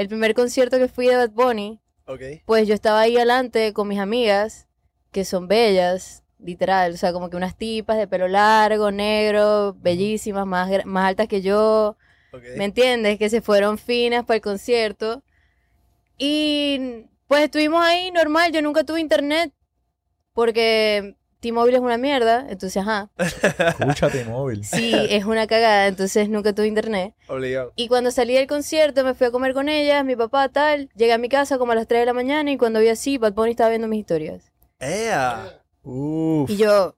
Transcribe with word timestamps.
el 0.00 0.08
primer 0.08 0.34
concierto 0.34 0.78
que 0.78 0.88
fui 0.88 1.06
de 1.06 1.16
Bad 1.16 1.30
Bunny, 1.30 1.80
Ok. 2.06 2.22
pues 2.46 2.66
yo 2.66 2.74
estaba 2.74 3.00
ahí 3.00 3.16
adelante 3.16 3.72
con 3.72 3.86
mis 3.86 3.98
amigas, 3.98 4.66
que 5.12 5.24
son 5.24 5.46
bellas, 5.46 6.22
literal, 6.38 6.94
o 6.94 6.96
sea, 6.96 7.12
como 7.12 7.28
que 7.28 7.36
unas 7.36 7.56
tipas 7.56 7.98
de 7.98 8.08
pelo 8.08 8.26
largo, 8.26 8.90
negro, 8.90 9.76
bellísimas, 9.78 10.46
más, 10.46 10.70
más 10.86 11.08
altas 11.08 11.28
que 11.28 11.42
yo. 11.42 11.96
¿me 12.56 12.64
entiendes? 12.64 13.18
Que 13.18 13.28
se 13.28 13.40
fueron 13.42 13.76
finas 13.76 14.24
para 14.24 14.36
el 14.36 14.40
concierto. 14.40 15.22
Y 16.16 17.06
pues 17.26 17.42
estuvimos 17.44 17.82
ahí 17.84 18.10
normal, 18.12 18.52
yo 18.52 18.62
nunca 18.62 18.84
tuve 18.84 19.00
internet, 19.00 19.52
porque 20.32 21.16
T-Mobile 21.40 21.76
es 21.78 21.82
una 21.82 21.96
mierda, 21.98 22.46
entonces, 22.48 22.76
ajá, 22.82 23.08
Escúchate, 23.18 24.24
móvil. 24.24 24.64
sí, 24.64 24.94
es 25.08 25.24
una 25.24 25.46
cagada, 25.46 25.86
entonces 25.86 26.28
nunca 26.28 26.52
tuve 26.54 26.66
internet. 26.68 27.14
Obligado. 27.28 27.72
Y 27.76 27.88
cuando 27.88 28.10
salí 28.10 28.34
del 28.34 28.46
concierto 28.46 29.04
me 29.04 29.14
fui 29.14 29.26
a 29.26 29.30
comer 29.30 29.54
con 29.54 29.68
ellas, 29.68 30.04
mi 30.04 30.16
papá 30.16 30.48
tal, 30.50 30.88
llegué 30.94 31.12
a 31.14 31.18
mi 31.18 31.28
casa 31.28 31.58
como 31.58 31.72
a 31.72 31.74
las 31.74 31.86
3 31.86 32.00
de 32.02 32.06
la 32.06 32.12
mañana 32.12 32.50
y 32.50 32.56
cuando 32.58 32.80
vi 32.80 32.88
así, 32.88 33.18
Bad 33.18 33.32
Bunny 33.32 33.52
estaba 33.52 33.70
viendo 33.70 33.88
mis 33.88 34.00
historias. 34.00 34.52
¡Ea! 34.78 35.60
Uf. 35.82 36.50
Y 36.50 36.56
yo, 36.58 36.94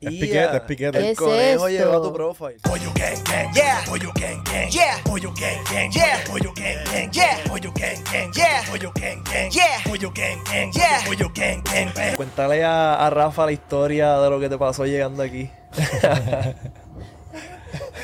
Es 0.00 0.12
piquete, 0.12 0.56
es 0.56 0.62
piquete. 0.62 0.98
El 0.98 1.04
¿Qué 1.04 1.10
es 1.10 1.18
conejo 1.18 1.68
esto? 1.68 1.68
llegó 1.68 1.98
a 1.98 2.02
tu 2.02 2.12
profile. 2.14 2.56
Pollo 2.62 2.90
gang 2.94 3.22
gang, 3.22 3.52
yeah. 3.52 3.82
Pollo 3.86 4.10
gang 4.14 4.42
gang, 4.44 4.70
yeah. 4.70 4.96
Pollo 5.04 5.30
gang 5.34 5.62
gang, 5.70 5.92
yeah. 5.92 6.24
Pollo 6.26 6.52
gang 6.54 6.84
gang, 6.90 7.10
yeah. 7.12 7.38
Pollo 7.46 7.70
gang 7.74 8.02
gang, 8.10 8.32
yeah. 8.32 8.64
Pollo 8.70 8.92
gang 8.94 9.22
gang, 9.24 9.50
yeah. 9.52 9.82
Pollo 9.84 10.10
gang 10.10 10.42
gang, 10.44 10.72
yeah. 10.72 11.04
Pollo 11.04 11.28
gang 11.34 11.62
gang. 11.62 12.16
Cuéntale 12.16 12.64
a, 12.64 12.94
a 12.94 13.10
Rafa 13.10 13.44
la 13.44 13.52
historia 13.52 14.18
de 14.20 14.30
lo 14.30 14.40
que 14.40 14.48
te 14.48 14.56
pasó 14.56 14.86
llegando 14.86 15.22
aquí. 15.22 15.50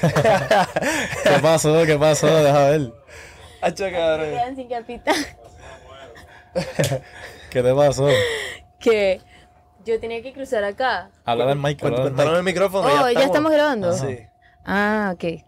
¿Qué 0.03 1.39
pasó? 1.41 1.87
¿Qué 1.87 1.97
pasó? 1.97 2.27
Deja 2.27 2.65
ver. 2.69 2.93
Hacho, 3.63 3.91
cabrón. 3.91 4.31
quedan 4.33 4.55
sin 4.55 4.69
capitán. 4.69 5.15
¿Qué 7.51 7.63
te 7.63 7.75
pasó? 7.75 8.07
que 8.81 9.23
yo 9.87 10.01
tenía 10.01 10.21
que 10.21 10.33
cruzar 10.33 10.65
acá. 10.65 11.11
Habla 11.25 11.47
del 11.47 11.59
mic, 11.59 11.83
el 11.83 12.43
micrófono. 12.43 12.89
Oh, 12.89 13.11
ya 13.11 13.25
estamos 13.25 13.53
grabando. 13.53 13.93
Sí. 13.93 14.19
Ah, 14.65 15.13
ok. 15.15 15.45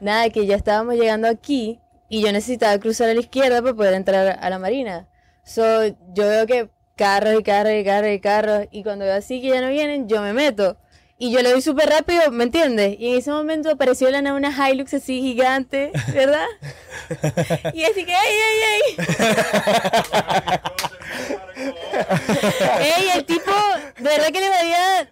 Nada, 0.00 0.30
que 0.30 0.46
ya 0.46 0.54
estábamos 0.54 0.94
llegando 0.94 1.28
aquí 1.28 1.80
y 2.08 2.22
yo 2.22 2.30
necesitaba 2.30 2.78
cruzar 2.78 3.10
a 3.10 3.14
la 3.14 3.20
izquierda 3.20 3.60
para 3.60 3.74
poder 3.74 3.94
entrar 3.94 4.38
a 4.40 4.50
la 4.50 4.58
marina. 4.60 5.08
So, 5.42 5.86
yo 5.86 6.28
veo 6.28 6.46
que 6.46 6.70
carros 6.94 7.34
y 7.38 7.42
carros 7.42 7.72
y 7.72 7.84
carros 7.84 8.10
y 8.12 8.20
carros 8.20 8.66
y 8.70 8.84
cuando 8.84 9.04
veo 9.04 9.16
así 9.16 9.42
que 9.42 9.48
ya 9.48 9.60
no 9.60 9.68
vienen, 9.68 10.08
yo 10.08 10.22
me 10.22 10.32
meto. 10.32 10.76
Y 11.16 11.30
yo 11.30 11.42
le 11.42 11.50
doy 11.50 11.62
súper 11.62 11.88
rápido, 11.88 12.30
¿me 12.32 12.44
entiendes? 12.44 12.96
Y 12.98 13.12
en 13.12 13.18
ese 13.18 13.30
momento 13.30 13.70
apareció 13.70 14.10
la 14.10 14.20
nave 14.20 14.36
una 14.36 14.70
Hilux 14.70 14.94
así 14.94 15.20
gigante, 15.20 15.92
¿verdad? 16.12 16.46
y 17.72 17.84
así 17.84 18.04
que, 18.04 18.14
¡ay, 18.14 18.34
ay, 18.48 18.96
ay! 18.98 20.58
¡Ey, 22.80 23.10
el 23.14 23.24
tipo, 23.24 23.52
de 23.96 24.02
verdad 24.02 24.32
que 24.32 24.40
le 24.40 24.48
valía 24.48 25.10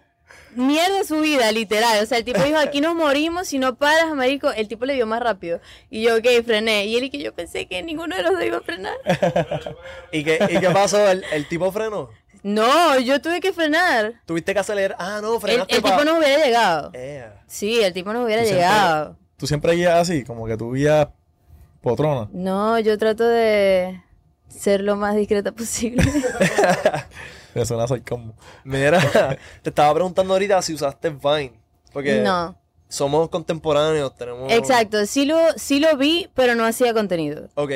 mierda 0.55 1.03
su 1.03 1.21
vida, 1.21 1.51
literal. 1.51 2.03
O 2.03 2.05
sea, 2.05 2.17
el 2.17 2.25
tipo 2.25 2.41
dijo, 2.43 2.57
aquí 2.57 2.81
nos 2.81 2.95
morimos 2.95 3.47
si 3.47 3.59
no 3.59 3.75
paras, 3.75 4.13
marico. 4.13 4.51
El 4.51 4.67
tipo 4.67 4.85
le 4.85 4.95
dio 4.95 5.05
más 5.05 5.21
rápido. 5.21 5.61
Y 5.89 6.03
yo, 6.03 6.17
ok, 6.17 6.25
frené. 6.45 6.85
Y 6.85 6.97
él 6.97 7.05
y 7.05 7.09
que 7.09 7.19
yo 7.19 7.33
pensé 7.33 7.65
que 7.65 7.81
ninguno 7.81 8.15
de 8.15 8.23
los 8.23 8.33
dos 8.33 8.43
iba 8.43 8.57
a 8.57 8.61
frenar. 8.61 8.95
¿Y 10.11 10.23
qué, 10.23 10.39
¿Y 10.51 10.59
qué 10.59 10.69
pasó? 10.69 11.09
¿El, 11.09 11.23
el 11.31 11.47
tipo 11.47 11.71
frenó? 11.71 12.09
No, 12.43 12.99
yo 12.99 13.21
tuve 13.21 13.39
que 13.39 13.53
frenar. 13.53 14.13
¿Tuviste 14.25 14.53
que 14.53 14.59
acelerar? 14.59 14.97
Ah, 14.99 15.19
no, 15.21 15.39
frenaste 15.39 15.75
el 15.75 15.81
pa- 15.81 15.91
tipo 15.91 16.03
no 16.05 16.17
hubiera 16.17 16.43
llegado. 16.45 16.91
Ea. 16.93 17.41
Sí, 17.47 17.81
el 17.81 17.93
tipo 17.93 18.11
no 18.13 18.23
hubiera 18.25 18.41
Tú 18.43 18.47
siempre- 18.49 18.65
llegado. 18.67 19.17
Tú 19.37 19.47
siempre 19.47 19.73
guías 19.73 19.99
así, 19.99 20.23
como 20.23 20.45
que 20.45 20.57
tú 20.57 20.73
guías 20.73 21.07
potrona. 21.81 22.29
No, 22.33 22.77
yo 22.79 22.97
trato 22.97 23.25
de 23.25 24.01
ser 24.49 24.81
lo 24.81 24.95
más 24.95 25.15
discreta 25.15 25.51
posible. 25.51 26.03
Eso 27.55 27.65
suena 27.65 27.87
sarcasmo. 27.87 28.33
Mira, 28.63 28.99
te 29.61 29.69
estaba 29.69 29.93
preguntando 29.93 30.33
ahorita 30.33 30.61
si 30.61 30.73
usaste 30.73 31.09
Vine. 31.11 31.53
Porque 31.91 32.21
no. 32.21 32.57
somos 32.87 33.29
contemporáneos, 33.29 34.15
tenemos... 34.15 34.51
Exacto, 34.51 35.05
sí 35.05 35.25
lo, 35.25 35.37
sí 35.57 35.79
lo 35.79 35.95
vi, 35.95 36.29
pero 36.33 36.55
no 36.55 36.65
hacía 36.65 36.93
contenido. 36.93 37.49
Ok. 37.55 37.71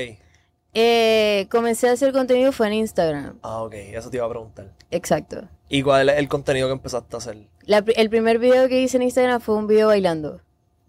Eh, 0.79 1.47
comencé 1.49 1.89
a 1.89 1.93
hacer 1.93 2.13
contenido 2.13 2.51
fue 2.51 2.67
en 2.67 2.73
Instagram. 2.73 3.39
Ah, 3.41 3.63
ok, 3.63 3.73
eso 3.73 4.11
te 4.11 4.17
iba 4.17 4.27
a 4.27 4.29
preguntar. 4.29 4.71
Exacto. 4.91 5.49
¿Y 5.69 5.81
cuál 5.81 6.07
es 6.09 6.19
el 6.19 6.27
contenido 6.27 6.67
que 6.67 6.73
empezaste 6.73 7.15
a 7.15 7.17
hacer? 7.17 7.38
La 7.63 7.83
el 7.95 8.09
primer 8.11 8.38
video 8.38 8.69
que 8.69 8.79
hice 8.79 8.97
en 8.97 9.03
Instagram 9.03 9.41
fue 9.41 9.55
un 9.55 9.65
video 9.65 9.88
bailando. 9.88 10.39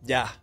Ya. 0.02 0.42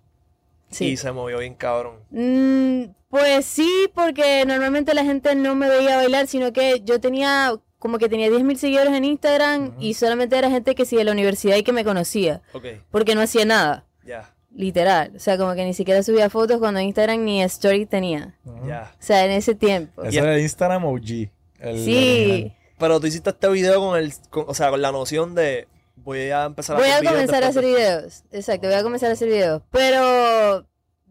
Sí. 0.72 0.86
Y 0.86 0.98
se 0.98 1.12
movió 1.12 1.38
bien 1.38 1.54
cabrón. 1.54 2.00
Mm, 2.10 2.86
pues 3.10 3.46
sí, 3.46 3.88
porque 3.94 4.44
normalmente 4.48 4.96
la 4.96 5.04
gente 5.04 5.36
no 5.36 5.54
me 5.54 5.70
veía 5.70 5.98
bailar, 5.98 6.26
sino 6.26 6.52
que 6.52 6.82
yo 6.84 7.00
tenía 7.00 7.54
como 7.78 8.00
que 8.00 8.10
tenía 8.10 8.30
10.000 8.30 8.56
seguidores 8.56 8.94
en 8.94 9.06
Instagram 9.06 9.76
y 9.80 9.94
solamente 9.94 10.36
era 10.40 10.50
gente 10.50 10.74
que 10.74 10.86
sí 10.86 10.96
de 10.96 11.04
la 11.04 11.12
universidad 11.12 11.56
y 11.56 11.62
que 11.62 11.72
me 11.72 11.86
conocía, 11.86 12.42
Ok, 12.54 12.66
porque 12.90 13.14
no 13.14 13.22
hacía 13.22 13.46
nada, 13.46 13.86
ya, 14.04 14.34
literal. 14.56 15.12
O 15.16 15.20
sea, 15.20 15.38
como 15.38 15.54
que 15.54 15.64
ni 15.66 15.74
siquiera 15.74 16.02
subía 16.02 16.30
fotos 16.30 16.58
cuando 16.60 16.80
Instagram 16.80 17.24
ni 17.24 17.44
story 17.44 17.86
tenía. 17.86 18.36
O 18.46 18.66
sea, 19.00 19.26
en 19.26 19.32
ese 19.32 19.54
tiempo. 19.56 20.04
Ese 20.04 20.20
era 20.20 20.34
el 20.36 20.42
Instagram 20.42 20.86
OG. 20.86 21.30
el 21.60 21.80
Sí. 21.84 22.30
original. 22.32 22.58
Pero 22.78 23.00
tú 23.00 23.08
hiciste 23.08 23.30
este 23.30 23.50
video 23.50 23.80
con 23.80 23.98
el... 23.98 24.14
con- 24.30 24.46
o 24.48 24.54
sea, 24.54 24.70
con 24.70 24.82
la 24.82 24.92
noción 24.92 25.36
de... 25.36 25.68
Voy 25.98 26.30
a 26.30 26.44
empezar 26.46 26.76
a 26.76 26.80
Voy 26.80 26.90
hacer 26.90 26.98
a 26.98 27.00
videos 27.02 27.14
comenzar 27.14 27.44
a 27.44 27.48
hacer 27.48 27.64
videos. 27.66 28.24
Exacto, 28.32 28.68
voy 28.68 28.76
a 28.76 28.84
comenzar 28.84 29.10
a 29.10 29.14
hacer 29.14 29.28
videos. 29.30 29.62
Pero 29.72 30.66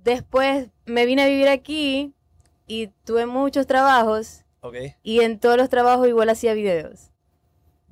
después 0.04 0.68
me 0.84 1.06
vine 1.06 1.22
a 1.22 1.26
vivir 1.26 1.48
aquí 1.48 2.12
y 2.66 2.88
tuve 3.04 3.26
muchos 3.26 3.66
trabajos 3.66 4.44
Ok, 4.60 4.76
y 5.02 5.20
en 5.20 5.38
todos 5.40 5.56
los 5.56 5.68
trabajos 5.68 6.06
igual 6.08 6.28
hacía 6.28 6.52
videos. 6.54 7.10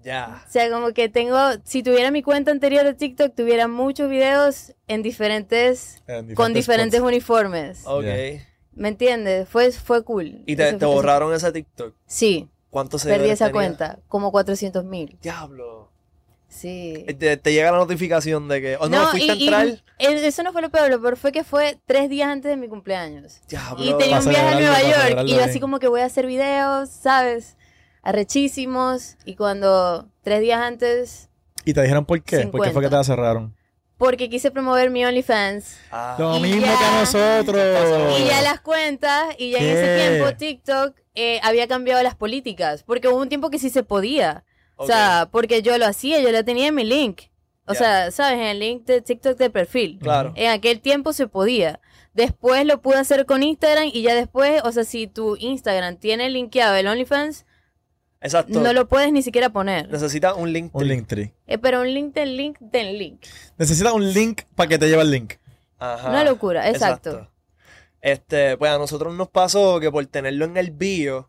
Ya. 0.03 0.43
O 0.47 0.51
sea, 0.51 0.71
como 0.71 0.93
que 0.93 1.09
tengo, 1.09 1.37
si 1.65 1.83
tuviera 1.83 2.11
mi 2.11 2.23
cuenta 2.23 2.51
anterior 2.51 2.85
de 2.85 2.95
TikTok, 2.95 3.35
tuviera 3.35 3.69
muchos 3.69 4.09
videos 4.11 4.75
en 4.89 5.03
diferentes, 5.03 6.03
En 6.07 6.35
con 6.35 6.53
diferentes 6.55 6.99
spots. 6.99 7.13
uniformes. 7.13 7.83
Ok. 7.87 8.05
¿Me 8.75 8.89
entiendes? 8.89 9.49
Fue, 9.49 9.71
fue 9.73 10.03
cool. 10.03 10.43
¿Y 10.47 10.57
te, 10.57 10.73
borraron 10.77 11.35
ese 11.35 11.53
TikTok? 11.53 11.95
Sí, 12.07 12.49
¿Cuántos 12.71 13.03
perdí 13.03 13.15
seguidores 13.15 13.35
esa 13.35 13.47
tenía? 13.47 13.53
cuenta, 13.61 13.99
como 14.09 14.33
400 14.33 14.85
mil. 14.85 15.19
Diablo. 15.21 15.91
Sí. 16.49 17.07
Te, 17.19 17.37
te 17.39 17.53
llega 17.53 17.71
la 17.73 17.79
notificación 17.79 18.47
de 18.49 18.61
que... 18.61 18.77
Oh, 18.79 18.87
no, 18.89 19.09
fuiste 19.09 19.33
a 19.33 19.35
y- 19.35 19.39
y 19.39 19.49
entrar... 19.49 19.69
eso 19.99 20.43
no 20.43 20.53
fue 20.53 20.61
lo 20.63 20.69
peor, 20.71 20.91
lo 20.91 21.01
peor 21.01 21.17
fue 21.17 21.33
que 21.33 21.45
fue 21.45 21.79
tres 21.87 22.11
días 22.11 22.29
antes 22.29 22.51
de 22.51 22.57
mi 22.57 22.69
cumpleaños. 22.69 23.41
Diablo. 23.49 23.83
Y 23.85 23.97
tenía 23.99 24.19
un 24.21 24.29
viaje 24.29 24.49
a 24.49 24.61
Nueva 24.61 24.83
York 24.83 25.23
y 25.27 25.35
yo 25.35 25.45
así 25.45 25.61
como 25.61 25.79
que 25.79 25.89
voy 25.89 26.01
a 26.03 26.05
hacer 26.07 26.27
videos, 26.27 26.91
¿sabes? 26.91 27.57
Arrechísimos. 28.03 29.17
Y 29.25 29.37
cuando 29.37 30.09
tres 30.23 30.41
días 30.41 30.61
antes, 30.61 31.29
¿Y 31.65 31.75
te 31.75 31.83
dijeron 31.83 32.05
por 32.05 32.23
qué? 32.23 32.47
¿Por 32.49 32.61
qué 32.63 32.71
fue 32.73 32.83
que 32.83 32.89
te 32.89 32.95
50. 32.95 32.97
la 32.97 33.05
cerraron? 33.05 33.57
porque 34.03 34.29
quise 34.29 34.51
promover 34.51 34.91
mi 34.91 35.05
OnlyFans. 35.05 35.77
Ah, 35.93 36.17
Lo 36.19 36.41
mismo 36.41 36.61
ya- 36.67 36.77
que 36.77 36.99
nosotros. 36.99 38.19
Y 38.19 38.25
ya 38.25 38.43
las 38.43 38.61
cuentas, 38.61 39.37
y 39.39 39.53
ya 39.53 39.59
en 39.59 39.65
ese 39.65 39.97
tiempo 39.97 40.37
TikTok 40.37 40.97
eh, 41.15 41.39
había 41.45 41.69
cambiado 41.69 42.03
las 42.03 42.17
políticas, 42.17 42.83
porque 42.83 43.07
hubo 43.07 43.19
un 43.19 43.29
tiempo 43.29 43.49
que 43.49 43.61
sí 43.61 43.71
se 43.71 43.85
podía. 43.85 44.45
O 44.75 44.89
sea, 44.89 45.29
porque 45.31 45.63
yo 45.63 45.79
lo 45.79 45.87
hacía, 45.87 46.21
yo 46.21 46.33
lo 46.33 46.45
tenía 46.45 46.67
en 46.67 46.75
mi 46.75 46.83
link. 46.83 47.21
O 47.67 47.75
sea, 47.75 48.11
¿sabes? 48.11 48.41
En 48.41 48.47
el 48.47 48.59
link 48.59 48.85
de 48.87 49.03
TikTok 49.03 49.39
del 49.39 49.53
perfil. 49.53 50.01
Claro. 50.03 50.33
En 50.35 50.51
aquel 50.51 50.81
tiempo 50.81 51.13
se 51.13 51.29
podía. 51.29 51.79
Después 52.13 52.67
lo 52.67 52.83
pude 52.83 52.97
hacer 52.97 53.25
con 53.25 53.45
Instagram 53.45 53.89
y 53.93 54.03
ya 54.03 54.17
después, 54.17 54.63
o 54.65 54.73
sea, 54.73 54.83
si 54.83 55.07
tu 55.07 55.37
Instagram 55.37 55.97
tiene 55.97 56.29
linkeado 56.29 56.75
el 56.75 56.89
OnlyFans, 56.89 57.47
Exacto. 58.23 58.61
no 58.61 58.73
lo 58.73 58.89
puedes 58.89 59.13
ni 59.13 59.23
siquiera 59.23 59.51
poner. 59.51 59.91
Necesita 59.91 60.35
un 60.35 60.53
link. 60.53 60.75
Un 60.75 60.87
link 60.87 61.07
tree. 61.07 61.33
Eh, 61.47 61.59
pero 61.59 61.81
un 61.81 61.93
link 61.93 62.15
del 62.15 62.37
link 62.37 62.59
del 62.61 62.99
link. 62.99 63.25
Necesitas 63.59 63.93
un 63.93 64.13
link 64.13 64.43
para 64.55 64.69
que 64.69 64.79
te 64.79 64.89
lleve 64.89 65.03
el 65.03 65.11
link. 65.11 65.35
Ajá. 65.79 66.11
Una 66.11 66.25
locura, 66.25 66.69
exacto. 66.69 67.29
Este, 68.01 68.57
pues 68.57 68.71
a 68.71 68.79
nosotros 68.79 69.15
nos 69.15 69.29
pasó 69.29 69.79
que 69.81 69.91
por 69.91 70.05
tenerlo 70.07 70.45
en 70.45 70.57
el 70.57 70.71
bio. 70.71 71.29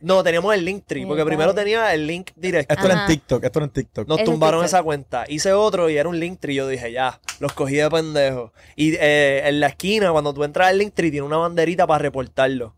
No, 0.00 0.22
teníamos 0.22 0.54
el 0.54 0.64
link 0.64 0.84
tree, 0.86 1.06
porque 1.06 1.24
primero 1.24 1.54
tenía 1.54 1.94
el 1.94 2.06
link 2.06 2.30
directo. 2.36 2.74
Esto 2.74 2.86
era 2.86 3.00
en. 3.02 3.06
TikTok, 3.06 3.44
esto 3.44 3.58
era 3.58 3.64
en 3.64 3.70
TikTok. 3.70 4.08
Nos 4.08 4.22
tumbaron 4.22 4.60
TikTok. 4.60 4.66
esa 4.66 4.82
cuenta. 4.82 5.24
Hice 5.28 5.52
otro 5.52 5.88
y 5.88 5.96
era 5.96 6.08
un 6.08 6.20
link 6.20 6.40
tree. 6.40 6.54
Yo 6.54 6.68
dije, 6.68 6.92
ya, 6.92 7.20
los 7.40 7.52
cogí 7.54 7.76
de 7.76 7.88
pendejo. 7.88 8.52
Y 8.76 8.94
eh, 8.96 9.48
en 9.48 9.60
la 9.60 9.68
esquina, 9.68 10.12
cuando 10.12 10.34
tú 10.34 10.44
entras 10.44 10.68
al 10.68 10.78
link 10.78 10.92
tree, 10.94 11.10
tiene 11.10 11.26
una 11.26 11.38
banderita 11.38 11.86
para 11.86 12.00
reportarlo. 12.02 12.74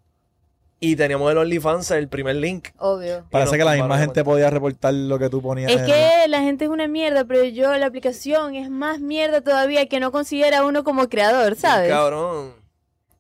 Y 0.79 0.95
teníamos 0.95 1.33
el 1.33 1.39
OnlyFans, 1.39 1.91
el 1.93 2.09
primer 2.09 2.37
link. 2.37 2.69
Obvio. 2.79 3.25
Parece 3.31 3.57
que 3.57 3.65
la 3.65 3.73
misma 3.73 3.99
gente 3.99 4.23
podía 4.23 4.51
reportar 4.51 4.93
lo 4.93 5.19
que 5.19 5.31
tú 5.31 5.41
ponías. 5.41 5.71
Es 5.73 5.81
en- 5.81 5.87
que 5.87 6.29
la 6.29 6.41
gente 6.43 6.67
es 6.67 6.71
una 6.71 6.87
mierda, 6.87 7.25
pero 7.25 7.45
yo, 7.45 7.75
la 7.77 7.87
aplicación 7.87 8.55
es 8.55 8.69
más 8.69 9.01
mierda 9.01 9.41
todavía 9.41 9.87
que 9.87 10.01
no 10.01 10.13
considera 10.13 10.59
a 10.59 10.67
uno 10.67 10.85
como 10.85 11.09
creador, 11.09 11.57
¿sabes? 11.57 11.89
Cabrón. 11.91 12.53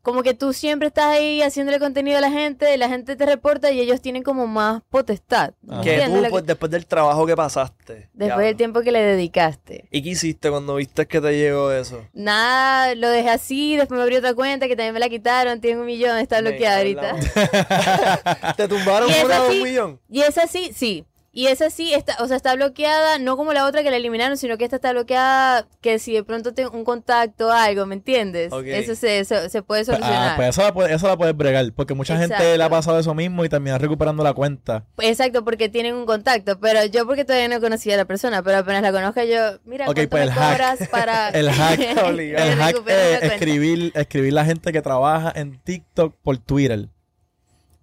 Como 0.06 0.22
que 0.22 0.34
tú 0.34 0.52
siempre 0.52 0.86
estás 0.86 1.06
ahí 1.06 1.42
haciéndole 1.42 1.80
contenido 1.80 2.16
a 2.18 2.20
la 2.20 2.30
gente, 2.30 2.76
la 2.76 2.88
gente 2.88 3.16
te 3.16 3.26
reporta 3.26 3.72
y 3.72 3.80
ellos 3.80 4.00
tienen 4.00 4.22
como 4.22 4.46
más 4.46 4.82
potestad. 4.88 5.54
Que 5.82 5.94
¿Entiendes 5.96 6.22
tú, 6.22 6.30
pues, 6.30 6.42
que- 6.44 6.46
después 6.46 6.70
del 6.70 6.86
trabajo 6.86 7.26
que 7.26 7.34
pasaste. 7.34 8.08
después 8.12 8.38
ya. 8.44 8.46
del 8.46 8.56
tiempo 8.56 8.82
que 8.82 8.92
le 8.92 9.00
dedicaste. 9.02 9.88
¿Y 9.90 10.02
qué 10.04 10.10
hiciste 10.10 10.48
cuando 10.48 10.76
viste 10.76 11.06
que 11.06 11.20
te 11.20 11.32
llegó 11.36 11.72
eso? 11.72 12.04
Nada, 12.12 12.94
lo 12.94 13.08
dejé 13.08 13.30
así, 13.30 13.74
después 13.74 13.98
me 13.98 14.02
abrí 14.04 14.14
otra 14.14 14.32
cuenta 14.34 14.68
que 14.68 14.76
también 14.76 14.94
me 14.94 15.00
la 15.00 15.08
quitaron, 15.08 15.60
tiene 15.60 15.80
un 15.80 15.86
millón, 15.86 16.18
está 16.18 16.40
bloqueada 16.40 16.76
ahorita. 16.78 17.16
¿Te 18.56 18.68
tumbaron 18.68 19.10
es 19.10 19.18
de 19.18 19.24
un 19.24 19.32
así. 19.32 19.62
millón? 19.64 20.00
Y 20.08 20.20
esa 20.22 20.46
sí, 20.46 20.70
sí. 20.72 21.04
Y 21.36 21.48
esa 21.48 21.68
sí, 21.68 21.92
está, 21.92 22.16
o 22.20 22.26
sea, 22.28 22.36
está 22.38 22.54
bloqueada, 22.54 23.18
no 23.18 23.36
como 23.36 23.52
la 23.52 23.66
otra 23.66 23.82
que 23.82 23.90
la 23.90 23.98
eliminaron, 23.98 24.38
sino 24.38 24.56
que 24.56 24.64
esta 24.64 24.76
está 24.76 24.92
bloqueada, 24.92 25.68
que 25.82 25.98
si 25.98 26.14
de 26.14 26.24
pronto 26.24 26.54
tengo 26.54 26.70
un 26.70 26.82
contacto 26.82 27.48
o 27.48 27.50
algo, 27.52 27.84
¿me 27.84 27.94
entiendes? 27.94 28.50
Eso 28.64 28.94
se, 28.94 29.18
eso 29.18 29.46
se 29.50 29.62
puede 29.62 29.82
Ah, 29.82 29.84
solucionar. 29.84 30.36
pues 30.36 30.48
eso 30.48 30.62
la, 31.06 31.10
la 31.10 31.16
puedes 31.18 31.36
bregar, 31.36 31.70
porque 31.74 31.92
mucha 31.92 32.14
gente 32.16 32.36
Exacto. 32.36 32.56
le 32.56 32.64
ha 32.64 32.70
pasado 32.70 32.98
eso 32.98 33.14
mismo 33.14 33.44
y 33.44 33.50
termina 33.50 33.76
recuperando 33.76 34.24
la 34.24 34.32
cuenta. 34.32 34.86
Exacto, 34.96 35.44
porque 35.44 35.68
tienen 35.68 35.94
un 35.94 36.06
contacto, 36.06 36.58
pero 36.58 36.86
yo 36.86 37.06
porque 37.06 37.26
todavía 37.26 37.48
no 37.48 37.60
conocía 37.60 37.92
a 37.92 37.98
la 37.98 38.06
persona, 38.06 38.42
pero 38.42 38.56
apenas 38.56 38.80
la 38.80 38.90
conozca 38.92 39.26
yo, 39.26 39.58
mira, 39.66 39.90
Ok, 39.90 39.94
¿cuánto 39.94 40.08
pues 40.08 40.22
me 40.24 40.30
el 40.30 40.32
hack. 40.32 40.90
para 40.90 41.28
El 41.34 41.50
hack, 41.50 41.80
el 42.08 42.54
hack 42.58 42.82
es 42.88 43.22
escribir, 43.24 43.92
escribir 43.94 44.32
la 44.32 44.46
gente 44.46 44.72
que 44.72 44.80
trabaja 44.80 45.34
en 45.36 45.60
TikTok 45.62 46.14
por 46.22 46.38
Twitter. 46.38 46.88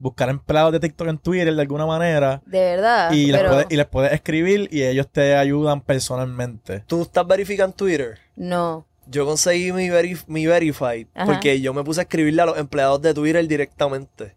Buscar 0.03 0.29
empleados 0.29 0.73
de 0.73 0.79
TikTok 0.81 1.07
en 1.07 1.17
Twitter 1.17 1.55
de 1.55 1.61
alguna 1.61 1.85
manera 1.85 2.41
De 2.45 2.59
verdad, 2.59 3.11
y, 3.13 3.27
les 3.27 3.37
pero 3.39 3.51
puedes, 3.51 3.67
y 3.69 3.75
les 3.77 3.85
puedes 3.85 4.11
escribir 4.11 4.67
y 4.69 4.83
ellos 4.83 5.07
te 5.09 5.35
ayudan 5.37 5.79
personalmente. 5.81 6.83
¿Tú 6.87 7.03
estás 7.03 7.25
verificando 7.25 7.75
Twitter? 7.75 8.19
no. 8.35 8.85
Yo 9.05 9.25
conseguí 9.25 9.73
mi, 9.73 9.89
verif- 9.89 10.23
mi 10.27 10.45
Verified 10.47 11.07
Ajá. 11.13 11.25
porque 11.25 11.59
yo 11.59 11.73
me 11.73 11.83
puse 11.83 11.99
a 11.99 12.03
escribirle 12.03 12.41
a 12.41 12.45
los 12.45 12.57
empleados 12.57 13.01
de 13.01 13.13
Twitter 13.13 13.45
directamente. 13.45 14.33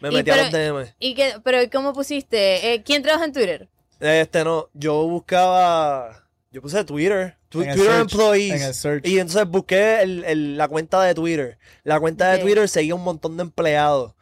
Me 0.00 0.08
Y 0.08 0.14
metí 0.16 0.30
a 0.30 0.36
los 0.36 0.50
DM. 0.50 0.92
¿Y 0.98 1.14
qué, 1.14 1.34
pero 1.44 1.58
cómo 1.72 1.92
pusiste? 1.92 2.72
Eh, 2.74 2.82
¿Quién 2.82 3.02
trabaja 3.04 3.24
en 3.26 3.32
Twitter? 3.32 3.68
Este 4.00 4.42
no, 4.42 4.68
yo 4.74 5.06
buscaba. 5.06 6.24
Yo 6.50 6.60
puse 6.60 6.82
Twitter. 6.84 7.36
tu- 7.48 7.62
En 7.62 7.70
el 7.70 7.76
Twitter 7.76 7.92
search, 7.94 8.12
Employees. 8.12 8.84
en. 8.84 9.00
Y 9.04 9.18
entonces 9.20 9.46
busqué 9.48 10.02
el- 10.02 10.24
el- 10.24 10.56
la 10.58 10.66
cuenta 10.66 11.00
de 11.02 11.14
Twitter. 11.14 11.58
La 11.84 12.00
cuenta 12.00 12.32
de 12.32 12.38
Twitter 12.38 12.68
seguía 12.68 12.94
un 12.96 13.04
montón 13.04 13.36
de 13.36 13.42
empleados. 13.44 14.12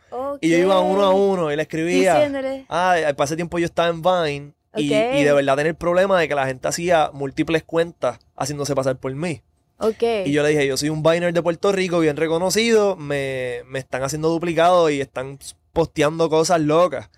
Y 0.40 0.50
yo 0.50 0.58
iba 0.58 0.80
uno 0.80 1.02
a 1.04 1.10
uno 1.10 1.52
y 1.52 1.56
le 1.56 1.62
escribía. 1.62 2.14
Diciéndole. 2.14 2.66
Ah, 2.68 2.96
para 3.16 3.24
ese 3.24 3.36
tiempo 3.36 3.58
yo 3.58 3.66
estaba 3.66 3.88
en 3.88 4.02
Vine. 4.02 4.52
Y, 4.76 4.92
y 4.94 5.24
de 5.24 5.32
verdad 5.32 5.56
tenía 5.56 5.70
el 5.70 5.76
problema 5.76 6.20
de 6.20 6.28
que 6.28 6.34
la 6.34 6.46
gente 6.46 6.68
hacía 6.68 7.10
múltiples 7.12 7.64
cuentas 7.64 8.18
haciéndose 8.36 8.74
pasar 8.74 8.96
por 8.98 9.12
mí. 9.14 9.42
Ok. 9.78 10.02
Y 10.26 10.32
yo 10.32 10.42
le 10.42 10.50
dije, 10.50 10.66
yo 10.66 10.76
soy 10.76 10.88
un 10.90 11.02
Viner 11.02 11.32
de 11.32 11.42
Puerto 11.42 11.72
Rico 11.72 12.00
bien 12.00 12.16
reconocido, 12.16 12.96
me, 12.96 13.62
me 13.66 13.78
están 13.78 14.02
haciendo 14.02 14.28
duplicado 14.28 14.90
y 14.90 15.00
están 15.00 15.38
posteando 15.72 16.28
cosas 16.28 16.60
locas. 16.60 17.08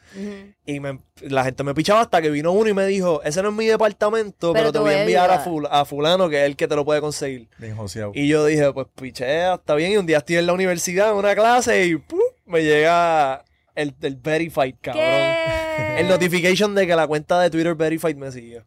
Y 0.67 0.81
me- 0.81 1.01
la 1.23 1.45
gente 1.45 1.65
me 1.65 1.75
pichaba 1.75 2.01
hasta 2.03 2.21
que 2.21 2.31
vino 2.31 2.53
uno 2.53 2.69
y 2.69 2.75
me 2.75 2.85
dijo, 2.87 3.23
ese 3.25 3.43
no 3.43 3.49
es 3.49 3.55
mi 3.55 3.67
departamento, 3.67 4.53
pero, 4.53 4.65
Pero 4.67 4.73
te 4.73 4.79
voy 4.79 4.95
a 4.95 5.01
enviar 5.03 5.31
a, 5.31 5.35
ayudar". 5.43 5.49
ful- 5.49 5.69
a 5.71 5.85
fulano 5.85 6.29
que 6.29 6.41
es 6.41 6.45
el 6.47 6.57
que 6.57 6.69
te 6.69 6.77
lo 6.77 6.85
puede 6.85 7.01
conseguir. 7.01 7.49
Bien. 7.59 7.75
Y 8.15 8.29
yo 8.29 8.45
dije, 8.45 8.73
pues 8.73 8.87
pichea, 8.95 9.55
está 9.55 9.75
bien. 9.75 9.93
Y 9.93 9.97
un 9.97 10.07
día 10.07 10.19
estoy 10.19 10.37
en 10.37 10.47
la 10.47 10.53
universidad 10.53 11.11
en 11.11 11.17
una 11.17 11.35
clase 11.35 11.87
y 11.87 11.97
¡pum! 11.97 12.21
Me 12.51 12.63
llega 12.63 13.45
el, 13.75 13.95
el 14.03 14.17
Verified, 14.17 14.75
cabrón. 14.81 15.03
¿Qué? 15.05 16.01
El 16.01 16.09
notification 16.09 16.75
de 16.75 16.87
que 16.87 16.95
la 16.97 17.07
cuenta 17.07 17.41
de 17.41 17.51
Twitter 17.51 17.75
Verified 17.75 18.17
me 18.17 18.31
sigue. 18.33 18.63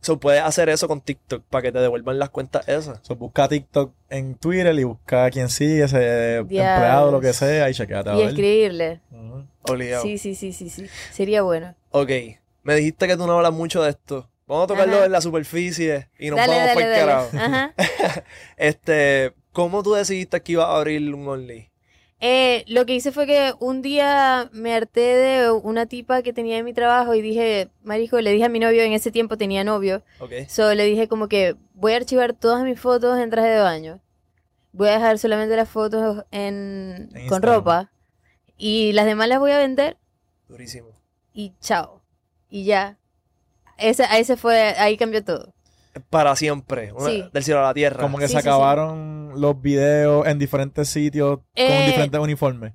So, 0.00 0.18
puedes 0.20 0.40
hacer 0.42 0.68
eso 0.68 0.86
con 0.86 1.00
TikTok 1.00 1.42
para 1.50 1.62
que 1.62 1.72
te 1.72 1.80
devuelvan 1.80 2.18
las 2.20 2.30
cuentas 2.30 2.68
esas. 2.68 3.00
So, 3.02 3.16
busca 3.16 3.48
TikTok 3.48 3.92
en 4.10 4.36
Twitter 4.36 4.72
y 4.78 4.84
busca 4.84 5.24
a 5.24 5.30
quien 5.30 5.48
sigue, 5.48 5.82
ese 5.84 6.36
empleado, 6.36 7.10
lo 7.10 7.20
que 7.20 7.32
sea, 7.32 7.68
y 7.68 7.74
chequeate 7.74 8.10
a 8.10 8.14
Y 8.14 8.18
ver. 8.18 8.28
escribirle. 8.28 9.00
Ujú. 9.10 9.44
Obligado. 9.68 10.02
Sí, 10.04 10.16
sí, 10.18 10.34
sí, 10.36 10.52
sí, 10.52 10.70
sí. 10.70 10.86
Sería 11.12 11.42
bueno. 11.42 11.74
Ok, 11.90 12.10
me 12.62 12.76
dijiste 12.76 13.08
que 13.08 13.16
tú 13.16 13.26
no 13.26 13.32
hablas 13.34 13.52
mucho 13.52 13.82
de 13.82 13.90
esto. 13.90 14.30
Vamos 14.46 14.64
a 14.64 14.66
tocarlo 14.68 14.96
Ajá. 14.96 15.06
en 15.06 15.12
la 15.12 15.20
superficie 15.20 16.08
y 16.18 16.30
nos 16.30 16.38
dale, 16.38 16.52
vamos 16.52 16.66
dale, 16.68 16.74
por 16.74 16.82
el 16.92 16.98
carajo. 16.98 17.28
Ajá. 17.36 17.74
Este, 18.56 19.32
¿cómo 19.52 19.82
tú 19.82 19.94
decidiste 19.94 20.40
que 20.42 20.52
ibas 20.52 20.66
a 20.66 20.76
abrir 20.76 21.12
un 21.12 21.26
Only? 21.28 21.67
Eh, 22.20 22.64
lo 22.66 22.84
que 22.84 22.94
hice 22.94 23.12
fue 23.12 23.26
que 23.26 23.52
un 23.60 23.80
día 23.80 24.50
me 24.52 24.74
harté 24.74 25.00
de 25.00 25.50
una 25.52 25.86
tipa 25.86 26.22
que 26.22 26.32
tenía 26.32 26.58
en 26.58 26.64
mi 26.64 26.72
trabajo 26.72 27.14
y 27.14 27.22
dije, 27.22 27.68
marico, 27.84 28.20
le 28.20 28.32
dije 28.32 28.44
a 28.44 28.48
mi 28.48 28.58
novio, 28.58 28.82
en 28.82 28.92
ese 28.92 29.12
tiempo 29.12 29.36
tenía 29.36 29.62
novio, 29.62 30.02
Ok. 30.18 30.32
so 30.48 30.74
le 30.74 30.84
dije 30.84 31.06
como 31.06 31.28
que 31.28 31.54
voy 31.74 31.92
a 31.92 31.96
archivar 31.96 32.32
todas 32.32 32.64
mis 32.64 32.80
fotos 32.80 33.18
en 33.18 33.30
traje 33.30 33.48
de 33.50 33.60
baño. 33.60 34.00
Voy 34.72 34.88
a 34.88 34.92
dejar 34.94 35.18
solamente 35.18 35.54
las 35.56 35.68
fotos 35.68 36.24
en, 36.32 37.08
En 37.14 37.28
con 37.28 37.40
ropa 37.40 37.90
y 38.56 38.92
las 38.92 39.06
demás 39.06 39.28
las 39.28 39.38
voy 39.38 39.52
a 39.52 39.58
vender 39.58 39.96
Durísimo. 40.48 40.88
y 41.32 41.52
chao. 41.60 42.02
Y 42.50 42.64
ya. 42.64 42.98
Ese, 43.78 44.04
ahí 44.04 44.24
se 44.24 44.36
fue, 44.36 44.74
ahí 44.76 44.96
cambió 44.96 45.22
todo. 45.24 45.54
Para 46.00 46.34
siempre. 46.36 46.92
una- 46.92 47.06
Sí. 47.10 47.24
Del 47.32 47.44
cielo 47.44 47.60
a 47.60 47.64
la 47.64 47.74
tierra. 47.74 48.00
Como 48.02 48.18
que 48.18 48.26
Sí, 48.28 48.32
se 48.34 48.38
sí, 48.38 48.42
sí. 48.42 48.48
acabaron 48.48 49.40
los 49.40 49.60
videos 49.60 50.26
en 50.26 50.38
diferentes 50.38 50.88
sitios 50.88 51.38
con 51.38 51.44
Eh, 51.54 51.86
diferentes 51.86 52.20
uniformes. 52.20 52.72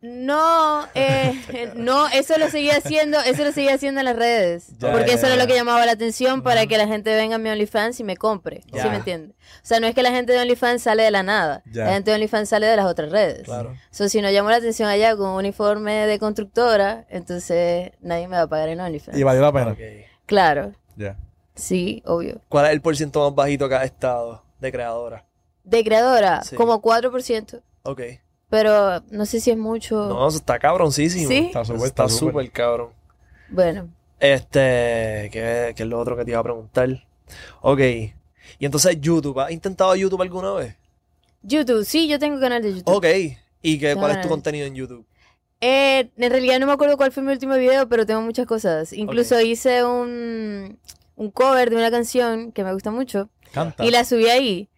No, 0.00 0.86
eh, 0.94 1.34
no, 1.74 2.06
eso 2.08 2.38
lo 2.38 2.48
seguía 2.50 2.76
haciendo, 2.76 3.18
eso 3.18 3.42
lo 3.42 3.50
seguía 3.50 3.74
haciendo 3.74 4.00
en 4.00 4.04
las 4.04 4.14
redes. 4.14 4.68
Ya, 4.78 4.92
porque 4.92 5.08
ya, 5.08 5.14
eso 5.14 5.26
era 5.26 5.34
lo 5.34 5.48
que 5.48 5.56
llamaba 5.56 5.84
la 5.86 5.90
atención 5.92 6.42
para 6.42 6.66
que 6.66 6.78
la 6.78 6.86
gente 6.86 7.12
venga 7.16 7.34
a 7.34 7.38
mi 7.38 7.50
OnlyFans 7.50 7.98
y 7.98 8.04
me 8.04 8.16
compre. 8.16 8.62
Ya. 8.72 8.84
¿Sí 8.84 8.88
me 8.90 8.96
entiendes? 8.98 9.34
O 9.56 9.66
sea, 9.66 9.80
no 9.80 9.88
es 9.88 9.96
que 9.96 10.04
la 10.04 10.12
gente 10.12 10.32
de 10.32 10.38
OnlyFans 10.40 10.82
sale 10.82 11.02
de 11.02 11.10
la 11.10 11.24
nada. 11.24 11.64
Ya. 11.72 11.86
La 11.86 11.94
gente 11.94 12.12
de 12.12 12.14
OnlyFans 12.14 12.48
sale 12.48 12.66
de 12.68 12.76
las 12.76 12.86
otras 12.86 13.10
redes. 13.10 13.42
Claro. 13.42 13.74
So, 13.90 14.08
si 14.08 14.22
no 14.22 14.30
llamo 14.30 14.50
la 14.50 14.58
atención 14.58 14.88
allá 14.88 15.16
con 15.16 15.30
un 15.30 15.36
uniforme 15.36 16.06
de 16.06 16.18
constructora, 16.20 17.04
entonces 17.10 17.90
nadie 18.00 18.28
me 18.28 18.36
va 18.36 18.42
a 18.42 18.48
pagar 18.48 18.68
en 18.68 18.78
OnlyFans. 18.80 19.18
Y 19.18 19.22
valió 19.24 19.42
la 19.42 19.52
pena. 19.52 19.76
Claro, 20.26 20.74
Ya. 20.96 21.16
Sí, 21.58 22.02
obvio. 22.06 22.40
¿Cuál 22.48 22.66
es 22.66 22.72
el 22.72 22.80
porciento 22.80 23.24
más 23.24 23.34
bajito 23.34 23.68
que 23.68 23.74
has 23.74 23.84
estado 23.84 24.42
de 24.60 24.72
creadora? 24.72 25.24
De 25.64 25.84
creadora, 25.84 26.42
Sí. 26.42 26.56
como 26.56 26.80
4%. 26.80 27.62
Ok. 27.82 28.00
Pero 28.48 29.02
no 29.10 29.26
sé 29.26 29.40
si 29.40 29.50
es 29.50 29.58
mucho. 29.58 30.06
No, 30.08 30.26
eso 30.28 30.38
está 30.38 30.58
cabroncísimo. 30.58 31.28
¿Sí? 31.28 31.46
Está 31.46 31.64
súper, 31.64 31.86
Está 31.86 32.04
está 32.04 32.08
súper. 32.08 32.50
cabrón. 32.50 32.90
Bueno, 33.50 33.88
Este, 34.20 35.28
¿qué, 35.32 35.72
qué 35.76 35.82
es 35.82 35.88
lo 35.88 35.98
otro 35.98 36.16
que 36.16 36.24
te 36.24 36.30
iba 36.30 36.40
a 36.40 36.42
preguntar? 36.42 36.88
Ok. 37.60 37.80
Y 38.58 38.64
entonces 38.64 38.98
YouTube, 39.00 39.38
¿has 39.40 39.50
intentado 39.50 39.94
YouTube 39.94 40.22
alguna 40.22 40.52
vez? 40.54 40.76
YouTube, 41.42 41.84
sí, 41.84 42.08
yo 42.08 42.18
tengo 42.18 42.40
canal 42.40 42.62
de 42.62 42.74
YouTube. 42.76 42.94
Ok. 42.96 43.06
¿Y 43.62 43.78
qué, 43.78 43.94
cuál 43.94 44.12
es 44.12 44.20
tu 44.22 44.28
contenido 44.28 44.66
en 44.66 44.74
YouTube? 44.74 45.06
Eh, 45.60 46.10
en 46.16 46.30
realidad 46.30 46.58
no 46.60 46.66
me 46.66 46.72
acuerdo 46.72 46.96
cuál 46.96 47.12
fue 47.12 47.22
mi 47.22 47.32
último 47.32 47.54
video, 47.56 47.88
pero 47.88 48.06
tengo 48.06 48.22
muchas 48.22 48.46
cosas. 48.46 48.92
Incluso 48.92 49.40
hice 49.40 49.84
un, 49.84 50.78
un 51.18 51.30
cover 51.30 51.70
de 51.70 51.76
una 51.76 51.90
canción 51.90 52.52
que 52.52 52.64
me 52.64 52.72
gusta 52.72 52.90
mucho 52.90 53.28
Canta. 53.52 53.84
y 53.84 53.90
la 53.90 54.04
subí 54.04 54.26
ahí. 54.28 54.68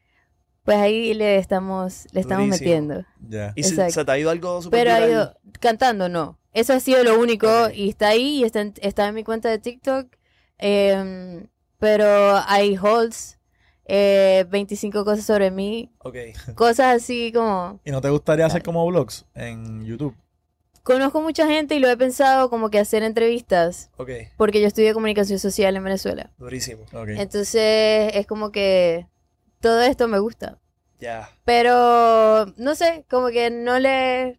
Pues 0.65 0.77
ahí 0.79 1.15
le 1.15 1.37
estamos, 1.37 2.07
le 2.13 2.21
estamos 2.21 2.47
Durísimo. 2.47 2.65
metiendo. 2.71 3.05
Ya. 3.29 3.53
¿Y 3.57 3.63
se 3.63 4.05
te 4.05 4.13
ha 4.13 4.19
ido 4.19 4.31
algo 4.31 4.61
súper 4.63 4.85
Pero 4.85 4.93
ha 4.95 5.09
ido 5.09 5.35
cantando, 5.59 6.09
no. 6.09 6.39
Eso 6.53 6.73
ha 6.73 6.81
sido 6.81 7.03
lo 7.05 7.19
único 7.19 7.49
y 7.73 7.89
está 7.91 8.09
ahí 8.09 8.41
y 8.41 8.45
está 8.45 8.61
en, 8.61 8.75
está 8.83 9.09
en 9.09 9.15
mi 9.15 9.25
cuenta 9.25 9.49
de 9.49 9.59
TikTok. 9.59 10.09
Em, 10.59 11.47
pero 11.79 12.37
hay 12.47 12.79
eh, 13.87 14.45
25 14.51 15.05
cosas 15.05 15.25
sobre 15.25 15.51
mí, 15.51 15.91
Ok. 15.99 16.17
cosas 16.55 16.97
así 16.97 17.33
como... 17.33 17.81
¿Y 17.85 17.91
no 17.91 18.01
te 18.01 18.11
gustaría 18.11 18.47
hacer 18.47 18.63
como 18.63 18.87
vlogs 18.87 19.27
en 19.35 19.85
YouTube? 19.85 20.15
Conozco 20.83 21.21
mucha 21.21 21.47
gente 21.47 21.75
y 21.75 21.79
lo 21.79 21.89
he 21.89 21.97
pensado 21.97 22.49
como 22.49 22.71
que 22.71 22.79
hacer 22.79 23.03
entrevistas, 23.03 23.91
Ok. 23.99 24.11
porque 24.37 24.61
yo 24.61 24.67
estudié 24.67 24.95
comunicación 24.95 25.39
social 25.39 25.77
en 25.77 25.85
Venezuela. 25.85 26.31
Durísimo. 26.39 26.85
Ok. 26.93 27.09
Entonces 27.11 28.13
es 28.15 28.27
como 28.27 28.51
que 28.51 29.07
todo 29.61 29.83
esto 29.83 30.09
me 30.09 30.19
gusta. 30.19 30.59
Ya. 30.99 31.31
Pero 31.45 32.47
no 32.57 32.75
sé, 32.75 33.05
como 33.11 33.29
que 33.29 33.51
no 33.51 33.79
le... 33.79 34.39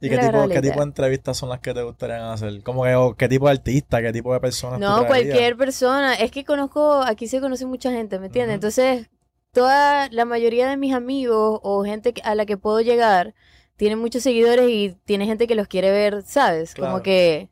¿Y 0.00 0.08
qué 0.08 0.18
tipo, 0.18 0.48
qué 0.48 0.60
de 0.60 0.68
entrevistas 0.70 1.36
son 1.36 1.48
las 1.48 1.58
que 1.58 1.74
te 1.74 1.82
gustarían 1.82 2.22
hacer? 2.22 2.62
Como 2.62 2.84
que, 2.84 2.94
o 2.94 3.16
qué 3.16 3.28
tipo 3.28 3.46
de 3.46 3.52
artista, 3.52 4.00
qué 4.00 4.12
tipo 4.12 4.32
de 4.32 4.38
personas 4.38 4.78
No, 4.78 5.04
cualquier 5.08 5.56
persona. 5.56 6.14
Es 6.14 6.30
que 6.30 6.44
conozco, 6.44 7.02
aquí 7.02 7.26
se 7.26 7.40
conoce 7.40 7.66
mucha 7.66 7.90
gente, 7.90 8.20
¿me 8.20 8.26
entiendes? 8.26 8.54
Entonces, 8.54 9.08
toda 9.52 10.08
la 10.10 10.24
mayoría 10.24 10.68
de 10.68 10.76
mis 10.76 10.94
amigos 10.94 11.58
o 11.64 11.82
gente 11.84 12.14
a 12.22 12.36
la 12.36 12.46
que 12.46 12.56
puedo 12.56 12.80
llegar 12.80 13.34
tienen 13.78 13.98
muchos 13.98 14.22
seguidores 14.22 14.68
y 14.68 14.94
tiene 15.06 15.24
gente 15.24 15.46
que 15.46 15.54
los 15.54 15.66
quiere 15.68 15.90
ver, 15.90 16.22
¿sabes? 16.26 16.74
Claro. 16.74 16.92
Como 16.92 17.02
que 17.02 17.48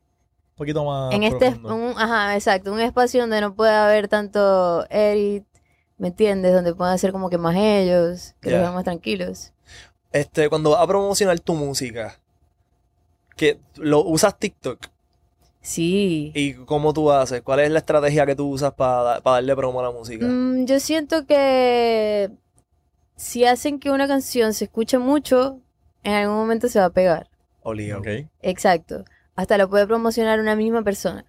Un 0.51 0.55
poquito 0.57 0.85
más 0.85 1.13
en 1.15 1.23
este, 1.23 1.49
un- 1.49 1.93
ajá, 1.97 2.35
exacto, 2.35 2.71
un 2.71 2.79
espacio 2.81 3.21
donde 3.21 3.41
no 3.41 3.55
pueda 3.55 3.87
haber 3.87 4.07
tanto 4.07 4.85
edit, 4.91 5.45
¿me 5.97 6.09
entiendes? 6.09 6.53
Donde 6.53 6.75
puedan 6.75 6.93
hacer 6.93 7.11
como 7.11 7.29
que 7.31 7.37
más 7.39 7.55
ellos, 7.57 8.35
que 8.41 8.51
los 8.51 8.59
vean 8.59 8.75
más 8.75 8.83
tranquilos. 8.83 9.53
Este, 10.11 10.47
cuando 10.49 10.71
vas 10.71 10.81
a 10.81 10.87
promocionar 10.87 11.39
tu 11.39 11.53
música, 11.55 12.19
que 13.35 13.59
lo 13.75 14.03
usas 14.03 14.37
TikTok 14.37 14.87
Sí. 15.61 16.31
y 16.33 16.53
cómo 16.53 16.93
tú 16.93 17.11
haces, 17.11 17.41
¿cuál 17.41 17.59
es 17.59 17.69
la 17.71 17.79
estrategia 17.79 18.25
que 18.25 18.35
tú 18.35 18.47
usas 18.49 18.73
para 18.73 19.19
darle 19.21 19.55
promo 19.55 19.79
a 19.79 19.83
la 19.83 19.91
música? 19.91 20.25
Mm, 20.25 20.65
yo 20.65 20.79
siento 20.79 21.25
que 21.25 22.31
si 23.15 23.45
hacen 23.45 23.79
que 23.79 23.91
una 23.91 24.07
canción 24.07 24.53
se 24.53 24.65
escuche 24.65 24.97
mucho, 24.97 25.59
en 26.07 26.13
algún 26.13 26.37
momento 26.37 26.69
se 26.69 26.79
va 26.79 26.85
a 26.85 26.89
pegar. 26.89 27.27
Obligado. 27.63 27.99
Ok. 27.99 28.07
Exacto. 28.41 29.03
Hasta 29.35 29.57
lo 29.57 29.69
puede 29.69 29.85
promocionar 29.85 30.39
una 30.39 30.55
misma 30.55 30.81
persona. 30.81 31.25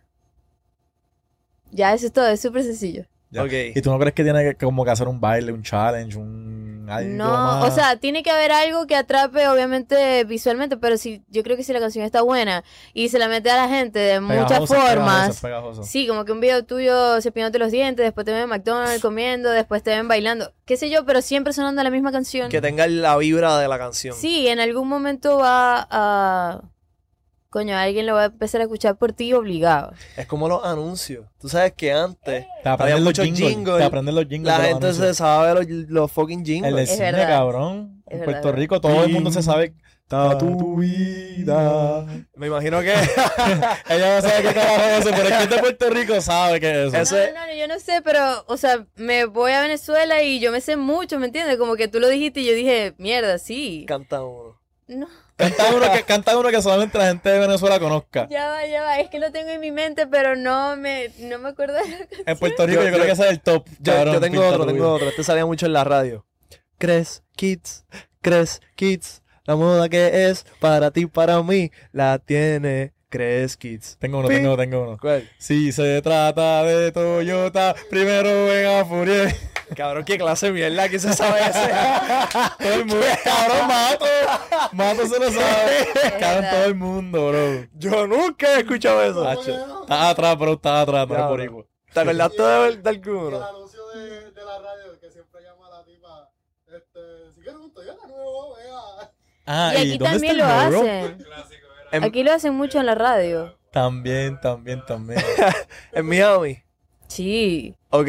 Ya, 1.72 1.92
eso 1.92 2.06
es 2.06 2.12
todo, 2.12 2.28
es 2.28 2.40
súper 2.40 2.62
sencillo. 2.62 3.04
Ya. 3.30 3.42
Ok. 3.42 3.52
¿Y 3.74 3.82
tú 3.82 3.90
no 3.90 3.98
crees 3.98 4.14
que 4.14 4.22
tiene 4.22 4.44
que, 4.44 4.54
como 4.54 4.84
que 4.84 4.92
hacer 4.92 5.08
un 5.08 5.20
baile, 5.20 5.50
un 5.50 5.64
challenge, 5.64 6.16
un 6.16 6.47
algo 6.90 7.10
No, 7.14 7.28
más? 7.28 7.70
o 7.70 7.74
sea, 7.74 7.96
tiene 7.96 8.22
que 8.22 8.30
haber 8.30 8.52
algo 8.52 8.86
que 8.86 8.96
atrape, 8.96 9.48
obviamente, 9.48 10.24
visualmente, 10.24 10.76
pero 10.76 10.96
si 10.96 11.22
yo 11.28 11.42
creo 11.42 11.56
que 11.56 11.62
si 11.64 11.72
la 11.72 11.80
canción 11.80 12.04
está 12.04 12.22
buena 12.22 12.64
y 12.94 13.08
se 13.08 13.18
la 13.18 13.28
mete 13.28 13.50
a 13.50 13.56
la 13.56 13.68
gente 13.68 13.98
de 13.98 14.20
muchas 14.20 14.46
pegajoso, 14.60 14.74
formas, 14.74 15.40
pegajoso. 15.40 15.82
sí, 15.82 16.06
como 16.06 16.24
que 16.24 16.32
un 16.32 16.40
video 16.40 16.64
tuyo 16.64 17.20
cepillándote 17.20 17.58
los 17.58 17.70
dientes, 17.70 18.04
después 18.04 18.24
te 18.24 18.32
ven 18.32 18.42
en 18.42 18.48
McDonald's 18.48 19.00
comiendo, 19.02 19.50
después 19.50 19.82
te 19.82 19.90
ven 19.90 20.08
bailando, 20.08 20.52
qué 20.64 20.76
sé 20.76 20.90
yo, 20.90 21.04
pero 21.04 21.22
siempre 21.22 21.52
sonando 21.52 21.82
la 21.82 21.90
misma 21.90 22.12
canción. 22.12 22.48
Que 22.50 22.60
tenga 22.60 22.86
la 22.86 23.16
vibra 23.16 23.58
de 23.58 23.68
la 23.68 23.78
canción. 23.78 24.14
Sí, 24.14 24.48
en 24.48 24.60
algún 24.60 24.88
momento 24.88 25.38
va 25.38 25.86
a... 25.90 26.62
Coño, 27.50 27.76
alguien 27.78 28.04
lo 28.04 28.14
va 28.14 28.22
a 28.24 28.26
empezar 28.26 28.60
a 28.60 28.64
escuchar 28.64 28.96
por 28.98 29.14
ti 29.14 29.32
obligado. 29.32 29.94
Es 30.18 30.26
como 30.26 30.48
los 30.48 30.62
anuncios. 30.64 31.24
Tú 31.40 31.48
sabes 31.48 31.72
que 31.72 31.90
antes 31.92 32.44
Te 32.62 32.68
había 32.68 32.98
muchos 32.98 33.24
jingles. 33.24 33.48
jingles. 33.54 33.78
Te 33.78 33.84
aprenden 33.84 34.14
los 34.14 34.26
jingles. 34.26 34.54
la 34.54 34.62
de 34.62 34.68
gente 34.68 34.92
se 34.92 35.14
sabe 35.14 35.54
los, 35.54 35.66
los 35.88 36.12
fucking 36.12 36.40
El 36.40 36.44
jingles. 36.44 36.90
Es 36.90 36.96
cine, 36.96 37.12
verdad. 37.12 37.28
cabrón. 37.28 38.02
Es 38.06 38.12
en 38.14 38.20
verdad, 38.20 38.32
Puerto 38.42 38.48
es 38.50 38.54
Rico 38.54 38.80
todo 38.82 39.02
el 39.04 39.12
mundo 39.12 39.30
se 39.30 39.42
sabe 39.42 39.74
Ta 40.08 40.36
tu 40.38 40.76
vida. 40.76 42.04
Me 42.36 42.46
imagino 42.48 42.80
que 42.80 42.92
Ella 43.90 44.16
no 44.16 44.22
sabe 44.28 44.42
qué 44.42 44.54
carajo 44.54 44.82
es 44.82 44.98
eso, 45.06 45.10
pero 45.10 45.22
el 45.28 45.36
que 45.36 45.42
es 45.44 45.50
de 45.50 45.58
Puerto 45.58 45.90
Rico 45.90 46.20
sabe 46.20 46.60
qué 46.60 46.86
es 46.86 46.94
eso. 46.94 47.14
No, 47.16 47.22
es- 47.22 47.34
no, 47.34 47.46
no, 47.46 47.54
yo 47.54 47.68
no 47.68 47.78
sé, 47.78 48.00
pero, 48.02 48.44
o 48.46 48.56
sea, 48.58 48.86
me 48.96 49.24
voy 49.26 49.52
a 49.52 49.60
Venezuela 49.62 50.22
y 50.22 50.38
yo 50.40 50.50
me 50.52 50.60
sé 50.62 50.76
mucho, 50.76 51.18
¿me 51.18 51.26
entiendes? 51.26 51.56
Como 51.58 51.76
que 51.76 51.88
tú 51.88 51.98
lo 52.00 52.08
dijiste 52.08 52.40
y 52.40 52.46
yo 52.46 52.52
dije, 52.54 52.94
mierda, 52.98 53.38
sí. 53.38 53.84
canta 53.86 54.22
uno. 54.22 54.58
No, 54.86 55.06
Canta 55.38 55.72
uno, 55.74 55.92
que, 55.92 56.02
canta 56.02 56.36
uno 56.36 56.48
que 56.50 56.60
solamente 56.60 56.98
la 56.98 57.06
gente 57.08 57.28
de 57.30 57.38
Venezuela 57.38 57.78
conozca. 57.78 58.26
ya 58.28 58.48
va, 58.48 58.66
ya 58.66 58.82
va, 58.82 58.98
es 58.98 59.08
que 59.08 59.18
lo 59.20 59.30
tengo 59.32 59.50
en 59.50 59.60
mi 59.60 59.70
mente, 59.70 60.06
pero 60.08 60.34
no 60.36 60.76
me, 60.76 61.10
no 61.20 61.38
me 61.38 61.48
acuerdo 61.50 61.74
de 61.76 61.88
la 61.88 61.96
canción. 61.98 62.22
En 62.26 62.38
Puerto 62.38 62.66
Rico 62.66 62.80
yo, 62.80 62.86
Yo- 62.88 62.92
creo 62.94 62.98
yo- 62.98 63.06
que 63.06 63.12
ese 63.12 63.22
es 63.24 63.30
el 63.30 63.40
top. 63.40 63.66
Yo, 63.78 63.92
cabrón, 63.94 64.14
yo 64.14 64.20
tengo 64.20 64.46
otro, 64.46 64.66
tengo 64.66 64.92
otro. 64.92 65.08
Este 65.08 65.22
salía 65.24 65.46
mucho 65.46 65.64
en 65.66 65.72
la 65.72 65.84
radio. 65.84 66.26
Cres 66.76 67.22
Kids, 67.36 67.86
Cres 68.20 68.60
Kids. 68.74 69.22
La 69.44 69.56
moda 69.56 69.88
que 69.88 70.28
es 70.28 70.44
para 70.60 70.90
ti, 70.90 71.06
para 71.06 71.42
mí, 71.42 71.70
la 71.92 72.18
tiene 72.18 72.92
Cres 73.08 73.56
Kids. 73.56 73.96
Tengo 73.98 74.18
uno, 74.18 74.28
tengo 74.28 74.48
uno, 74.48 74.56
tengo 74.56 74.82
uno. 74.82 74.98
¿Cuál? 75.00 75.28
Si 75.38 75.72
se 75.72 76.02
trata 76.02 76.64
de 76.64 76.92
Toyota, 76.92 77.74
primero 77.88 78.28
ven 78.46 78.66
a 78.66 78.84
Fourier. 78.84 79.34
Cabrón, 79.76 80.04
qué 80.04 80.18
clase 80.18 80.46
de 80.46 80.52
mierda 80.52 80.88
que 80.88 80.98
se 80.98 81.12
sabe 81.12 81.40
ese. 81.40 81.70
Todo 82.58 82.72
el 82.74 82.84
mundo, 82.86 83.06
cabrón, 83.24 83.68
Mato. 83.68 84.06
Mato 84.72 85.06
se 85.06 85.18
lo 85.20 85.30
sabe. 85.30 85.88
Cabrón, 86.20 86.50
todo 86.50 86.64
el 86.64 86.74
mundo, 86.74 87.28
bro. 87.28 87.66
Yo 87.74 88.06
nunca 88.06 88.54
he 88.56 88.60
escuchado 88.60 89.02
eso. 89.02 89.30
Estás 89.30 90.02
atrás, 90.10 90.38
bro, 90.38 90.52
estás 90.54 90.82
atrás, 90.82 91.06
no 91.08 91.14
eres 91.14 91.26
Diablo. 91.26 91.28
boricua. 91.28 91.64
¿Te 91.92 92.00
acordaste 92.00 92.42
de, 92.42 92.48
de 92.58 92.70
Y 92.70 92.74
el 92.80 92.86
alguno? 92.88 93.44
anuncio 93.46 93.88
de, 93.88 94.30
de 94.32 94.44
la 94.44 94.58
radio 94.58 95.00
que 95.00 95.10
siempre 95.10 95.40
llama 95.42 95.66
a 95.66 95.78
la 95.78 95.84
tipa, 95.84 96.30
este, 96.66 97.32
si 97.34 97.40
quieres 97.40 97.60
un 97.60 97.72
Toyota 97.72 98.06
nuevo, 98.06 98.56
vea. 98.56 99.10
Ah, 99.46 99.72
y 99.74 99.78
aquí 99.78 99.98
dónde 99.98 100.12
también 100.12 100.38
lo 100.38 100.44
hacen. 100.44 101.26
En, 101.92 102.04
Aquí 102.04 102.22
lo 102.22 102.32
hacen 102.32 102.54
mucho 102.54 102.78
en 102.80 102.86
la 102.86 102.94
radio. 102.94 103.56
También, 103.72 104.38
también, 104.40 104.84
también. 104.86 105.22
en 105.92 106.06
Miami. 106.06 106.62
Sí, 107.06 107.74
Ok. 107.90 108.08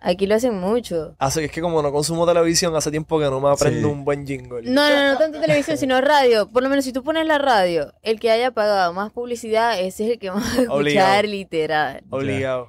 Aquí 0.00 0.26
lo 0.26 0.34
hacen 0.36 0.58
mucho. 0.58 1.14
Así 1.18 1.40
que 1.40 1.46
es 1.46 1.52
que 1.52 1.60
como 1.60 1.82
no 1.82 1.92
consumo 1.92 2.26
televisión, 2.26 2.74
hace 2.76 2.90
tiempo 2.90 3.18
que 3.18 3.24
no 3.26 3.40
me 3.40 3.50
aprendo 3.50 3.88
Sí. 3.88 3.92
un 3.94 4.04
buen 4.04 4.26
jingle. 4.26 4.62
No, 4.62 4.88
no, 4.88 5.12
no 5.12 5.18
tanto 5.18 5.40
televisión, 5.40 5.76
sino 5.78 6.00
radio. 6.00 6.48
Por 6.48 6.62
lo 6.62 6.68
menos 6.68 6.84
si 6.84 6.92
tú 6.92 7.02
pones 7.02 7.26
la 7.26 7.38
radio, 7.38 7.92
el 8.02 8.18
que 8.20 8.30
haya 8.30 8.50
pagado 8.52 8.92
más 8.92 9.12
publicidad, 9.12 9.78
ese 9.80 10.04
es 10.06 10.12
el 10.12 10.18
que 10.18 10.30
más 10.30 10.42
va 10.44 10.46
a 10.46 10.62
escuchar 10.62 10.70
Obligado. 10.76 11.22
literal. 11.24 12.02
Obligado. 12.10 12.68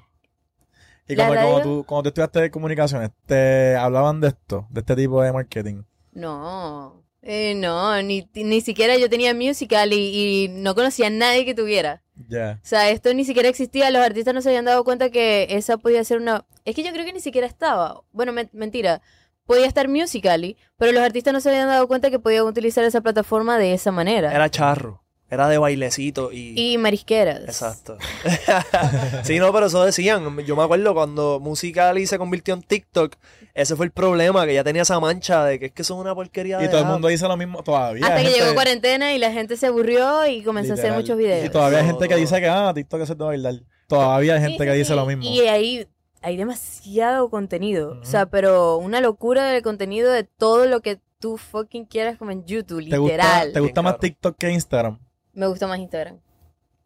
Y 1.07 1.15
La 1.15 1.27
como, 1.27 1.61
tú, 1.61 1.83
cuando 1.87 2.03
tú 2.03 2.09
estudiaste 2.09 2.41
de 2.41 2.51
comunicaciones, 2.51 3.09
¿te 3.25 3.75
hablaban 3.75 4.21
de 4.21 4.27
esto? 4.27 4.67
De 4.69 4.81
este 4.81 4.95
tipo 4.95 5.21
de 5.23 5.33
marketing. 5.33 5.81
No, 6.13 7.03
eh, 7.21 7.53
no, 7.55 8.01
ni, 8.01 8.29
ni 8.33 8.61
siquiera 8.61 8.97
yo 8.97 9.09
tenía 9.09 9.33
musical 9.33 9.93
y, 9.93 9.97
y 10.45 10.47
no 10.49 10.75
conocía 10.75 11.07
a 11.07 11.11
nadie 11.11 11.45
que 11.45 11.53
tuviera. 11.53 12.01
Ya. 12.27 12.59
O 12.63 12.67
sea, 12.67 12.89
esto 12.89 13.13
ni 13.13 13.23
siquiera 13.25 13.47
existía, 13.49 13.89
los 13.91 14.01
artistas 14.03 14.33
no 14.33 14.41
se 14.41 14.49
habían 14.49 14.65
dado 14.65 14.83
cuenta 14.83 15.09
que 15.09 15.47
esa 15.51 15.77
podía 15.77 16.03
ser 16.03 16.19
una... 16.19 16.45
Es 16.65 16.75
que 16.75 16.83
yo 16.83 16.91
creo 16.91 17.05
que 17.05 17.13
ni 17.13 17.21
siquiera 17.21 17.47
estaba. 17.47 18.01
Bueno, 18.11 18.31
men- 18.33 18.49
mentira. 18.53 19.01
Podía 19.45 19.65
estar 19.65 19.87
Musical.ly, 19.87 20.57
pero 20.77 20.91
los 20.91 21.01
artistas 21.01 21.33
no 21.33 21.39
se 21.41 21.49
habían 21.49 21.67
dado 21.67 21.87
cuenta 21.87 22.11
que 22.11 22.19
podían 22.19 22.45
utilizar 22.45 22.83
esa 22.85 23.01
plataforma 23.01 23.57
de 23.57 23.73
esa 23.73 23.91
manera. 23.91 24.31
Era 24.33 24.49
charro. 24.49 25.03
Era 25.31 25.47
de 25.47 25.57
bailecito 25.59 26.31
y... 26.31 26.73
Y 26.73 26.77
marisqueras. 26.79 27.41
Exacto. 27.41 27.97
sí, 29.23 29.37
no, 29.39 29.53
pero 29.53 29.67
eso 29.67 29.83
decían. 29.83 30.37
Yo 30.45 30.55
me 30.55 30.63
acuerdo 30.63 30.93
cuando 30.93 31.39
Musical.ly 31.39 32.07
se 32.07 32.17
convirtió 32.17 32.53
en 32.55 32.63
TikTok, 32.63 33.15
ese 33.53 33.75
fue 33.75 33.85
el 33.85 33.91
problema, 33.91 34.45
que 34.45 34.53
ya 34.55 34.63
tenía 34.63 34.81
esa 34.81 34.99
mancha 34.99 35.45
de 35.45 35.59
que 35.59 35.67
es 35.67 35.71
que 35.71 35.83
son 35.83 35.99
una 35.99 36.15
porquería 36.15 36.59
Y 36.59 36.63
de 36.63 36.67
todo 36.69 36.79
el 36.79 36.85
app. 36.85 36.91
mundo 36.93 37.07
dice 37.09 37.27
lo 37.27 37.37
mismo 37.37 37.61
todavía. 37.63 38.03
Hasta 38.05 38.17
hay 38.17 38.23
que 38.25 38.29
gente- 38.31 38.43
llegó 38.43 38.55
cuarentena 38.55 39.13
y 39.13 39.19
la 39.19 39.31
gente 39.31 39.55
se 39.57 39.67
aburrió 39.67 40.25
y 40.27 40.41
comenzó 40.41 40.71
a 40.71 40.73
hacer 40.73 40.85
literal. 40.85 41.01
muchos 41.01 41.17
videos. 41.17 41.45
Y 41.45 41.49
todavía 41.49 41.79
hay 41.79 41.85
gente 41.85 42.03
que 42.07 42.13
Todo. 42.15 42.19
dice 42.21 42.39
que, 42.41 42.47
ah, 42.47 42.71
TikTok 42.73 43.01
es 43.01 43.09
de 43.09 43.15
bailar. 43.15 43.55
Todavía 43.87 44.33
hay 44.35 44.41
gente 44.41 44.57
sí, 44.63 44.65
que 44.69 44.73
dice 44.73 44.91
sí. 44.91 44.95
lo 44.95 45.05
mismo. 45.05 45.23
Y 45.23 45.41
ahí 45.41 45.87
hay 46.21 46.37
demasiado 46.37 47.29
contenido. 47.29 47.99
O 48.01 48.05
sea, 48.05 48.25
pero 48.25 48.77
una 48.77 48.99
locura 48.99 49.45
de 49.45 49.61
contenido 49.61 50.11
de 50.11 50.23
todo 50.23 50.65
lo 50.65 50.81
que 50.81 50.99
tú 51.19 51.37
fucking 51.37 51.85
quieras 51.85 52.17
como 52.17 52.31
en 52.31 52.45
YouTube, 52.45 52.89
¿Te 52.89 52.97
gusta, 52.97 53.13
literal. 53.17 53.53
¿te 53.53 53.59
gusta 53.59 53.81
Bien 53.81 53.91
más. 53.91 53.99
TikTok 53.99 54.37
que 54.37 54.51
Instagram? 54.51 54.99
Me 55.33 55.47
gusta 55.47 55.67
más 55.67 55.79
Instagram. 55.79 56.19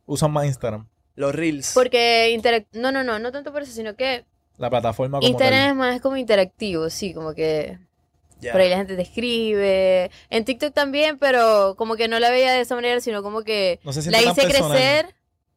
Usan 0.05 0.31
más 0.31 0.45
Instagram. 0.45 0.87
Los 1.15 1.33
Reels. 1.35 1.71
Porque 1.73 2.35
interac- 2.35 2.67
no, 2.73 2.91
no, 2.91 3.03
no, 3.03 3.19
no 3.19 3.31
tanto 3.31 3.51
por 3.51 3.61
eso, 3.63 3.71
sino 3.71 3.95
que 3.95 4.25
La 4.57 4.69
plataforma 4.69 5.19
como 5.19 5.27
Instagram 5.29 5.59
tal. 5.61 5.69
es 5.69 5.75
más 5.75 6.01
como 6.01 6.17
interactivo, 6.17 6.89
sí, 6.89 7.13
como 7.13 7.33
que 7.33 7.77
Ya. 8.41 8.51
por 8.51 8.61
ahí 8.61 8.69
la 8.69 8.77
gente 8.77 8.95
te 8.95 9.03
escribe. 9.03 10.11
En 10.29 10.43
TikTok 10.45 10.73
también, 10.73 11.17
pero 11.19 11.75
como 11.77 11.95
que 11.95 12.07
no 12.07 12.19
la 12.19 12.29
veía 12.31 12.51
de 12.51 12.61
esa 12.61 12.75
manera, 12.75 12.99
sino 12.99 13.21
como 13.23 13.43
que 13.43 13.79
No 13.83 13.93
se 13.93 14.09
la 14.11 14.21
hice 14.21 14.41
personal. 14.41 14.71
crecer, 14.71 15.15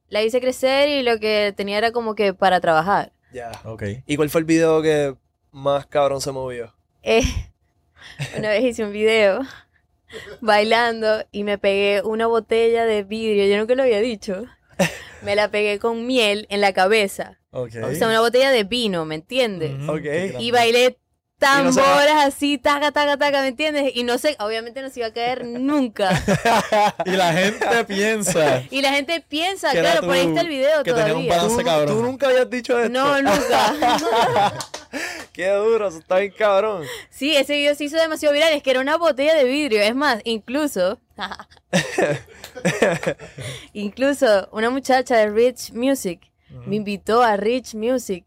la 0.09 0.23
hice 0.23 0.40
crecer 0.40 0.88
y 0.90 1.02
lo 1.02 1.19
que 1.19 1.52
tenía 1.57 1.78
era 1.78 1.90
como 1.90 2.14
que 2.14 2.35
para 2.35 2.61
trabajar. 2.61 3.12
Ya. 3.33 3.50
Ok. 3.64 3.83
¿Y 4.07 4.16
cuál 4.16 4.31
fue 4.31 4.40
el 4.43 4.45
video 4.45 4.81
que 4.83 5.16
más 5.50 5.87
cabrón 5.87 6.21
se 6.21 6.31
movió? 6.33 6.75
Eh, 7.02 7.23
una 8.38 8.50
vez 8.50 8.62
hice 8.62 8.85
un 8.85 8.93
video 8.93 9.40
bailando 10.40 11.25
y 11.32 11.44
me 11.44 11.58
pegué 11.58 12.02
una 12.02 12.26
botella 12.26 12.84
de 12.84 13.02
vidrio, 13.02 13.46
yo 13.46 13.58
nunca 13.58 13.75
lo 13.75 13.82
había 13.82 14.00
dicho. 14.00 14.44
Me 15.22 15.34
la 15.34 15.50
pegué 15.50 15.78
con 15.78 16.06
miel 16.06 16.46
en 16.50 16.60
la 16.60 16.72
cabeza. 16.72 17.40
O 17.50 17.68
sea, 17.68 18.08
una 18.08 18.20
botella 18.20 18.50
de 18.50 18.64
vino, 18.64 19.04
¿me 19.06 19.14
entiendes? 19.14 19.72
Y 20.38 20.50
bailé 20.50 20.98
tamboras 21.38 22.25
así, 22.25 22.59
taca, 22.59 22.93
taca, 22.93 23.16
taca, 23.16 23.40
¿me 23.43 23.49
entiendes? 23.49 23.93
Y 23.95 24.05
no 24.05 24.19
sé, 24.19 24.37
obviamente 24.40 24.83
no 24.83 24.90
se 24.90 25.00
iba 25.00 25.09
a 25.09 25.12
caer 25.12 25.45
nunca. 25.45 26.11
Y 27.05 27.11
la 27.11 27.33
gente 27.33 27.85
piensa 27.85 28.62
Y 28.71 28.83
la 28.83 28.93
gente 28.93 29.25
piensa, 29.28 29.73
Que 29.73 29.81
claro, 29.81 30.02
por 30.02 30.12
ahí 30.12 30.26
está 30.26 30.40
el 30.40 30.49
video 30.49 30.83
que 30.83 30.93
tenía 30.93 31.14
un 31.14 31.26
todavía. 31.26 31.37
balance 31.37 31.57
¿Tú, 31.59 31.64
cabrón. 31.64 31.97
tú 31.97 32.02
nunca 32.02 32.28
habías 32.28 32.50
dicho 32.50 32.78
esto. 32.78 32.90
No, 32.90 33.21
nunca. 33.23 34.52
Qué 35.33 35.49
duro, 35.50 35.88
eso 35.88 35.99
está 35.99 36.19
bien 36.19 36.33
cabrón. 36.37 36.85
Sí, 37.11 37.37
ese 37.37 37.55
video 37.55 37.75
se 37.75 37.85
hizo 37.85 37.97
demasiado 37.97 38.33
viral, 38.33 38.52
es 38.55 38.62
que 38.62 38.71
era 38.71 38.81
una 38.81 38.97
botella 38.97 39.35
de 39.35 39.45
vidrio. 39.45 39.83
Es 39.83 39.95
más, 39.95 40.21
incluso. 40.25 40.99
incluso 43.73 44.49
una 44.52 44.71
muchacha 44.71 45.16
de 45.16 45.31
Rich 45.31 45.73
Music 45.73 46.21
me 46.66 46.76
invitó 46.76 47.23
a 47.23 47.37
Rich 47.37 47.75
Music 47.75 48.25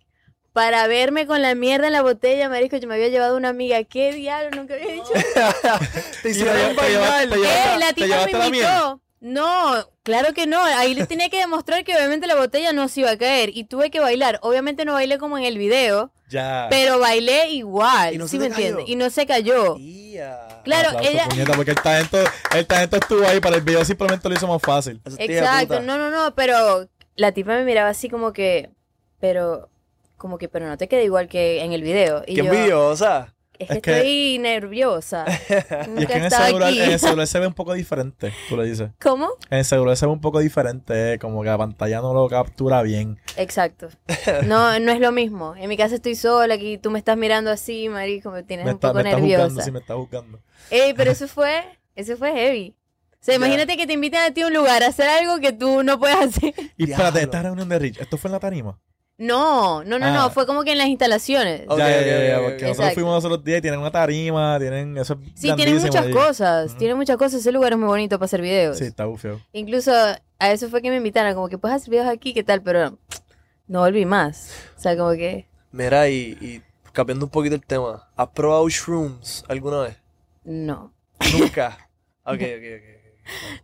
para 0.59 0.87
verme 0.87 1.25
con 1.25 1.41
la 1.41 1.55
mierda 1.55 1.87
en 1.87 1.93
la 1.93 2.01
botella, 2.01 2.49
marisco. 2.49 2.75
Yo 2.75 2.85
me 2.89 2.95
había 2.95 3.07
llevado 3.07 3.37
una 3.37 3.47
amiga. 3.47 3.81
¿Qué 3.85 4.11
diablo? 4.11 4.49
Nunca 4.57 4.73
había 4.73 4.91
dicho. 4.91 5.07
Te 6.21 6.27
Y 6.27 6.31
hicieron 6.31 6.75
lleva- 6.75 7.23
¡Eh! 7.23 7.77
La 7.79 7.87
¿te 7.93 8.03
tipa 8.03 8.25
me 8.39 8.45
invitó. 8.47 8.99
No, 9.21 9.87
claro 10.03 10.33
que 10.33 10.47
no. 10.47 10.61
Ahí 10.61 10.95
le 10.95 11.05
tenía 11.07 11.29
que 11.29 11.37
demostrar 11.37 11.85
que 11.85 11.95
obviamente 11.95 12.27
la 12.27 12.35
botella 12.35 12.73
no 12.73 12.89
se 12.89 12.99
iba 12.99 13.11
a 13.11 13.17
caer. 13.17 13.51
Y 13.53 13.63
tuve 13.63 13.89
que 13.89 14.01
bailar. 14.01 14.39
Obviamente 14.41 14.83
no 14.83 14.91
bailé 14.91 15.17
como 15.17 15.37
en 15.37 15.45
el 15.45 15.57
video, 15.57 16.11
Ya. 16.29 16.67
pero 16.69 16.99
bailé 16.99 17.47
igual. 17.51 18.15
¿Y 18.15 18.17
no 18.17 18.25
se 18.27 18.31
¿Sí 18.31 18.39
me 18.39 18.47
entiendes? 18.47 18.83
Y 18.85 18.97
no 18.97 19.09
se 19.09 19.25
cayó. 19.25 19.75
Tía. 19.75 20.61
Claro, 20.65 20.89
Aplauso, 20.89 21.09
ella. 21.09 21.25
puñeta, 21.29 21.53
porque 21.53 21.71
el 21.71 21.81
talento, 21.81 22.17
el 22.53 22.67
talento 22.67 22.97
estuvo 22.97 23.25
ahí, 23.25 23.39
para 23.39 23.55
el 23.55 23.61
video 23.61 23.85
simplemente 23.85 24.27
lo 24.27 24.35
hizo 24.35 24.45
más 24.45 24.61
fácil. 24.61 24.99
Tía 25.15 25.25
Exacto, 25.39 25.79
no, 25.81 25.97
no, 25.97 26.09
no, 26.09 26.35
pero 26.35 26.89
la 27.15 27.31
tipa 27.31 27.51
me 27.53 27.63
miraba 27.63 27.87
así 27.87 28.09
como 28.09 28.33
que, 28.33 28.69
pero, 29.21 29.69
como 30.19 30.37
que, 30.37 30.47
pero 30.49 30.67
no 30.67 30.77
te 30.77 30.87
queda 30.87 31.01
igual 31.01 31.27
que 31.27 31.63
en 31.63 31.73
el 31.73 31.81
video. 31.81 32.21
Y 32.27 32.35
Qué 32.35 32.43
yo, 32.43 32.53
envidiosa. 32.53 33.33
Es 33.57 33.67
que 33.67 33.73
Es 33.75 33.81
que- 33.81 33.97
estoy 33.97 34.37
nerviosa. 34.39 35.25
Y 35.97 36.03
es 36.03 36.05
que 36.07 36.13
en 36.13 36.23
el, 36.25 36.31
celular, 36.31 36.69
aquí. 36.69 36.81
en 36.81 36.91
el 36.91 36.99
celular 36.99 37.27
se 37.27 37.39
ve 37.39 37.47
un 37.47 37.53
poco 37.53 37.73
diferente, 37.73 38.31
tú 38.47 38.55
le 38.55 38.63
dices. 38.65 38.91
¿Cómo? 39.01 39.31
En 39.49 39.57
el 39.57 39.65
celular 39.65 39.97
se 39.97 40.05
ve 40.05 40.11
un 40.13 40.21
poco 40.21 40.39
diferente, 40.39 41.19
como 41.19 41.41
que 41.41 41.49
la 41.49 41.57
pantalla 41.57 41.99
no 41.99 42.13
lo 42.13 42.29
captura 42.29 42.81
bien. 42.83 43.19
Exacto. 43.35 43.89
No, 44.45 44.79
no 44.79 44.91
es 44.93 44.99
lo 45.01 45.11
mismo. 45.11 45.55
En 45.57 45.67
mi 45.67 45.75
casa 45.75 45.95
estoy 45.95 46.15
sola, 46.15 46.53
aquí 46.53 46.77
tú 46.77 46.89
me 46.91 46.99
estás 46.99 47.17
mirando 47.17 47.51
así, 47.51 47.89
marico, 47.89 48.31
me 48.31 48.43
tienes 48.43 48.65
Me 48.65 48.71
un 48.71 48.75
está, 48.77 48.89
poco 48.89 49.03
me 49.03 49.09
está 49.09 49.19
juzgando, 49.19 49.43
nerviosa. 49.47 49.65
sí, 49.65 49.71
me 49.71 49.79
está 49.79 49.95
juzgando. 49.95 50.39
Ey, 50.69 50.93
pero 50.93 51.11
eso 51.11 51.27
fue, 51.27 51.63
eso 51.95 52.15
fue 52.15 52.31
heavy. 52.31 52.75
O 53.11 53.17
sea, 53.25 53.35
imagínate 53.35 53.75
que 53.75 53.85
te 53.85 53.91
inviten 53.91 54.21
a 54.21 54.31
ti 54.33 54.41
a 54.43 54.47
un 54.47 54.53
lugar 54.53 54.81
a 54.83 54.87
hacer 54.87 55.09
algo 55.09 55.39
que 55.41 55.51
tú 55.51 55.83
no 55.83 55.99
puedes 55.99 56.15
hacer. 56.17 56.53
Y 56.77 56.89
espérate, 56.89 57.21
esta 57.23 57.41
reunión 57.41 57.67
de 57.67 57.77
Rich, 57.77 57.99
¿esto 57.99 58.17
fue 58.17 58.29
en 58.29 58.33
la 58.33 58.39
tarima? 58.39 58.79
No, 59.19 59.83
no, 59.83 59.99
no, 59.99 60.05
Ah. 60.07 60.11
no, 60.13 60.29
fue 60.31 60.45
como 60.47 60.63
que 60.63 60.71
en 60.71 60.77
las 60.77 60.87
instalaciones. 60.87 61.63
Ok, 61.67 61.77
ya, 61.77 61.89
ya, 61.89 62.27
ya, 62.29 62.35
porque 62.39 62.55
ok. 62.55 62.61
nosotros 62.61 62.69
Exacto. 62.71 62.93
fuimos 62.95 63.13
los 63.15 63.25
otros 63.25 63.43
días 63.43 63.59
y 63.59 63.61
tienen 63.61 63.79
una 63.81 63.91
tarima, 63.91 64.57
tienen 64.59 64.97
eso 64.97 65.13
es 65.13 65.19
Sí, 65.41 65.53
tienen 65.55 65.77
muchas 65.77 66.05
ahí. 66.05 66.11
cosas, 66.13 66.69
Ujú. 66.69 66.77
tienen 66.77 66.95
muchas 66.97 67.17
cosas. 67.17 67.41
Ese 67.41 67.51
lugar 67.51 67.73
es 67.73 67.77
muy 67.77 67.87
bonito 67.89 68.17
para 68.17 68.25
hacer 68.25 68.41
videos. 68.41 68.77
Sí, 68.77 68.85
está 68.85 69.03
bufeo. 69.05 69.41
Incluso 69.51 69.91
a 69.93 70.51
eso 70.51 70.69
fue 70.69 70.81
que 70.81 70.89
me 70.89 70.95
invitaron, 70.95 71.35
como 71.35 71.49
que 71.49 71.57
puedes 71.57 71.75
hacer 71.75 71.89
videos 71.89 72.07
aquí, 72.07 72.33
¿qué 72.33 72.43
tal? 72.45 72.61
Pero 72.63 72.97
no 73.67 73.79
volví 73.81 74.05
más. 74.05 74.51
O 74.77 74.79
sea, 74.81 74.95
como 74.95 75.11
que 75.11 75.47
Mira, 75.73 76.07
y, 76.07 76.37
y 76.39 76.61
cambiando 76.93 77.25
un 77.25 77.31
poquito 77.31 77.55
el 77.55 77.65
tema, 77.65 78.09
¿has 78.15 78.29
probado 78.29 78.67
shrooms 78.69 79.43
alguna 79.49 79.81
vez? 79.81 79.97
no. 80.45 80.93
Nunca. 81.37 81.89
ok, 82.23 82.35
ok, 82.35 82.65
ok. 82.77 82.99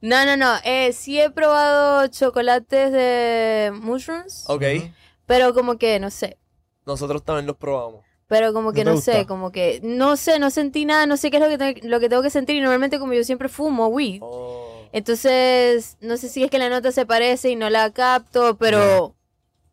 No, 0.02 0.26
no, 0.26 0.36
no. 0.36 0.54
Eh, 0.66 0.92
sí 0.92 1.20
he 1.20 1.30
probado 1.32 2.06
chocolates 2.08 2.92
de 2.92 3.72
mushrooms, 3.74 4.44
Ok, 4.50 4.62
Ujú. 4.62 4.90
Pero 5.26 5.54
como 5.54 5.78
que 5.78 6.00
no 6.00 6.10
sé. 6.10 6.38
nosotros 6.86 7.24
también 7.24 7.46
los 7.48 7.58
probamos. 7.58 8.04
Pero 8.28 8.54
como 8.54 8.74
que 8.74 8.84
¿No 8.84 8.98
sé, 8.98 9.28
como 9.28 9.52
que 9.52 9.80
no 9.84 10.18
sé, 10.18 10.40
no 10.40 10.50
sentí 10.50 10.86
nada, 10.86 11.06
no 11.06 11.16
sé 11.16 11.30
qué 11.30 11.38
es 11.38 11.44
lo 11.44 11.50
que, 11.50 11.58
te- 11.60 11.88
lo 11.88 12.00
que 12.00 12.10
tengo 12.10 12.24
que 12.24 12.32
sentir 12.32 12.56
y 12.56 12.60
normalmente 12.62 12.98
como 13.00 13.14
yo 13.14 13.24
siempre 13.24 13.50
fumo 13.50 13.88
weed, 13.88 14.20
Oh. 14.24 14.88
entonces 14.92 15.98
no 16.02 16.18
sé 16.18 16.30
si 16.30 16.44
es 16.44 16.50
que 16.50 16.58
la 16.60 16.70
nota 16.70 16.92
se 16.92 17.06
parece 17.06 17.50
y 17.52 17.56
no 17.56 17.70
la 17.70 17.92
capto, 17.92 18.58
pero 18.58 19.14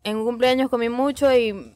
en 0.04 0.16
un 0.18 0.24
cumpleaños 0.24 0.68
comí 0.68 0.88
mucho 0.90 1.32
y 1.34 1.72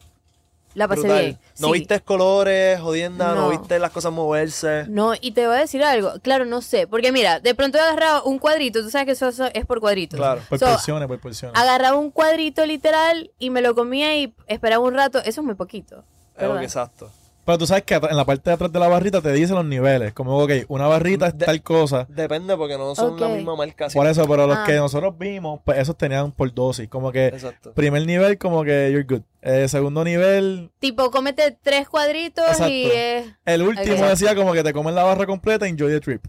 la 0.77 0.87
pasé 0.89 1.01
Brutal. 1.01 1.25
bien. 1.25 1.39
¿No 1.59 1.67
Sí. 1.69 1.73
viste 1.73 2.01
colores, 2.01 2.79
jodienda? 2.81 3.35
¿No, 3.35 3.43
No. 3.43 3.49
viste 3.49 3.79
las 3.79 3.91
cosas 3.91 4.13
moverse? 4.13 4.85
No, 4.89 5.15
y 5.21 5.33
te 5.33 5.47
voy 5.47 5.57
a 5.57 5.61
decir 5.61 5.83
algo, 5.83 6.13
claro, 6.23 6.45
no 6.45 6.63
sé, 6.63 6.87
porque 6.87 7.11
mira, 7.13 7.41
de 7.41 7.55
pronto 7.55 7.79
he 7.79 7.81
agarrado 7.81 8.25
un 8.25 8.39
cuadrito, 8.39 8.83
tú 8.83 8.91
sabes 8.91 9.07
que 9.07 9.13
eso, 9.13 9.29
eso 9.29 9.47
es 9.53 9.65
por 9.67 9.81
cuadritos. 9.81 10.19
Claro. 10.19 10.43
Por 10.49 10.59
So, 10.59 10.67
porciones, 10.67 11.09
por 11.09 11.19
porciones. 11.19 11.59
Agarraba 11.61 11.97
un 11.97 12.11
cuadrito 12.11 12.65
literal 12.67 13.31
y 13.39 13.51
me 13.51 13.63
lo 13.63 13.75
comía 13.75 14.17
y 14.17 14.35
esperaba 14.47 14.85
un 14.85 14.95
rato, 14.95 15.19
eso 15.21 15.41
es 15.41 15.45
muy 15.45 15.55
poquito. 15.55 16.05
¿verdad? 16.39 16.63
exacto. 16.63 17.11
Pero 17.47 17.59
tú 17.59 17.67
sabes 17.67 17.85
que 17.85 17.95
en 17.95 18.17
la 18.17 18.25
parte 18.25 18.51
de 18.51 18.55
atrás 18.55 18.73
de 18.73 18.79
la 18.81 18.89
barrita 18.89 19.23
te 19.23 19.33
dice 19.33 19.55
los 19.55 19.65
niveles. 19.65 20.13
Como, 20.13 20.37
ok, 20.37 20.51
una 20.69 20.89
barrita 20.89 21.29
es 21.29 21.39
De- 21.39 21.47
tal 21.47 21.63
cosa. 21.63 22.05
Depende 22.11 22.57
porque 22.57 22.77
no 22.77 22.95
son 22.97 23.19
la 23.21 23.29
misma 23.29 23.55
marca. 23.57 23.87
así. 23.87 23.97
Por 23.97 24.07
eso, 24.09 24.27
pero 24.27 24.47
los 24.49 24.57
Ah. 24.59 24.65
que 24.67 24.75
nosotros 24.75 25.17
vimos, 25.17 25.61
pues 25.65 25.79
esos 25.79 25.97
tenían 25.97 26.33
por 26.33 26.53
dosis. 26.53 26.89
Como 26.89 27.13
que 27.13 27.29
Exacto. 27.29 27.73
primer 27.73 28.05
nivel, 28.05 28.37
como 28.37 28.65
que 28.65 28.91
you're 28.93 29.05
good. 29.09 29.23
Eh, 29.43 29.69
segundo 29.69 30.03
nivel, 30.03 30.71
Tipo, 30.81 31.11
cómete 31.13 31.57
tres 31.63 31.89
cuadritos 31.89 32.45
Exacto. 32.49 32.69
y 32.73 32.87
es... 32.93 33.27
el 33.45 33.63
último 33.63 34.05
decía 34.07 34.35
como 34.35 34.53
que 34.53 34.65
te 34.65 34.73
comes 34.73 34.93
la 34.93 35.05
barra 35.05 35.25
completa, 35.25 35.69
enjoy 35.69 35.93
the 35.93 36.01
trip. 36.01 36.27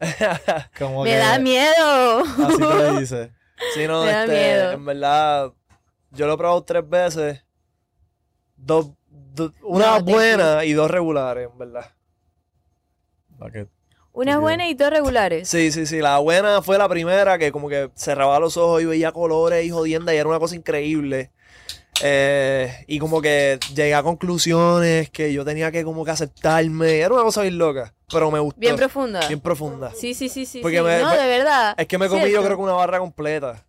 Como 0.78 1.04
Me 1.04 1.10
que 1.10 1.16
da 1.16 1.38
miedo. 1.38 2.20
Así 2.20 2.58
te 2.58 2.92
le 2.92 3.00
dice. 3.00 3.32
Sí, 3.74 3.86
no, 3.86 4.04
Me 4.04 4.10
da 4.12 4.24
este, 4.24 4.36
miedo. 4.36 4.72
en 4.72 4.84
verdad, 4.84 5.52
yo 6.12 6.26
lo 6.26 6.34
he 6.34 6.36
probado 6.36 6.62
tres 6.62 6.88
veces. 6.88 7.44
Dos, 8.56 8.86
do- 8.86 8.96
una 9.62 9.98
buena 10.00 10.64
y 10.64 10.72
dos 10.72 10.90
regulares, 10.90 11.48
en 11.52 11.58
verdad. 11.58 11.92
Que- 13.52 13.66
Bien. 14.14 14.40
buenas 14.40 14.68
y 14.68 14.74
dos 14.74 14.90
regulares. 14.90 15.48
Sí, 15.48 15.70
sí, 15.70 15.86
sí. 15.86 15.98
La 16.00 16.18
buena 16.18 16.60
fue 16.60 16.76
la 16.76 16.88
primera 16.88 17.38
que 17.38 17.52
como 17.52 17.68
que 17.68 17.88
cerraba 17.94 18.40
los 18.40 18.56
ojos 18.56 18.82
y 18.82 18.84
veía 18.84 19.12
colores 19.12 19.64
y 19.64 19.70
jodienda 19.70 20.12
y 20.12 20.16
era 20.16 20.28
una 20.28 20.40
cosa 20.40 20.56
increíble. 20.56 21.30
Eh, 22.02 22.84
y 22.86 22.98
como 22.98 23.20
que 23.22 23.58
llegué 23.74 23.94
a 23.94 24.02
conclusiones 24.02 25.10
que 25.10 25.32
yo 25.32 25.44
tenía 25.44 25.70
que 25.70 25.84
como 25.84 26.04
que 26.04 26.10
aceptarme. 26.10 26.98
Era 26.98 27.14
una 27.14 27.22
cosa 27.22 27.42
bien 27.42 27.58
loca, 27.58 27.94
pero 28.10 28.30
me 28.30 28.38
gustó. 28.40 28.58
Bien 28.60 28.74
profunda. 28.76 29.26
Bien 29.28 29.40
profunda. 29.40 29.92
Sí, 29.94 30.14
sí, 30.14 30.28
sí, 30.28 30.46
sí. 30.46 30.60
Porque 30.62 30.78
sí. 30.78 30.82
me- 30.84 30.98
no, 31.00 31.10
de 31.10 31.26
verdad. 31.26 31.74
Es 31.78 31.86
que 31.86 31.98
me 31.98 32.08
comí 32.08 32.30
yo 32.30 32.42
creo 32.42 32.56
que 32.56 32.62
una 32.62 32.72
barra 32.72 32.98
completa. 32.98 33.64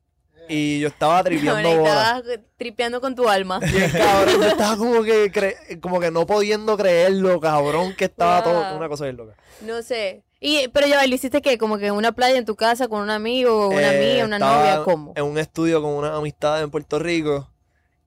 Y 0.49 0.79
yo 0.79 0.87
estaba 0.87 1.23
tripeando 1.23 1.77
bola. 1.77 2.21
tripeando 2.57 2.99
con 2.99 3.15
tu 3.15 3.29
alma. 3.29 3.59
Cabrón, 3.61 4.41
yo 4.41 4.47
estaba 4.47 4.75
como 4.77 5.03
que 5.03 5.31
cre- 5.31 5.79
como 5.79 5.99
que 5.99 6.09
no 6.11 6.25
pudiendo 6.25 6.75
creerlo, 6.75 7.39
cabrón, 7.39 7.93
que 7.95 8.05
estaba 8.05 8.41
Wow. 8.41 8.51
todo 8.53 8.77
una 8.77 8.89
cosa 8.89 9.03
bien 9.05 9.15
loca. 9.17 9.35
No 9.61 9.81
sé. 9.83 10.23
Y, 10.41 10.67
pero 10.69 10.87
ya, 10.87 11.05
¿lo 11.05 11.13
hiciste 11.15 11.41
qué? 11.41 11.57
Como 11.57 11.77
que 11.77 11.87
en 11.87 11.93
una 11.93 12.13
playa 12.13 12.37
en 12.37 12.45
tu 12.45 12.55
casa 12.55 12.87
con 12.87 13.01
un 13.01 13.09
amigo, 13.09 13.67
una 13.67 13.93
Eh, 13.93 13.97
amiga, 13.97 14.25
una 14.25 14.39
novia, 14.39 14.81
¿cómo? 14.83 15.13
En 15.15 15.25
un 15.25 15.37
estudio 15.37 15.81
con 15.81 15.91
unas 15.91 16.11
amistades 16.17 16.63
en 16.63 16.71
Puerto 16.71 16.97
Rico. 16.97 17.49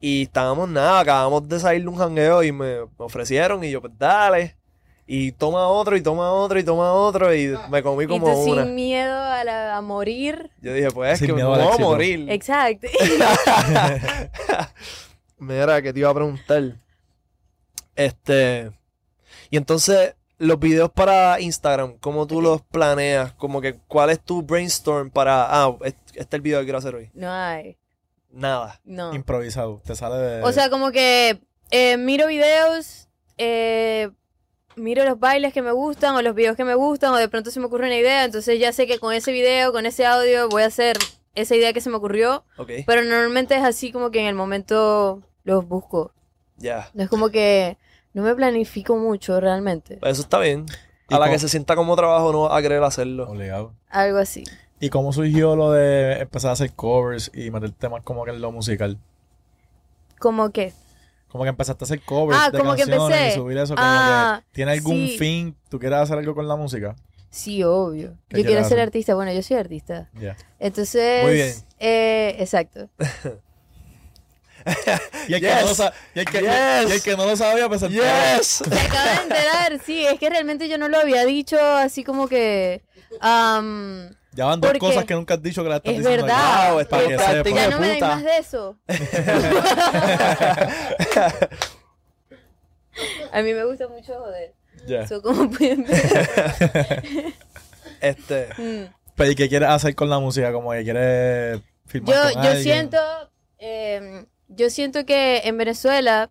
Y 0.00 0.22
estábamos 0.22 0.68
nada, 0.68 0.98
acabamos 1.00 1.46
de 1.48 1.60
salir 1.60 1.82
de 1.82 1.88
un 1.88 1.96
jangueo 1.96 2.42
y 2.42 2.50
me, 2.50 2.80
me 2.80 2.86
ofrecieron 2.98 3.62
y 3.62 3.70
yo, 3.70 3.80
pues 3.80 3.92
dale. 3.96 4.56
Y 5.06 5.32
toma 5.32 5.66
otro, 5.66 5.96
y 5.96 6.00
toma 6.02 6.32
otro, 6.32 6.58
y 6.58 6.64
toma 6.64 6.92
otro, 6.92 7.34
y 7.34 7.54
me 7.70 7.82
comí 7.82 8.04
Y 8.04 8.06
como 8.06 8.32
tú 8.32 8.52
una. 8.52 8.64
sin 8.64 8.74
miedo 8.74 9.14
a, 9.20 9.42
la- 9.44 9.76
a 9.76 9.80
morir. 9.80 10.50
Yo 10.60 10.72
dije, 10.72 10.90
pues 10.90 11.18
Sin 11.18 11.26
que 11.28 11.32
me 11.34 11.44
voy 11.44 11.60
a 11.60 11.76
morir. 11.78 12.30
Exacto. 12.30 12.86
Mira, 15.38 15.82
que 15.82 15.92
te 15.92 15.98
iba 16.00 16.10
a 16.10 16.14
preguntar. 16.14 16.76
Este. 17.96 18.70
Y 19.50 19.56
entonces, 19.56 20.14
los 20.38 20.58
videos 20.58 20.90
para 20.90 21.40
Instagram, 21.40 21.98
¿cómo 21.98 22.26
tú 22.26 22.40
los 22.40 22.62
planeas? 22.62 23.32
Como 23.32 23.60
que, 23.60 23.74
¿cuál 23.88 24.10
es 24.10 24.20
tu 24.20 24.42
brainstorm 24.42 25.10
para. 25.10 25.46
Ah, 25.48 25.76
este 25.84 26.00
este 26.12 26.20
es 26.20 26.32
el 26.34 26.40
video 26.42 26.58
que 26.60 26.64
quiero 26.66 26.78
hacer 26.78 26.94
hoy. 26.94 27.10
no 27.14 27.30
hay. 27.32 27.76
Nada. 28.30 28.80
No. 28.84 29.12
Improvisado. 29.14 29.82
Te 29.84 29.94
sale 29.94 30.16
de. 30.16 30.42
O 30.42 30.52
sea, 30.52 30.70
como 30.70 30.90
que 30.90 31.42
eh, 31.70 31.96
miro 31.98 32.28
videos, 32.28 33.08
eh, 33.36 34.10
miro 34.76 35.04
los 35.04 35.18
bailes 35.18 35.52
que 35.52 35.62
me 35.62 35.72
gustan 35.72 36.14
o 36.14 36.22
los 36.22 36.34
videos 36.34 36.56
que 36.56 36.64
me 36.64 36.74
gustan 36.74 37.12
o 37.12 37.16
de 37.16 37.28
pronto 37.28 37.50
se 37.50 37.60
me 37.60 37.66
ocurre 37.66 37.86
una 37.86 37.96
idea, 37.96 38.24
entonces 38.24 38.58
ya 38.58 38.72
sé 38.72 38.86
que 38.86 38.98
con 38.98 39.12
ese 39.12 39.32
video, 39.32 39.72
con 39.72 39.86
ese 39.86 40.06
audio 40.06 40.48
voy 40.48 40.62
a 40.62 40.66
hacer 40.66 40.96
esa 41.34 41.54
idea 41.56 41.72
que 41.72 41.80
se 41.80 41.90
me 41.90 41.96
ocurrió, 41.96 42.44
pero 42.86 43.02
normalmente 43.02 43.54
es 43.56 43.62
así 43.64 43.90
como 43.92 44.10
que 44.10 44.20
en 44.20 44.26
el 44.26 44.34
momento 44.34 45.22
los 45.44 45.66
busco. 45.66 46.12
Ya. 46.58 46.90
No 46.94 47.02
es 47.04 47.08
como 47.08 47.30
que 47.30 47.76
no 48.14 48.22
me 48.22 48.34
planifico 48.34 48.96
mucho 48.96 49.40
realmente. 49.40 49.96
Pues 49.98 50.12
Eso 50.12 50.22
está 50.22 50.38
bien. 50.38 50.66
¿Y 51.08 51.14
A 51.14 51.18
la 51.18 51.24
cómo- 51.26 51.32
que 51.32 51.38
se 51.40 51.48
sienta 51.48 51.74
como 51.76 51.96
trabajo 51.96 52.32
no 52.32 52.42
va 52.42 52.56
a 52.56 52.62
querer 52.62 52.82
hacerlo. 52.84 53.28
Obligado. 53.28 53.72
Algo 53.90 54.18
así. 54.18 54.44
¿Y 54.80 54.88
cómo 54.90 55.12
surgió 55.12 55.56
lo 55.56 55.72
de 55.72 56.20
empezar 56.20 56.50
a 56.50 56.52
hacer 56.52 56.72
covers 56.72 57.30
y 57.34 57.50
meter 57.50 57.70
temas 57.72 58.02
como 58.02 58.24
que 58.24 58.30
en 58.32 58.40
lo 58.40 58.52
musical? 58.52 58.98
Como 60.18 60.50
que. 60.52 60.72
Como 61.32 61.44
que 61.44 61.50
empezaste 61.50 61.82
a 61.82 61.86
hacer 61.86 62.00
covers 62.02 62.38
Ah, 62.40 62.50
de 62.50 62.58
como 62.58 62.74
que 62.74 62.82
canciones 62.82 63.02
empecé. 63.10 63.28
y 63.30 63.34
subir 63.34 63.56
eso 63.58 63.74
como 63.74 63.86
Ah, 63.88 64.42
que 64.44 64.52
tiene 64.52 64.72
algún 64.72 65.08
sí. 65.08 65.16
fin, 65.18 65.56
tú 65.70 65.78
quieres 65.80 65.98
hacer 65.98 66.18
algo 66.18 66.34
con 66.34 66.46
la 66.46 66.56
música. 66.56 66.94
Sí, 67.30 67.62
obvio. 67.64 68.18
¿Qué 68.28 68.42
Yo 68.42 68.44
quiero 68.44 68.62
ser 68.68 68.78
artista. 68.78 69.14
Bueno, 69.14 69.32
yo 69.32 69.42
soy 69.42 69.56
artista. 69.56 70.10
Ya. 70.20 70.36
Entonces. 70.60 71.24
Muy 71.24 71.32
bien. 71.32 71.54
eh, 71.78 72.36
exacto. 72.38 72.88
Y 75.26 75.34
el, 75.34 75.40
que 75.40 75.46
Yes. 75.48 75.60
no 75.62 75.66
lo 75.68 75.74
sa- 75.74 75.92
y 76.14 76.20
el 76.20 76.24
que, 76.26 76.38
Yes. 76.40 76.88
y 76.88 76.92
el 76.92 77.02
que 77.02 77.16
no 77.16 77.26
lo 77.26 77.36
sabía, 77.36 77.68
pues 77.68 77.80
Yes. 77.88 78.46
Se 78.68 78.78
acaba 78.80 79.10
de 79.10 79.22
enterar, 79.22 79.80
sí, 79.84 80.06
es 80.06 80.18
que 80.20 80.30
realmente 80.30 80.68
yo 80.68 80.78
no 80.78 80.88
lo 80.88 80.98
había 80.98 81.24
dicho 81.24 81.58
así 81.60 82.04
como 82.04 82.28
que. 82.28 82.82
am, 83.20 84.10
Ya 84.34 84.46
van 84.46 84.60
dos 84.60 84.68
Porque 84.70 84.78
cosas 84.78 85.04
que 85.04 85.14
nunca 85.14 85.34
has 85.34 85.42
dicho 85.42 85.62
que 85.62 85.68
la 85.68 85.76
estás 85.76 85.92
es 85.92 85.98
diciendo. 85.98 86.24
aquí. 86.26 86.34
verdad. 86.34 86.70
Wow, 86.72 86.80
está 86.80 86.96
Para 86.96 87.08
que 87.08 87.18
sepa. 87.18 87.50
ya 87.50 87.64
de 87.64 87.70
no 87.70 87.78
me 87.80 87.88
den 87.88 88.00
más 88.00 88.24
de 88.24 88.38
eso. 88.38 88.78
A 93.32 93.40
mí 93.42 93.52
me 93.54 93.64
gusta 93.64 93.88
mucho 93.88 94.14
joder. 94.18 94.52
Ya. 94.86 95.02
Eso 95.02 95.22
como 95.22 95.50
pueden 95.50 95.84
ver. 95.84 96.00
Este. 98.00 98.48
Mm. 98.58 98.92
Pero 99.14 99.30
¿y 99.30 99.34
qué 99.36 99.48
quieres 99.48 99.68
hacer 99.68 99.94
con 99.94 100.10
la 100.10 100.18
música? 100.18 100.52
Como 100.52 100.72
que 100.72 100.82
quieres 100.82 101.60
filmar 101.86 102.14
Yo, 102.14 102.22
con 102.22 102.32
yo 102.42 102.48
alguien? 102.50 102.62
siento, 102.62 102.98
em, 103.58 104.26
yo 104.48 104.70
siento 104.70 105.06
que 105.06 105.42
en 105.44 105.56
Venezuela, 105.56 106.30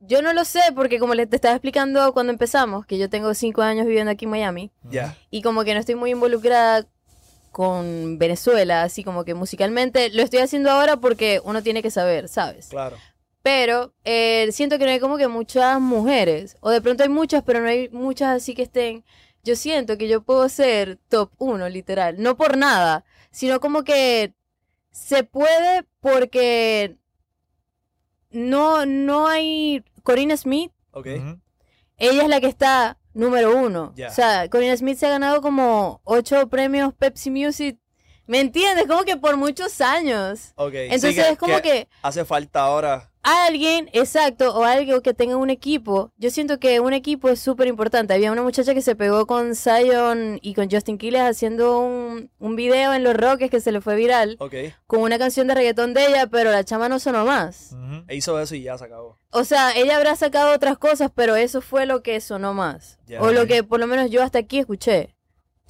yo 0.00 0.22
no 0.22 0.32
lo 0.32 0.44
sé 0.44 0.60
porque 0.76 1.00
como 1.00 1.14
les 1.14 1.28
te 1.28 1.34
estaba 1.36 1.54
explicando 1.56 2.12
cuando 2.12 2.32
empezamos, 2.32 2.86
que 2.86 2.98
yo 2.98 3.10
tengo 3.10 3.34
cinco 3.34 3.62
años 3.62 3.86
viviendo 3.86 4.12
aquí 4.12 4.26
en 4.26 4.30
Miami 4.30 4.70
Ya. 4.84 5.16
y 5.30 5.42
como 5.42 5.64
que 5.64 5.74
no 5.74 5.80
estoy 5.80 5.96
muy 5.96 6.10
involucrada 6.12 6.86
con 7.50 8.18
Venezuela, 8.18 8.82
así 8.82 9.02
como 9.04 9.24
que 9.24 9.34
musicalmente 9.34 10.10
lo 10.10 10.22
estoy 10.22 10.40
haciendo 10.40 10.70
ahora 10.70 10.98
porque 10.98 11.40
uno 11.44 11.62
tiene 11.62 11.82
que 11.82 11.90
saber, 11.90 12.28
¿sabes? 12.28 12.68
Claro. 12.68 12.96
Pero 13.42 13.94
eh, 14.04 14.48
siento 14.52 14.78
que 14.78 14.84
no 14.84 14.90
hay 14.90 15.00
como 15.00 15.16
que 15.16 15.28
muchas 15.28 15.80
mujeres, 15.80 16.56
o 16.60 16.70
de 16.70 16.80
pronto 16.80 17.02
hay 17.02 17.08
muchas, 17.08 17.42
pero 17.42 17.60
no 17.60 17.68
hay 17.68 17.88
muchas 17.90 18.36
así 18.36 18.54
que 18.54 18.62
estén. 18.62 19.04
Yo 19.44 19.56
siento 19.56 19.96
que 19.96 20.08
yo 20.08 20.22
puedo 20.22 20.48
ser 20.48 20.98
top 21.08 21.30
uno, 21.38 21.68
literal. 21.68 22.20
No 22.20 22.36
por 22.36 22.56
nada, 22.56 23.04
sino 23.30 23.60
como 23.60 23.84
que 23.84 24.34
se 24.90 25.24
puede 25.24 25.84
porque 26.00 26.96
no, 28.30 28.84
no 28.86 29.28
hay. 29.28 29.84
Corina 30.02 30.36
Smith 30.36 30.72
Ok. 30.92 31.06
Ujú. 31.16 31.40
ella 31.96 32.22
es 32.22 32.28
la 32.28 32.40
que 32.40 32.46
está 32.46 32.97
número 33.14 33.56
uno. 33.56 33.94
O 33.96 34.12
sea, 34.12 34.48
Corina 34.48 34.76
Smith 34.76 34.98
se 34.98 35.06
ha 35.06 35.10
ganado 35.10 35.42
como 35.42 36.00
ocho 36.04 36.48
premios 36.48 36.94
Pepsi 36.94 37.30
Music. 37.30 37.78
¿Me 38.26 38.40
entiendes? 38.40 38.86
Como 38.86 39.04
que 39.04 39.16
por 39.16 39.36
muchos 39.36 39.80
años. 39.80 40.52
Ok. 40.56 40.72
sí, 40.72 40.78
Entonces 40.90 41.18
es 41.30 41.38
como 41.38 41.60
que 41.62 41.88
Hace 42.02 42.24
falta 42.24 42.60
ahora. 42.60 43.10
Alguien, 43.46 43.88
exacto, 43.92 44.54
o 44.56 44.64
alguien 44.64 45.00
que 45.00 45.14
tenga 45.14 45.36
un 45.36 45.50
equipo. 45.50 46.12
Yo 46.16 46.30
siento 46.30 46.58
que 46.58 46.80
un 46.80 46.92
equipo 46.92 47.28
es 47.28 47.40
súper 47.40 47.66
importante. 47.68 48.14
Había 48.14 48.32
una 48.32 48.42
muchacha 48.42 48.74
que 48.74 48.82
se 48.82 48.94
pegó 48.96 49.26
con 49.26 49.54
Zion 49.54 50.38
y 50.42 50.54
con 50.54 50.70
Justin 50.70 50.98
Quiles 50.98 51.22
haciendo 51.22 51.80
un, 51.80 52.30
un 52.38 52.56
video 52.56 52.92
en 52.94 53.02
los 53.04 53.14
Rockets 53.16 53.50
que 53.50 53.60
se 53.60 53.72
le 53.72 53.80
fue 53.80 53.96
viral 53.96 54.36
Ok. 54.40 54.54
con 54.86 55.00
una 55.00 55.18
canción 55.18 55.46
de 55.48 55.54
reggaetón 55.54 55.94
de 55.94 56.06
ella, 56.06 56.26
pero 56.26 56.50
la 56.50 56.64
chama 56.64 56.88
no 56.88 56.98
sonó 56.98 57.24
más. 57.24 57.74
E 58.08 58.16
hizo 58.16 58.38
eso 58.40 58.54
y 58.54 58.62
ya 58.62 58.78
se 58.78 58.84
acabó. 58.84 59.18
O 59.30 59.44
sea, 59.44 59.72
ella 59.76 59.96
habrá 59.96 60.16
sacado 60.16 60.54
otras 60.54 60.78
cosas, 60.78 61.10
pero 61.14 61.36
eso 61.36 61.60
fue 61.60 61.84
lo 61.86 62.02
que 62.02 62.20
sonó 62.20 62.54
más. 62.54 62.98
O 63.20 63.30
lo 63.32 63.46
que 63.46 63.62
por 63.64 63.80
lo 63.80 63.86
menos 63.86 64.10
yo 64.10 64.22
hasta 64.22 64.38
aquí 64.38 64.58
escuché. 64.58 65.14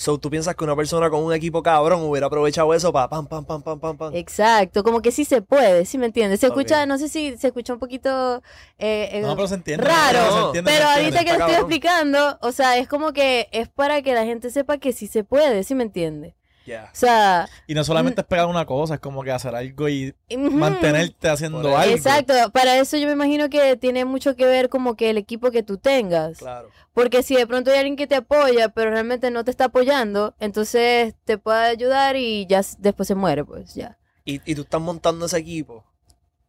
So, 0.01 0.17
¿tú 0.17 0.31
piensas 0.31 0.55
que 0.55 0.63
una 0.63 0.77
persona 0.77 1.11
con 1.11 1.25
un 1.25 1.33
equipo 1.35 1.61
cabrón 1.61 2.03
hubiera 2.05 2.29
aprovechado 2.29 2.73
eso 2.73 2.93
para 2.93 3.09
pam, 3.09 3.27
pam, 3.27 3.45
pam, 3.45 3.61
pam, 3.63 3.81
pam, 3.81 3.97
pam? 3.97 4.15
Exacto, 4.15 4.85
como 4.85 5.03
que 5.03 5.11
sí 5.11 5.25
se 5.25 5.43
puede, 5.43 5.85
¿sí 5.87 5.99
me 5.99 6.07
entiendes? 6.07 6.39
Se 6.39 6.47
escucha, 6.47 6.83
Ok. 6.83 6.87
no 6.89 6.99
sé 6.99 7.09
si 7.09 7.37
se 7.37 7.49
escucha 7.49 7.73
un 7.73 7.81
poquito 7.81 8.41
eh, 8.79 9.09
eh, 9.13 9.21
No, 9.23 9.35
pero 9.35 9.49
se 9.49 9.57
entiende. 9.57 9.85
raro, 9.85 10.21
se 10.33 10.47
entiende, 10.47 10.71
pero 10.71 10.89
ahorita 10.89 11.19
que 11.19 11.25
lo 11.25 11.31
estoy 11.33 11.39
cabrón. 11.39 11.57
explicando, 11.57 12.39
o 12.43 12.53
sea, 12.53 12.79
es 12.79 12.87
como 12.87 13.13
que 13.13 13.49
es 13.51 13.69
para 13.69 14.01
que 14.03 14.15
la 14.15 14.25
gente 14.25 14.51
sepa 14.51 14.79
que 14.79 14.93
sí 14.93 15.09
se 15.09 15.25
puede, 15.25 15.65
¿sí 15.65 15.75
me 15.75 15.83
entiende? 15.83 16.37
Ya. 16.69 16.91
O 16.93 16.97
sea, 16.97 17.49
Y 17.67 17.75
no 17.75 17.83
solamente 17.83 18.21
es 18.21 18.27
pegar 18.27 18.47
una 18.47 18.67
cosa, 18.67 18.95
es 18.95 19.01
como 19.01 19.23
que 19.23 19.31
hacer 19.31 19.55
algo 19.55 19.89
y 19.89 20.15
ujú. 20.31 20.51
mantenerte 20.51 21.29
haciendo 21.29 21.63
Por 21.63 21.73
algo. 21.73 21.95
Exacto, 21.95 22.35
para 22.53 22.77
eso 22.79 22.97
yo 22.99 23.07
me 23.07 23.13
imagino 23.13 23.49
que 23.49 23.77
tiene 23.77 24.05
mucho 24.05 24.37
que 24.37 24.45
ver 24.45 24.69
como 24.69 24.95
que 24.95 25.11
el 25.11 25.17
equipo 25.17 25.51
que 25.51 25.63
tú 25.63 25.79
tengas. 25.79 26.39
Claro. 26.39 26.69
Porque 26.93 27.23
si 27.23 27.35
de 27.37 27.47
pronto 27.47 27.71
hay 27.71 27.79
alguien 27.79 27.97
que 27.97 28.07
te 28.07 28.17
apoya, 28.17 28.69
pero 28.69 28.91
realmente 28.91 29.31
no 29.31 29.45
te 29.45 29.51
está 29.51 29.67
apoyando, 29.67 30.35
entonces 30.41 31.15
te 31.25 31.39
puede 31.39 31.67
ayudar 31.67 32.17
y 32.17 32.47
ya 32.47 32.61
después 32.79 33.07
se 33.07 33.15
muere, 33.15 33.45
pues 33.45 33.75
ya. 33.75 33.99
¿Y, 34.25 34.43
y 34.45 34.55
tú 34.55 34.63
estás 34.63 34.81
montando 34.81 35.27
ese 35.27 35.39
equipo. 35.39 35.85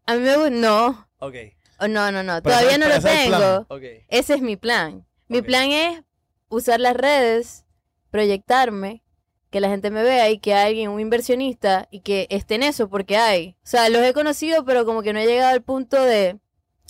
A 0.05 0.15
mí 0.15 0.19
me 0.21 0.35
gusta, 0.35 0.49
no, 0.49 1.07
Ok. 1.19 1.35
Oh, 1.79 1.87
no, 1.87 2.11
no, 2.11 2.23
no, 2.23 2.41
Pero 2.41 2.55
todavía 2.55 2.71
ese 2.71 2.79
no 2.79 2.87
lo 2.87 2.95
es 2.95 3.03
tengo. 3.03 3.67
Ese 4.09 4.33
es 4.33 4.41
mi 4.41 4.57
plan. 4.57 5.05
Mi 5.27 5.41
plan 5.41 5.71
es 5.71 6.01
usar 6.49 6.79
las 6.79 6.95
redes, 6.95 7.65
proyectarme, 8.09 9.03
que 9.49 9.59
la 9.59 9.69
gente 9.69 9.89
me 9.91 10.03
vea 10.03 10.29
y 10.29 10.37
que 10.39 10.53
alguien, 10.53 10.89
un 10.89 10.99
inversionista, 10.99 11.87
y 11.91 12.01
que 12.01 12.27
esté 12.29 12.55
en 12.55 12.63
eso, 12.63 12.89
porque 12.89 13.17
hay. 13.17 13.55
O 13.63 13.67
sea, 13.67 13.89
los 13.89 14.01
he 14.03 14.13
conocido, 14.13 14.63
pero 14.65 14.85
como 14.85 15.01
que 15.01 15.11
no 15.13 15.19
he 15.19 15.25
llegado 15.25 15.49
al 15.51 15.61
punto 15.63 16.01
de... 16.01 16.37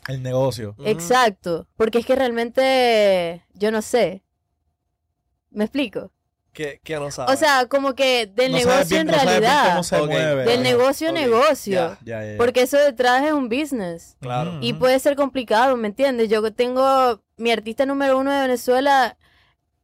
El 0.07 0.23
negocio. 0.23 0.75
Exacto, 0.85 1.67
porque 1.77 1.99
es 1.99 2.05
que 2.05 2.15
realmente 2.15 3.45
yo 3.53 3.71
no 3.71 3.81
sé. 3.81 4.23
¿Me 5.51 5.65
explico? 5.65 6.11
¿Qué, 6.53 6.81
qué 6.83 6.95
no 6.95 7.11
sabes? 7.11 7.35
O 7.35 7.37
sea, 7.39 7.67
como 7.67 7.93
que 7.95 8.25
del 8.27 8.51
No 8.51 8.57
negocio 8.57 8.97
bien- 8.97 9.01
en 9.01 9.15
no 9.15 9.23
realidad. 9.23 9.69
cómo 9.69 9.83
se 9.83 10.01
mueve. 10.01 10.43
Del 10.45 10.63
negocio 10.63 11.09
Ok, 11.09 11.15
negocio. 11.15 11.97
Porque 12.37 12.63
eso 12.63 12.77
detrás 12.77 13.23
es 13.23 13.33
un 13.33 13.49
business. 13.49 14.17
Claro. 14.19 14.57
Y 14.61 14.73
puede 14.73 14.99
ser 14.99 15.15
complicado, 15.15 15.77
¿me 15.77 15.87
entiendes? 15.87 16.27
Yo 16.29 16.51
tengo 16.53 17.21
mi 17.37 17.51
artista 17.51 17.85
número 17.85 18.17
uno 18.17 18.31
de 18.33 18.41
Venezuela. 18.41 19.17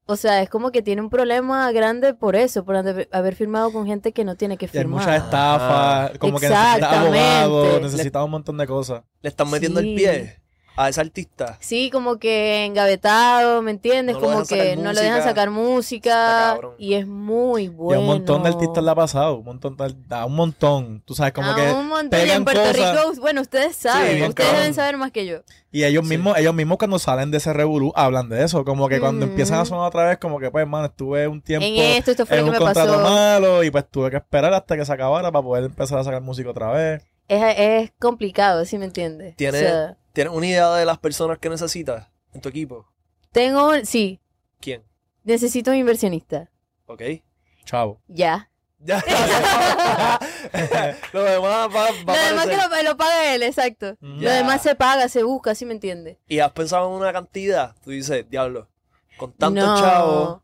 O 0.07 0.15
sea, 0.15 0.41
es 0.43 0.49
como 0.49 0.71
que 0.71 0.83
tiene 0.83 1.01
un 1.01 1.09
problema 1.09 1.71
grande 1.71 2.13
por 2.13 2.35
eso, 2.35 2.63
por 2.63 2.75
haber 2.77 3.35
firmado 3.35 3.71
con 3.73 3.87
gente 3.87 4.11
que 4.13 4.23
no 4.23 4.35
tiene 4.35 4.55
que 4.57 4.65
Y 4.65 4.67
hay 4.67 4.71
firmar. 4.83 4.99
muchas 5.01 5.23
estafas, 5.23 6.17
como 6.19 6.37
que 6.39 6.47
necesitas 6.47 6.75
Exactamente. 6.75 7.19
abogados, 7.19 7.81
necesitas 7.81 8.23
un 8.23 8.31
montón 8.31 8.57
de 8.57 8.67
cosas. 8.67 9.03
Le 9.21 9.29
están 9.29 9.49
metiendo 9.49 9.79
Sí. 9.81 9.89
el 9.89 9.95
pie 9.95 10.39
a 10.77 10.89
ese 10.89 11.01
artista. 11.01 11.57
Sí, 11.61 11.89
como 11.89 12.17
que 12.17 12.65
engavetado, 12.65 13.61
¿me 13.61 13.71
entiendes? 13.71 14.15
No 14.15 14.21
como 14.21 14.45
que 14.45 14.75
no 14.75 14.91
lo 14.93 14.99
dejan 14.99 15.15
música. 15.17 15.23
sacar 15.29 15.49
música 15.49 16.57
y 16.77 16.93
es 16.95 17.07
muy 17.07 17.63
Y 17.63 17.67
bueno. 17.69 17.99
a 17.99 18.01
un 18.01 18.07
montón 18.07 18.43
de 18.43 18.49
artistas 18.49 18.83
le 18.83 18.91
ha 18.91 18.95
pasado, 18.95 19.37
un 19.37 19.45
montón, 19.45 19.77
de- 19.77 19.95
a 20.15 20.25
un 20.25 20.35
montón. 20.35 21.01
Tú 21.05 21.13
sabes, 21.15 21.33
como 21.33 21.51
a 21.51 21.55
que 21.55 21.61
un 21.71 21.87
montón. 21.87 22.19
Y 22.19 22.23
pegan 22.23 22.37
en 22.37 22.43
Puerto 22.45 22.61
cosas. 22.61 22.75
Rico, 23.11 23.21
bueno, 23.21 23.41
ustedes 23.41 23.75
saben, 23.75 24.15
ustedes 24.23 24.33
cabrón. 24.35 24.55
deben 24.57 24.73
saber 24.73 24.97
más 24.97 25.11
que 25.11 25.25
yo. 25.25 25.37
Y 25.71 25.83
ellos 25.83 26.03
Sí. 26.05 26.09
mismos, 26.09 26.37
ellos 26.37 26.53
mismos 26.53 26.77
cuando 26.77 26.99
salen 26.99 27.31
de 27.31 27.37
ese 27.37 27.51
revolú 27.53 27.91
hablan 27.95 28.29
de 28.29 28.43
eso. 28.43 28.63
Como 28.65 28.87
que 28.87 28.99
cuando 28.99 29.25
Ujú. 29.25 29.31
empiezan 29.31 29.59
a 29.59 29.65
sonar 29.65 29.87
otra 29.87 30.05
vez, 30.05 30.17
como 30.17 30.39
que 30.39 30.49
pues, 30.51 30.61
hermano, 30.63 30.85
estuve 30.85 31.27
un 31.27 31.41
tiempo 31.41 31.65
En 31.65 31.75
esto, 31.97 32.11
esto 32.11 32.25
fue 32.25 32.37
en 32.37 32.45
lo 32.45 32.51
un 32.51 32.53
que 32.53 32.59
me 32.59 32.65
contrato 32.65 32.91
pasó. 33.01 33.03
malo 33.09 33.63
y 33.63 33.71
pues 33.71 33.85
tuve 33.89 34.09
que 34.11 34.17
esperar 34.17 34.53
hasta 34.53 34.75
que 34.77 34.85
se 34.85 34.91
acabara 34.93 35.31
para 35.31 35.43
poder 35.43 35.63
empezar 35.65 35.99
a 35.99 36.03
sacar 36.03 36.21
música 36.21 36.49
otra 36.49 36.71
vez. 36.71 37.03
Es, 37.27 37.41
es 37.57 37.91
complicado, 37.99 38.63
¿sí 38.65 38.77
me 38.77 38.85
entiendes? 38.85 39.35
Tiene- 39.35 39.57
O 39.57 39.61
sea, 39.61 39.97
¿Tienes 40.15 40.33
una 40.33 40.47
idea 40.47 40.73
de 40.75 40.85
las 40.85 40.97
personas 40.97 41.37
que 41.39 41.49
necesitas 41.49 42.07
en 42.33 42.39
tu 42.41 42.47
equipo? 42.49 42.87
tengo, 43.33 43.71
sí, 43.83 44.21
¿Quién? 44.61 44.81
necesito 45.25 45.71
un 45.71 45.77
inversionista. 45.77 46.49
¿Ok? 46.87 47.01
Chavo. 47.65 47.99
Ya. 48.07 48.49
Ya. 48.79 49.03
lo 51.13 51.23
demás 51.23 51.69
va, 51.75 51.89
va 52.07 52.15
Lo 52.15 52.21
demás 52.27 52.47
que 52.47 52.55
lo, 52.55 52.83
lo 52.91 52.97
paga 52.97 53.33
él, 53.33 53.43
exacto. 53.43 53.95
Mm. 53.99 54.21
Lo 54.21 54.29
demás 54.29 54.61
se 54.61 54.75
paga, 54.75 55.09
se 55.09 55.23
busca, 55.23 55.55
¿sí 55.55 55.65
me 55.65 55.73
entiendes? 55.73 56.17
Y 56.27 56.39
has 56.39 56.51
pensado 56.51 56.87
en 56.89 56.93
una 57.01 57.11
cantidad. 57.11 57.75
Tú 57.83 57.89
dices, 57.91 58.29
diablo, 58.29 58.67
con 59.17 59.33
tantos 59.33 59.65
No. 59.65 59.79
chavos, 59.79 60.39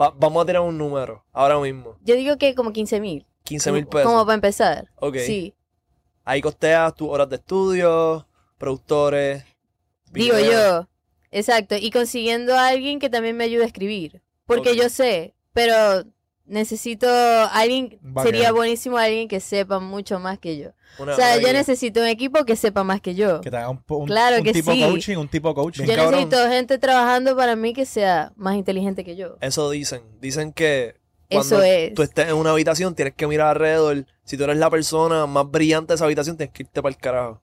va- 0.00 0.12
vamos 0.16 0.42
a 0.42 0.46
tirar 0.46 0.62
un 0.62 0.78
número 0.78 1.24
ahora 1.32 1.58
mismo. 1.58 1.96
Yo 2.02 2.14
digo 2.14 2.36
que 2.38 2.54
como 2.54 2.72
15 2.72 3.00
mil. 3.00 3.26
15 3.44 3.72
mil 3.72 3.86
pesos. 3.86 4.10
Como 4.10 4.24
para 4.24 4.34
empezar. 4.34 4.88
Ok. 4.96 5.16
Sí. 5.26 5.54
Ahí 6.24 6.40
costeas 6.40 6.94
tus 6.94 7.08
horas 7.10 7.28
de 7.28 7.36
estudio, 7.36 8.26
productores. 8.58 9.44
Digo 10.12 10.36
videos. 10.36 10.52
yo. 10.84 10.88
Exacto. 11.30 11.74
Y 11.78 11.90
consiguiendo 11.90 12.54
a 12.56 12.68
alguien 12.68 12.98
que 12.98 13.10
también 13.10 13.36
me 13.36 13.44
ayude 13.44 13.64
a 13.64 13.66
escribir. 13.66 14.22
Porque 14.46 14.76
yo 14.76 14.88
sé, 14.88 15.34
pero 15.52 16.04
necesito 16.44 17.08
alguien, 17.52 17.98
sería 18.22 18.52
buenísimo 18.52 18.96
alguien 18.98 19.26
que 19.26 19.40
sepa 19.40 19.80
mucho 19.80 20.20
más 20.20 20.38
que 20.38 20.56
yo. 20.56 20.70
Una- 20.98 21.12
o 21.12 21.16
sea, 21.16 21.26
una 21.32 21.34
yo 21.36 21.48
guía. 21.48 21.52
necesito 21.54 22.00
un 22.00 22.06
equipo 22.06 22.44
que 22.44 22.54
sepa 22.54 22.84
más 22.84 23.00
que 23.00 23.16
yo. 23.16 23.40
Que 23.40 23.50
te 23.50 23.56
haga 23.56 23.68
un, 23.70 23.82
un- 23.88 24.06
Claro 24.06 24.36
un 24.38 24.44
que 24.44 24.52
tipo 24.52 24.72
sí. 24.72 24.80
coaching, 24.80 25.16
un 25.16 25.28
tipo 25.28 25.52
coaching. 25.54 25.84
Yo 25.84 25.94
cabrón. 25.96 26.12
necesito 26.28 26.48
gente 26.48 26.78
trabajando 26.78 27.36
para 27.36 27.56
mí 27.56 27.72
que 27.74 27.84
sea 27.84 28.32
más 28.36 28.54
inteligente 28.56 29.04
que 29.04 29.16
yo. 29.16 29.36
Eso 29.40 29.68
dicen. 29.70 30.02
Dicen 30.20 30.52
que 30.52 30.94
cuando 31.28 31.56
Eso 31.56 31.62
es. 31.64 31.94
tú 31.94 32.02
estés 32.02 32.28
en 32.28 32.36
una 32.36 32.52
habitación 32.52 32.94
tienes 32.94 33.14
que 33.14 33.26
mirar 33.26 33.48
alrededor. 33.48 34.06
Si 34.24 34.36
tú 34.36 34.44
eres 34.44 34.56
la 34.58 34.70
persona 34.70 35.26
más 35.26 35.50
brillante 35.50 35.88
de 35.92 35.94
esa 35.96 36.04
habitación, 36.04 36.36
tienes 36.36 36.54
que 36.54 36.62
irte 36.62 36.80
para 36.80 36.94
el 36.94 37.00
carajo. 37.00 37.42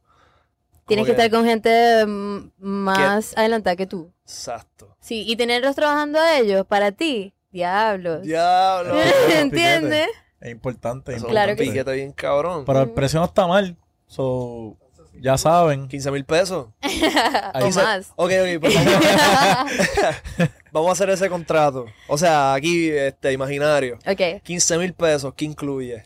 Tienes 0.88 1.06
que 1.06 1.12
estar 1.12 1.30
con 1.30 1.46
gente 1.46 2.06
mm, 2.06 2.52
más 2.60 3.34
adelantada 3.38 3.76
que 3.76 3.88
tú. 3.88 4.12
Exacto. 4.24 4.96
Sí, 5.00 5.24
y 5.28 5.36
tenerlos 5.36 5.76
trabajando 5.76 6.20
a 6.20 6.38
ellos 6.38 6.66
para 6.66 6.92
ti. 6.92 7.34
Diablos. 7.52 8.24
Diablo. 8.24 8.94
Piquete. 8.96 9.40
¿Entiendes? 9.42 10.08
Es 10.42 10.52
importante. 10.52 11.16
es 11.16 11.24
Claro 11.24 11.56
que 11.56 11.64
sí. 11.64 11.70
piquete 11.70 11.94
bien 11.94 12.12
cabrón. 12.12 12.66
Pero 12.66 12.82
el 12.82 12.90
precio 12.92 13.20
no 13.20 13.26
está 13.26 13.48
mal. 13.48 13.78
So, 14.08 14.76
ya 15.22 15.38
saben. 15.38 15.88
15 15.88 16.12
mil 16.12 16.26
pesos. 16.26 16.68
o 17.54 17.72
se- 17.72 17.82
más. 17.84 18.12
Ok, 18.16 18.32
ok, 18.32 18.60
pues 18.62 18.74
vamos, 18.76 19.72
vamos 20.72 20.90
a 20.90 20.92
hacer 20.94 21.10
ese 21.12 21.30
contrato. 21.30 21.86
O 22.08 22.18
sea, 22.18 22.54
aquí, 22.54 22.90
este, 22.90 23.32
imaginario. 23.32 24.00
ok. 24.06 24.42
15 24.44 24.78
mil 24.80 24.94
pesos, 24.94 25.34
¿qué 25.36 25.46
incluye? 25.46 26.04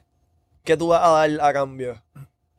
¿Qué 0.63 0.75
tú 0.77 0.89
vas 0.89 1.01
a 1.03 1.09
dar 1.09 1.41
a 1.49 1.53
cambio? 1.53 2.01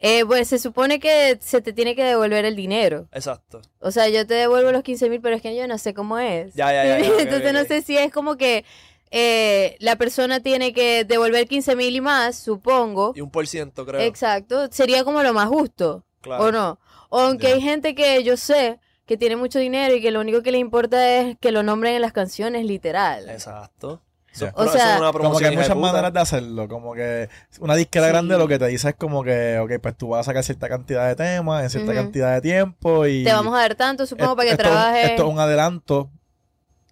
Eh, 0.00 0.24
pues 0.24 0.48
se 0.48 0.58
supone 0.58 1.00
que 1.00 1.38
se 1.40 1.60
te 1.60 1.72
tiene 1.72 1.96
que 1.96 2.04
devolver 2.04 2.44
el 2.44 2.54
dinero. 2.54 3.08
Exacto. 3.12 3.60
O 3.80 3.90
sea, 3.90 4.08
yo 4.08 4.26
te 4.26 4.34
devuelvo 4.34 4.70
los 4.70 4.82
15 4.82 5.10
mil, 5.10 5.20
pero 5.20 5.34
es 5.34 5.42
que 5.42 5.56
yo 5.56 5.66
no 5.66 5.76
sé 5.78 5.92
cómo 5.92 6.18
es. 6.18 6.54
Ya, 6.54 6.72
ya, 6.72 6.84
ya, 6.84 6.98
Entonces 7.18 7.52
no 7.52 7.64
sé 7.64 7.82
si 7.82 7.98
es 7.98 8.12
como 8.12 8.36
que 8.36 8.64
eh, 9.10 9.76
la 9.80 9.96
persona 9.96 10.40
tiene 10.40 10.72
que 10.72 11.04
devolver 11.04 11.48
15 11.48 11.74
mil 11.74 11.96
y 11.96 12.00
más, 12.00 12.36
supongo. 12.36 13.12
Y 13.16 13.20
un 13.20 13.30
por 13.30 13.46
ciento, 13.46 13.84
creo. 13.84 14.00
Exacto. 14.00 14.68
Sería 14.70 15.02
como 15.02 15.22
lo 15.22 15.32
más 15.32 15.48
justo. 15.48 16.04
Claro. 16.20 16.44
¿O 16.44 16.52
no? 16.52 16.78
O 17.10 17.20
aunque 17.20 17.48
hay 17.48 17.60
gente 17.60 17.94
que 17.94 18.22
yo 18.22 18.36
sé 18.36 18.78
que 19.06 19.16
tiene 19.16 19.36
mucho 19.36 19.58
dinero 19.58 19.94
y 19.94 20.02
que 20.02 20.10
lo 20.10 20.20
único 20.20 20.42
que 20.42 20.52
le 20.52 20.58
importa 20.58 21.18
es 21.18 21.38
que 21.40 21.50
lo 21.50 21.62
nombren 21.62 21.94
en 21.94 22.02
las 22.02 22.12
canciones 22.12 22.66
literal. 22.66 23.28
Exacto. 23.30 24.02
Eso, 24.46 24.46
Ya. 24.46 24.48
es 24.50 24.54
pro- 24.54 24.64
O 24.64 24.68
sea, 24.72 24.94
es 24.94 25.00
una 25.00 25.12
Como 25.12 25.38
que 25.38 25.44
hay 25.46 25.50
de 25.50 25.56
muchas 25.56 25.74
puta. 25.74 25.86
maneras 25.92 26.12
de 26.12 26.20
hacerlo. 26.20 26.68
Como 26.68 26.94
que 26.94 27.28
una 27.60 27.74
disquera 27.74 28.06
Sí. 28.06 28.12
grande 28.12 28.38
lo 28.38 28.48
que 28.48 28.58
te 28.58 28.66
dice 28.68 28.88
es 28.90 28.94
como 28.94 29.22
que, 29.24 29.58
ok, 29.58 29.72
pues 29.82 29.96
tú 29.96 30.08
vas 30.08 30.20
a 30.20 30.24
sacar 30.24 30.42
cierta 30.44 30.68
cantidad 30.68 31.06
de 31.08 31.16
temas 31.16 31.62
en 31.64 31.70
cierta 31.70 31.94
cantidad 31.94 32.34
de 32.34 32.40
tiempo 32.40 33.06
y... 33.06 33.24
Te 33.24 33.32
vamos 33.32 33.54
a 33.54 33.58
dar 33.60 33.74
tanto, 33.74 34.06
supongo, 34.06 34.32
es- 34.32 34.36
para 34.36 34.44
que 34.46 34.50
esto 34.52 34.62
es 34.64 34.68
trabajes. 34.70 35.10
Esto 35.10 35.22
es 35.26 35.28
un 35.32 35.38
adelanto 35.40 36.10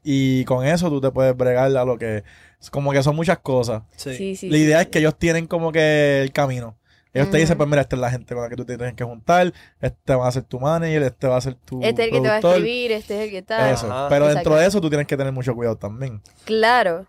y 0.02 0.44
con 0.44 0.64
eso 0.66 0.88
tú 0.88 1.00
te 1.00 1.10
puedes 1.10 1.36
bregar 1.36 1.76
a 1.76 1.84
lo 1.84 1.98
que... 1.98 2.24
Como 2.70 2.90
que 2.92 3.02
son 3.02 3.14
muchas 3.14 3.38
cosas. 3.38 3.82
Sí. 3.96 4.14
Sí, 4.16 4.36
sí, 4.36 4.50
la 4.50 4.56
idea 4.56 4.78
sí. 4.78 4.82
es 4.84 4.88
que 4.88 4.98
ellos 4.98 5.16
tienen 5.18 5.46
como 5.46 5.70
que 5.72 6.22
el 6.22 6.32
camino. 6.32 6.76
Ellos 7.12 7.30
te 7.30 7.38
dicen, 7.38 7.56
pues 7.56 7.66
mira, 7.66 7.80
esta 7.80 7.96
es 7.96 8.00
la 8.02 8.10
gente 8.10 8.34
con 8.34 8.42
la 8.42 8.50
que 8.50 8.56
tú 8.56 8.66
te 8.66 8.76
tienes 8.76 8.94
que 8.94 9.02
juntar, 9.02 9.50
este 9.80 10.14
va 10.14 10.28
a 10.28 10.32
ser 10.32 10.42
tu 10.42 10.60
manager, 10.60 11.02
este 11.02 11.26
va 11.26 11.38
a 11.38 11.40
ser 11.40 11.54
tu 11.54 11.80
Este 11.82 12.02
es 12.02 12.08
el 12.08 12.14
que 12.14 12.20
te 12.20 12.28
va 12.28 12.34
a 12.34 12.38
escribir, 12.38 12.92
este 12.92 13.16
es 13.16 13.24
el 13.24 13.30
que 13.30 13.40
tal. 13.42 13.72
Eso. 13.72 13.86
Ajá. 13.90 14.08
Pero 14.10 14.26
Exacto. 14.26 14.34
dentro 14.50 14.56
de 14.56 14.66
eso 14.66 14.80
tú 14.82 14.88
tienes 14.90 15.06
que 15.06 15.16
tener 15.16 15.32
mucho 15.32 15.54
cuidado 15.54 15.76
también. 15.76 16.20
Claro, 16.44 17.06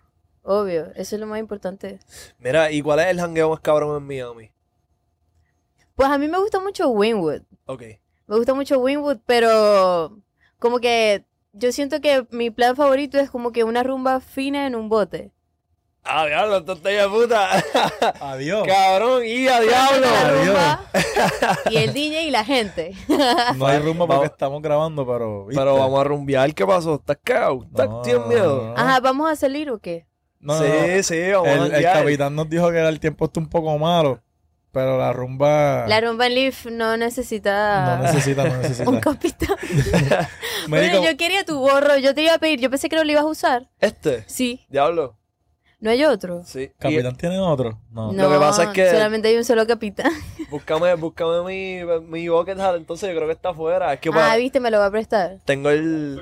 obvio, 0.47 0.87
eso 0.95 1.15
es 1.15 1.19
lo 1.19 1.27
más 1.27 1.39
importante. 1.39 1.99
Mira, 2.39 2.71
¿y 2.71 2.81
cuál 2.81 2.99
es 2.99 3.07
el 3.07 3.19
jangueo 3.19 3.49
más 3.49 3.59
cabrón 3.59 3.97
en 3.97 4.07
Miami? 4.07 4.51
Pues 5.95 6.09
a 6.09 6.17
mí 6.17 6.27
me 6.27 6.37
gusta 6.39 6.59
mucho 6.59 6.89
Winwood. 6.89 7.41
Ok. 7.65 7.81
Me 8.27 8.35
gusta 8.37 8.53
mucho 8.53 8.79
Winwood, 8.79 9.17
pero 9.25 10.17
como 10.59 10.79
que 10.79 11.25
yo 11.53 11.71
siento 11.71 12.01
que 12.01 12.27
mi 12.29 12.51
plan 12.51 12.75
favorito 12.75 13.17
es 13.19 13.29
como 13.29 13.51
que 13.51 13.63
una 13.63 13.83
rumba 13.83 14.19
fina 14.19 14.67
en 14.67 14.75
un 14.75 14.89
bote. 14.89 15.31
Ah, 16.09 16.25
diablo, 16.25 16.63
tonta 16.63 16.87
de 16.87 17.05
puta. 17.09 17.49
Adiós. 18.21 18.65
Cabrón, 18.65 19.23
y 19.25 19.45
a 19.47 19.59
diablo. 19.59 19.99
La 20.01 20.21
Adiós. 20.27 20.47
rumba 20.47 20.85
y 21.69 21.77
el 21.77 21.93
DJ 21.93 22.23
y 22.27 22.31
la 22.31 22.45
gente. 22.45 22.93
No 23.57 23.65
hay 23.65 23.79
rumbo 23.79 24.05
porque 24.07 24.19
Vamos. 24.19 24.31
estamos 24.31 24.61
grabando, 24.61 25.05
pero. 25.05 25.45
¿viste? 25.47 25.59
Pero 25.59 25.75
vamos 25.77 25.99
a 25.99 26.03
rumbear, 26.05 26.53
¿qué 26.53 26.65
pasó? 26.65 26.95
¿Estás 26.95 27.17
cagado? 27.23 27.63
¿Estás- 27.63 27.89
No, 27.89 28.01
¿Tienes 28.03 28.25
miedo? 28.27 28.57
no, 28.61 28.67
no. 28.69 28.77
Ajá, 28.77 28.99
¿vamos 29.01 29.29
a 29.29 29.35
salir 29.35 29.69
o 29.71 29.79
qué? 29.79 30.05
No, 30.47 30.57
sí, 30.59 30.65
no. 30.97 31.03
sí, 31.03 31.31
vamos 31.31 31.47
a 31.49 31.53
El, 31.67 31.73
el 31.75 31.83
capitán 31.83 32.35
nos 32.35 32.49
dijo 32.49 32.71
que 32.71 32.79
el 32.79 32.99
tiempo 32.99 33.25
está 33.25 33.39
un 33.39 33.49
poco 33.49 33.77
malo, 33.77 34.21
pero 34.71 34.97
la 34.97 35.11
rumba 35.13 35.85
La 35.87 35.99
rumba 36.01 36.27
en 36.27 36.35
Leaf 36.35 36.65
no 36.67 36.95
necesita 36.97 37.97
no 37.97 38.03
necesita, 38.03 38.43
no 38.45 38.53
un 38.55 38.61
necesita. 38.61 38.99
capitán. 39.01 39.55
Médico, 39.61 40.27
Bueno, 40.99 41.03
yo 41.11 41.17
quería 41.17 41.43
tu 41.45 41.59
gorro, 41.59 41.97
yo 41.97 42.13
te 42.13 42.21
iba 42.23 42.33
a 42.33 42.37
pedir, 42.39 42.59
yo 42.59 42.69
pensé 42.69 42.89
que 42.89 42.95
no 42.95 43.03
lo 43.03 43.11
ibas 43.11 43.23
a 43.23 43.27
usar. 43.27 43.69
Este, 43.79 44.23
Sí, 44.27 44.65
diablo. 44.69 45.17
no 45.79 45.89
hay 45.91 46.03
otro. 46.05 46.43
Sí. 46.45 46.61
Y 46.63 46.67
¿Capitán 46.79 47.15
tiene 47.15 47.39
otro? 47.39 47.79
No. 47.91 48.11
No, 48.11 48.23
Lo 48.23 48.31
que 48.31 48.39
pasa 48.39 48.63
es 48.63 48.69
que- 48.69 48.89
solamente 48.91 49.27
hay 49.27 49.37
un 49.37 49.43
solo 49.45 49.65
capitán. 49.67 50.11
búscame, 50.49 50.93
búscame 50.95 51.41
mi, 51.43 51.81
mi 52.07 52.27
bucket 52.29 52.59
hat, 52.59 52.75
entonces 52.77 53.09
yo 53.09 53.15
creo 53.15 53.27
que 53.27 53.33
está 53.33 53.49
afuera. 53.49 53.93
Es 53.93 53.99
que 53.99 54.11
pa- 54.11 54.31
Ah, 54.31 54.37
viste, 54.37 54.59
me 54.59 54.71
lo 54.71 54.79
va 54.79 54.85
a 54.87 54.91
prestar. 54.91 55.39
tengo 55.45 55.69
el... 55.69 56.21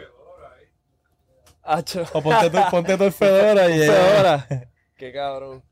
Hacho. 1.66 2.04
O 2.14 2.22
ponte 2.22 2.50
tu, 2.50 2.58
ponte 2.70 2.98
tu 2.98 3.12
Fedora 3.12 3.70
y... 3.70 3.80
Fedora. 3.80 4.48
Qué 4.98 5.12
cabrón. 5.12 5.64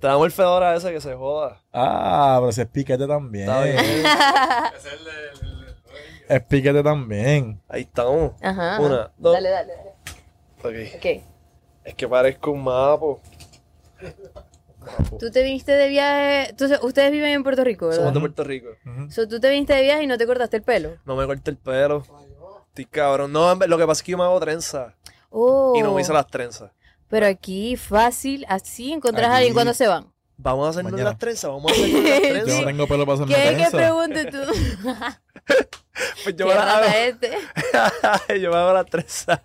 Damos 0.00 0.26
el 0.26 0.32
Fedora 0.32 0.74
ese 0.76 0.92
que 0.92 1.00
se 1.00 1.14
joda. 1.14 1.60
Ah, 1.72 2.36
pero 2.40 2.52
si 2.52 2.60
es 2.60 2.68
piquete 2.68 3.06
también. 3.06 3.48
Está 3.48 3.62
bien. 3.64 3.76
Ese 3.76 4.88
es 4.88 4.94
el, 4.94 5.00
el, 5.00 5.58
el- 5.58 5.64
el- 5.68 5.76
Es 6.28 6.42
piquete 6.44 6.82
también. 6.82 7.60
Ahí 7.68 7.82
estamos. 7.82 8.32
Ajá. 8.42 8.80
Una, 8.80 9.10
dos. 9.16 9.32
Dale, 9.34 9.50
dale, 9.50 9.72
dale. 9.74 9.90
Ok. 10.92 10.96
Ok. 10.96 11.24
Es 11.84 11.94
que 11.96 12.06
parezco 12.08 12.52
un 12.52 12.62
mapo. 12.64 13.20
Tú 15.18 15.30
te 15.30 15.42
viniste 15.42 15.72
de 15.72 15.88
viaje. 15.88 16.54
tú- 16.54 16.68
ustedes 16.86 17.10
viven 17.10 17.30
en 17.30 17.42
Puerto 17.42 17.64
Rico, 17.64 17.86
Somos 17.86 17.98
¿verdad? 17.98 18.12
de 18.14 18.20
Puerto 18.20 18.44
Rico. 18.44 18.68
Ujú. 18.86 19.10
So, 19.10 19.26
tú 19.28 19.40
te 19.40 19.50
viniste 19.50 19.74
de 19.74 19.82
viaje 19.82 20.04
y 20.04 20.06
no 20.06 20.16
te 20.18 20.26
cortaste 20.26 20.56
el 20.58 20.62
pelo. 20.62 20.96
No 21.04 21.16
me 21.16 21.26
corté 21.26 21.50
el 21.50 21.56
pelo. 21.56 22.04
Estoy 22.72 22.86
cabrón. 22.86 23.30
No, 23.32 23.54
lo 23.54 23.76
que 23.76 23.86
pasa 23.86 23.98
es 24.00 24.02
que 24.02 24.12
yo 24.12 24.18
me 24.18 24.24
hago 24.24 24.40
trenza. 24.40 24.94
Oh. 25.28 25.74
Y 25.76 25.82
no 25.82 25.92
me 25.94 26.00
hice 26.00 26.12
las 26.12 26.26
trenzas. 26.26 26.70
Pero 27.08 27.26
aquí, 27.26 27.76
fácil, 27.76 28.46
así 28.48 28.92
encontrás 28.92 29.28
a 29.30 29.36
alguien 29.36 29.52
cuando 29.52 29.74
se 29.74 29.86
van. 29.86 30.10
Vamos 30.38 30.66
a 30.66 30.70
hacernos 30.70 30.92
Mañana. 30.92 31.10
las 31.10 31.18
trenzas. 31.18 31.50
Vamos 31.50 31.70
a 31.70 31.74
hacernos 31.74 32.02
las 32.02 32.12
Yo 32.22 32.28
trenzas. 32.30 32.60
no 32.60 32.66
tengo 32.66 32.86
pelo 32.86 33.04
para 33.06 33.14
hacerme 33.14 33.34
¿Qué? 33.34 33.40
¿Qué 33.42 33.54
trenza. 33.56 33.76
pregunte 33.76 34.24
tú? 34.24 34.38
Pues 36.24 36.34
yo 36.36 36.46
¿Qué 36.46 36.52
me 36.52 36.54
las 36.54 36.66
hago. 36.68 36.86
este? 36.86 37.38
yo 38.40 38.50
me 38.50 38.56
hago 38.56 38.72
las 38.72 38.86
trenzas. 38.86 39.40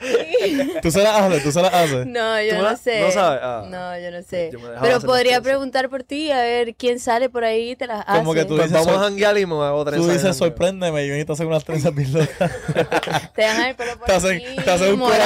Tú 0.82 0.90
se 0.90 1.02
la 1.02 1.16
haces, 1.26 1.42
tú 1.42 1.52
se 1.52 1.62
la 1.62 1.68
haces. 1.68 2.06
No, 2.06 2.40
yo 2.42 2.50
¿Tú 2.50 2.56
no 2.56 2.62
la- 2.62 2.76
sé. 2.76 3.00
no 3.00 3.10
sabes? 3.10 3.40
Ah. 3.42 3.64
No, 3.68 3.98
yo 3.98 4.10
no 4.10 4.22
sé. 4.22 4.50
Yo 4.52 4.58
Pero 4.60 4.94
las 4.94 5.04
podría 5.04 5.40
preguntar 5.40 5.88
por 5.88 6.02
ti, 6.02 6.30
a 6.30 6.38
ver 6.40 6.74
quién 6.74 6.98
sale 7.00 7.30
por 7.30 7.44
ahí 7.44 7.70
y 7.70 7.76
te 7.76 7.86
las 7.86 8.04
hace. 8.06 8.18
Como 8.18 8.34
que 8.34 8.44
tú 8.44 8.56
Pues 8.56 8.68
dices, 8.70 8.84
vamos 8.86 9.00
a 9.00 9.04
janguear 9.04 9.38
y 9.38 9.46
me 9.46 9.54
hago 9.54 9.84
trenzas. 9.84 10.06
tú 10.06 10.12
dices, 10.12 10.36
sorpréndeme, 10.36 11.06
yo 11.06 11.12
necesito 11.12 11.32
hacer 11.32 11.46
unas 11.46 11.64
trenzas 11.64 11.94
bien 11.94 12.12
locas. 12.12 12.50
Te 13.34 13.42
dejan 13.42 13.66
el 13.68 13.76
pelo 13.76 13.96
por 13.98 14.06
Te 14.06 14.12
hacen, 14.12 14.36
aquí, 14.36 14.56
te 14.64 14.70
hacen 14.70 14.92
un 14.92 14.98
morado. 14.98 15.20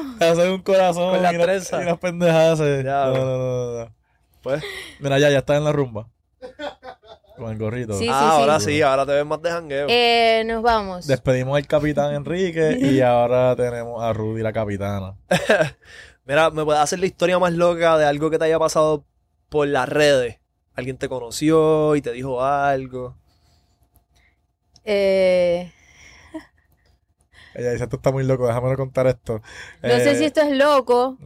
corazón. 0.00 0.18
Te 0.18 0.24
hacen 0.24 0.50
un 0.50 0.62
corazón. 0.62 1.10
Con 1.14 1.22
la 1.22 1.32
y 1.32 1.36
una-. 1.36 1.54
Y 1.54 1.82
unas 1.82 1.98
pendejadas. 1.98 2.60
eh. 2.60 2.82
Ya, 2.84 3.04
no, 3.06 3.14
no, 3.14 3.36
no, 3.38 3.78
no. 3.84 3.94
Pues. 4.42 4.62
Mira, 5.00 5.18
ya, 5.18 5.28
ya 5.30 5.38
está 5.38 5.56
en 5.56 5.64
la 5.64 5.72
rumba. 5.72 6.08
Con 7.36 7.52
el 7.52 7.58
gorrito. 7.58 7.98
Sí, 7.98 8.08
ah, 8.10 8.30
ahora 8.32 8.58
sí. 8.60 8.66
sí, 8.76 8.82
ahora 8.82 9.04
te 9.04 9.12
ves 9.12 9.26
más 9.26 9.42
de 9.42 9.50
jangueo. 9.50 9.86
Eh, 9.90 10.42
nos 10.46 10.62
vamos. 10.62 11.06
Despedimos 11.06 11.56
al 11.56 11.66
capitán 11.66 12.14
Enrique 12.14 12.78
y 12.80 13.00
ahora 13.02 13.54
tenemos 13.56 14.02
a 14.02 14.12
Rudy, 14.12 14.42
la 14.42 14.52
capitana. 14.52 15.16
Mira, 16.24 16.50
¿me 16.50 16.64
puedes 16.64 16.80
hacer 16.82 16.98
la 16.98 17.06
historia 17.06 17.38
más 17.38 17.52
loca 17.52 17.98
de 17.98 18.06
algo 18.06 18.30
que 18.30 18.38
te 18.38 18.46
haya 18.46 18.58
pasado 18.58 19.04
por 19.48 19.68
las 19.68 19.88
redes? 19.88 20.38
Alguien 20.74 20.96
te 20.98 21.08
conoció 21.08 21.94
y 21.96 22.02
te 22.02 22.12
dijo 22.12 22.42
algo. 22.42 23.16
Eh, 24.84 25.72
Ella 27.54 27.70
dice, 27.72 27.84
esto 27.84 27.96
está 27.96 28.12
muy 28.12 28.24
loco, 28.24 28.46
déjame 28.46 28.76
contar 28.76 29.06
esto. 29.06 29.40
no 29.82 29.88
sé 29.90 30.10
Eh, 30.12 30.16
si 30.16 30.24
esto 30.24 30.40
es 30.42 30.56
loco, 30.56 31.18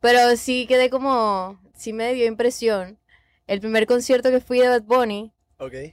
pero 0.00 0.36
sí 0.36 0.66
quedé 0.66 0.90
como, 0.90 1.60
sí 1.74 1.92
me 1.92 2.12
dio 2.14 2.26
impresión. 2.26 2.98
El 3.46 3.60
primer 3.60 3.86
concierto 3.86 4.30
que 4.30 4.40
fui 4.40 4.58
de 4.58 4.68
Bad 4.68 4.82
Bunny, 4.82 5.32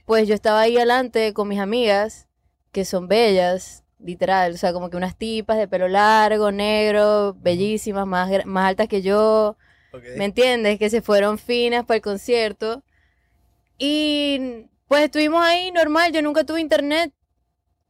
Pues 0.06 0.28
yo 0.28 0.34
estaba 0.34 0.60
ahí 0.60 0.76
adelante 0.76 1.32
con 1.32 1.48
mis 1.48 1.58
amigas, 1.58 2.28
que 2.72 2.84
son 2.84 3.08
bellas, 3.08 3.84
literal, 3.98 4.52
o 4.52 4.56
sea, 4.56 4.72
como 4.72 4.90
que 4.90 4.96
unas 4.96 5.16
tipas 5.16 5.58
de 5.58 5.68
pelo 5.68 5.88
largo, 5.88 6.52
negro, 6.52 7.34
bellísimas, 7.40 8.06
más, 8.06 8.30
más 8.46 8.68
altas 8.68 8.88
que 8.88 9.02
yo. 9.02 9.56
¿me 10.16 10.26
entiendes? 10.26 10.78
Que 10.78 10.90
se 10.90 11.02
fueron 11.02 11.38
finas 11.38 11.84
para 11.84 11.96
el 11.96 12.02
concierto. 12.02 12.82
Y 13.78 14.66
pues 14.88 15.04
estuvimos 15.04 15.42
ahí 15.42 15.70
normal, 15.70 16.12
yo 16.12 16.22
nunca 16.22 16.44
tuve 16.44 16.60
internet, 16.60 17.12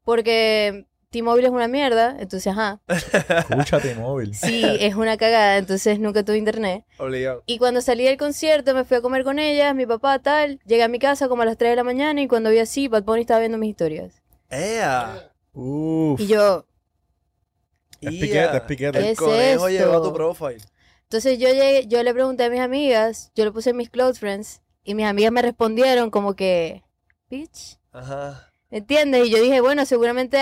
porque 0.05 0.87
T-Mobile 1.17 1.47
es 1.47 1.53
una 1.53 1.67
mierda, 1.69 2.15
entonces, 2.19 2.49
ajá. 2.53 2.79
Escúchate, 2.89 3.95
móvil. 3.95 4.35
Sí, 4.35 4.63
es 4.81 4.95
una 4.95 5.17
cagada, 5.17 5.57
entonces 5.57 5.99
nunca 5.99 6.23
tuve 6.25 6.37
internet. 6.37 6.85
Obligado. 6.99 7.43
Y 7.47 7.57
cuando 7.57 7.81
salí 7.81 8.05
del 8.05 8.19
concierto 8.19 8.75
me 8.75 8.85
fui 8.85 8.99
a 8.99 9.01
comer 9.01 9.25
con 9.25 9.39
ellas, 9.39 9.75
mi 9.75 9.87
papá 9.87 10.19
tal, 10.19 10.61
llegué 10.67 10.83
a 10.83 10.89
mi 10.89 10.99
casa 10.99 11.29
como 11.29 11.41
a 11.43 11.45
las 11.47 11.57
3 11.57 11.71
de 11.71 11.77
la 11.77 11.85
mañana 11.85 12.21
y 12.21 12.29
cuando 12.29 12.51
vi 12.51 12.59
así, 12.59 12.89
Bad 12.89 13.05
Bunny 13.05 13.23
estaba 13.23 13.41
viendo 13.41 13.57
mis 13.57 13.71
historias. 13.71 14.23
¡Ea! 14.51 15.33
Uf. 15.55 16.21
Y 16.21 16.27
yo, 16.27 16.67
Es 18.03 18.13
Ia. 18.13 18.21
piquete, 18.21 18.57
es 18.59 18.63
piquete. 18.65 18.99
El 18.99 19.05
¿Qué 19.05 19.11
es 19.13 19.19
conejo 19.19 19.69
llegó 19.71 19.93
a 19.93 20.03
tu 20.03 20.09
esto? 20.09 20.13
profile. 20.15 20.59
entonces 21.05 21.39
yo 21.39 21.49
llegué, 21.49 21.87
yo 21.87 22.03
le 22.03 22.13
pregunté 22.13 22.45
a 22.45 22.51
mis 22.51 22.61
amigas, 22.61 23.33
yo 23.35 23.47
lo 23.47 23.55
puse 23.55 23.71
en 23.71 23.79
mis 23.79 23.89
close 23.89 24.21
friends 24.21 24.61
y 24.85 24.95
mis 24.95 25.07
amigas 25.07 25.33
me 25.33 25.41
respondieron 25.41 26.11
como 26.11 26.35
que, 26.37 26.83
bitch, 27.31 27.79
Ajá. 27.93 28.53
¿me 28.71 28.79
entiendes? 28.79 29.27
Y 29.27 29.31
yo 29.31 29.41
dije, 29.41 29.63
bueno, 29.63 29.87
seguramente 29.87 30.39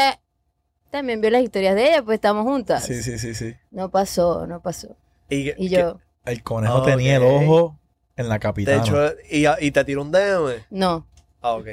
también 0.94 1.20
vio 1.20 1.30
las 1.30 1.42
historias 1.42 1.74
de 1.74 1.88
ella, 1.88 2.02
pues 2.04 2.14
estamos 2.16 2.44
juntas. 2.44 2.84
Sí, 2.84 3.02
sí, 3.02 3.18
sí, 3.18 3.34
sí. 3.34 3.54
No 3.72 3.90
pasó, 3.90 4.46
no 4.46 4.60
pasó. 4.62 4.96
Y, 5.28 5.50
Y 5.62 5.68
yo, 5.68 5.98
El 6.24 6.42
conejo 6.44 6.82
tenía 6.82 7.16
el 7.16 7.22
ojo 7.24 7.78
en 8.16 8.28
la 8.28 8.34
de 8.34 8.40
capitana. 8.40 8.82
hecho, 8.82 9.12
y, 9.28 9.44
y 9.66 9.70
te 9.72 9.84
tiró 9.84 10.02
un 10.02 10.12
DM. 10.12 10.64
no, 10.70 11.06
Ah, 11.40 11.54
ok. 11.54 11.66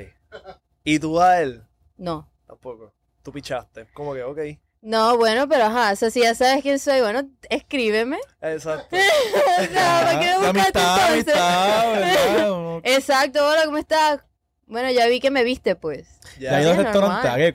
¿Y 0.83 0.97
tú 0.99 1.19
a 1.21 1.39
él? 1.41 1.63
no. 1.97 2.27
Tampoco. 2.47 2.91
Tú 3.23 3.31
pichaste. 3.31 3.85
Como 3.93 4.13
que, 4.13 4.23
ok. 4.23 4.39
No, 4.81 5.15
bueno, 5.15 5.47
pero 5.47 5.65
ajá, 5.65 5.93
o 5.93 5.95
sea, 5.95 6.09
si 6.09 6.21
ya 6.21 6.33
sabes 6.33 6.63
quién 6.63 6.79
soy, 6.79 7.01
bueno, 7.01 7.21
escríbeme. 7.49 8.17
Exacto. 8.41 8.95
O 9.61 9.63
sea, 9.63 10.01
¿para 10.03 10.19
qué 10.19 10.25
me 10.25 10.37
buscaste 10.37 10.79
amistad, 10.79 11.17
entonces? 11.17 11.35
amistad, 11.37 12.79
Exacto, 12.83 13.47
hola, 13.47 13.65
¿cómo 13.65 13.77
estás? 13.77 14.21
Bueno, 14.65 14.89
ya 14.91 15.05
vi 15.07 15.19
que 15.19 15.29
me 15.29 15.43
viste, 15.43 15.75
pues. 15.75 16.07
¿Ya 16.39 16.55
ha 16.57 16.61
ido 16.61 16.71
al 16.71 16.77
Sí, 16.77 17.51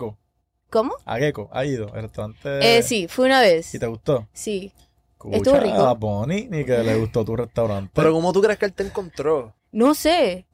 ¿Cómo? 0.76 0.94
A 1.06 1.16
Gecko, 1.16 1.48
ha 1.52 1.64
ido. 1.64 1.86
El 1.94 2.02
restaurante. 2.02 2.76
Eh, 2.78 2.82
sí, 2.82 3.08
fue 3.08 3.24
una 3.24 3.40
vez. 3.40 3.74
¿Y 3.74 3.78
te 3.78 3.86
gustó? 3.86 4.28
Sí. 4.34 4.72
Escucha, 5.12 5.36
Estuvo 5.38 5.56
rico. 5.58 5.86
A 5.86 5.94
Bonnie, 5.94 6.48
ni 6.50 6.66
que 6.66 6.76
le 6.78 6.96
gustó 6.96 7.24
tu 7.24 7.34
restaurante. 7.34 7.90
Pero 7.94 8.12
¿cómo 8.12 8.30
tú 8.34 8.42
crees 8.42 8.58
que 8.58 8.66
él 8.66 8.74
te 8.74 8.82
encontró? 8.82 9.54
No 9.72 9.94
sé. 9.94 10.44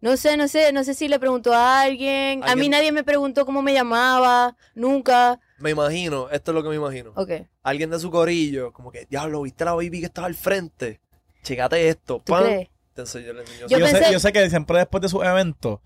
No 0.00 0.16
sé, 0.16 0.36
no 0.36 0.48
sé, 0.48 0.72
no 0.72 0.82
sé 0.82 0.94
si 0.94 1.06
le 1.06 1.20
preguntó 1.20 1.52
a 1.54 1.82
alguien. 1.82 2.42
A 2.42 2.46
mí 2.46 2.50
¿Alguien? 2.52 2.70
nadie 2.72 2.90
me 2.92 3.04
preguntó 3.04 3.46
cómo 3.46 3.62
me 3.62 3.72
llamaba, 3.72 4.56
nunca. 4.74 5.38
Me 5.58 5.70
imagino, 5.70 6.28
esto 6.30 6.50
es 6.50 6.54
lo 6.56 6.62
que 6.64 6.68
me 6.70 6.76
imagino. 6.76 7.12
Ok. 7.14 7.30
Alguien 7.62 7.90
de 7.90 8.00
su 8.00 8.10
corillo, 8.10 8.72
como 8.72 8.90
que, 8.90 9.06
diablo, 9.08 9.42
¿viste 9.42 9.64
la 9.64 9.74
baby 9.74 10.00
que 10.00 10.06
estaba 10.06 10.26
al 10.26 10.34
frente? 10.34 11.00
Checate 11.44 11.88
esto. 11.88 12.20
¿Tú 12.24 12.32
Pan. 12.32 12.44
crees? 12.44 12.68
Te 12.94 13.02
enseño 13.02 13.32
Yo 13.68 13.78
sé, 13.78 13.84
pensé- 13.84 14.12
yo 14.12 14.18
sé 14.18 14.32
que 14.32 14.50
siempre 14.50 14.78
después 14.78 15.00
de 15.02 15.08
sus 15.08 15.24
eventos, 15.24 15.78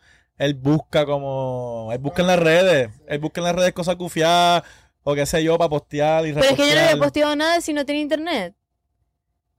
él 0.45 0.55
busca 0.55 1.05
como. 1.07 1.91
Él 1.93 1.99
busca 1.99 2.23
en 2.23 2.29
las 2.29 2.39
redes. 2.39 2.91
Él 3.07 3.19
busca 3.19 3.41
en 3.41 3.45
las 3.45 3.55
redes 3.57 3.73
cosas 3.73 3.97
gufiadas 3.97 4.63
o 5.05 5.15
qué 5.15 5.27
sé 5.27 5.43
yo 5.43 5.57
para 5.59 5.71
postear 5.71 6.27
y 6.27 6.33
Pero 6.33 6.45
es 6.47 6.53
que 6.57 6.69
yo 6.69 6.75
no 6.75 6.81
había 6.81 6.97
posteado 6.97 7.37
nada 7.37 7.61
si 7.61 7.73
no 7.73 7.85
tenía 7.87 8.03
internet. 8.03 8.55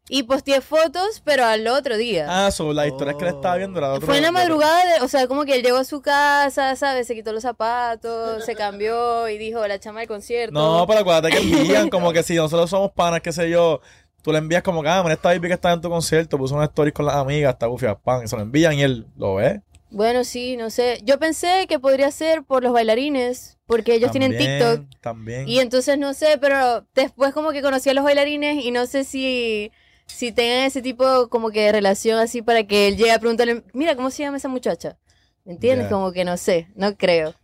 Y 0.09 0.23
posteé 0.23 0.59
fotos, 0.59 1.21
pero 1.23 1.45
al 1.45 1.65
otro 1.67 1.95
día. 1.95 2.25
Ah, 2.29 2.51
sobre 2.51 2.75
la 2.75 2.85
historia 2.87 3.13
que 3.17 3.23
le 3.23 3.29
estaba 3.31 3.55
viendo. 3.55 3.79
Era 3.79 3.87
de 3.89 3.93
otro- 3.95 4.05
Fue 4.07 4.17
en 4.17 4.23
la 4.23 4.31
madrugada, 4.33 4.95
de- 4.99 5.05
o 5.05 5.07
sea, 5.07 5.27
como 5.27 5.45
que 5.45 5.55
él 5.55 5.63
llegó 5.63 5.77
a 5.77 5.85
su 5.85 6.01
casa, 6.01 6.75
¿sabes? 6.75 7.07
Se 7.07 7.15
quitó 7.15 7.31
los 7.31 7.41
zapatos, 7.43 8.43
se 8.43 8.53
cambió 8.53 9.29
y 9.29 9.37
dijo, 9.37 9.65
la 9.65 9.79
chama 9.79 9.99
del 10.01 10.09
concierto. 10.09 10.53
No, 10.53 10.85
pero 10.87 10.99
acuérdate 10.99 11.29
que 11.29 11.37
envían 11.37 11.89
como 11.89 12.11
que 12.11 12.21
si 12.21 12.35
nosotros 12.35 12.69
somos 12.69 12.91
panas, 12.91 13.21
qué 13.21 13.31
sé 13.31 13.49
yo, 13.49 13.79
tú 14.21 14.33
le 14.33 14.39
envías 14.39 14.61
como 14.61 14.83
que, 14.83 14.89
ah, 14.89 15.05
esta 15.09 15.29
baby 15.29 15.47
que 15.47 15.53
está 15.53 15.71
en 15.71 15.79
tu 15.79 15.89
concierto, 15.89 16.37
puso 16.37 16.53
una 16.55 16.65
story 16.65 16.91
con 16.91 17.05
las 17.05 17.15
amigas, 17.15 17.53
está 17.53 17.67
bufia, 17.67 17.95
pan, 17.95 18.23
y 18.25 18.27
se 18.27 18.35
lo 18.35 18.41
envían 18.41 18.73
y 18.73 18.81
él 18.83 19.07
lo 19.15 19.35
ve. 19.35 19.61
Bueno, 19.93 20.23
sí, 20.23 20.57
no 20.57 20.69
sé. 20.69 20.99
Yo 21.03 21.19
pensé 21.19 21.67
que 21.67 21.79
podría 21.79 22.09
ser 22.11 22.43
por 22.43 22.63
los 22.63 22.73
bailarines, 22.73 23.57
porque 23.67 23.93
ellos 23.95 24.11
tienen 24.11 24.35
TikTok. 24.37 24.85
También. 25.01 25.47
Y 25.47 25.59
entonces 25.59 25.97
no 25.99 26.13
sé, 26.13 26.37
pero 26.41 26.85
después 26.95 27.33
como 27.33 27.51
que 27.51 27.61
conocí 27.61 27.89
a 27.89 27.93
los 27.93 28.03
bailarines 28.03 28.65
y 28.65 28.71
no 28.71 28.85
sé 28.87 29.03
si, 29.03 29.71
si 30.07 30.31
tengan 30.31 30.65
ese 30.65 30.81
tipo 30.81 31.29
como 31.29 31.51
que 31.51 31.61
de 31.61 31.71
relación 31.71 32.17
así 32.19 32.41
para 32.41 32.63
que 32.65 32.87
él 32.87 32.97
llegue 32.97 33.11
a 33.11 33.19
preguntarle, 33.19 33.63
mira, 33.73 33.95
¿cómo 33.95 34.09
se 34.09 34.23
llama 34.23 34.37
esa 34.37 34.49
muchacha? 34.49 34.97
¿Me 35.45 35.53
entiendes? 35.53 35.87
Como 35.89 36.11
que 36.11 36.25
no 36.25 36.37
sé, 36.37 36.69
no 36.75 36.95
creo. 36.97 37.35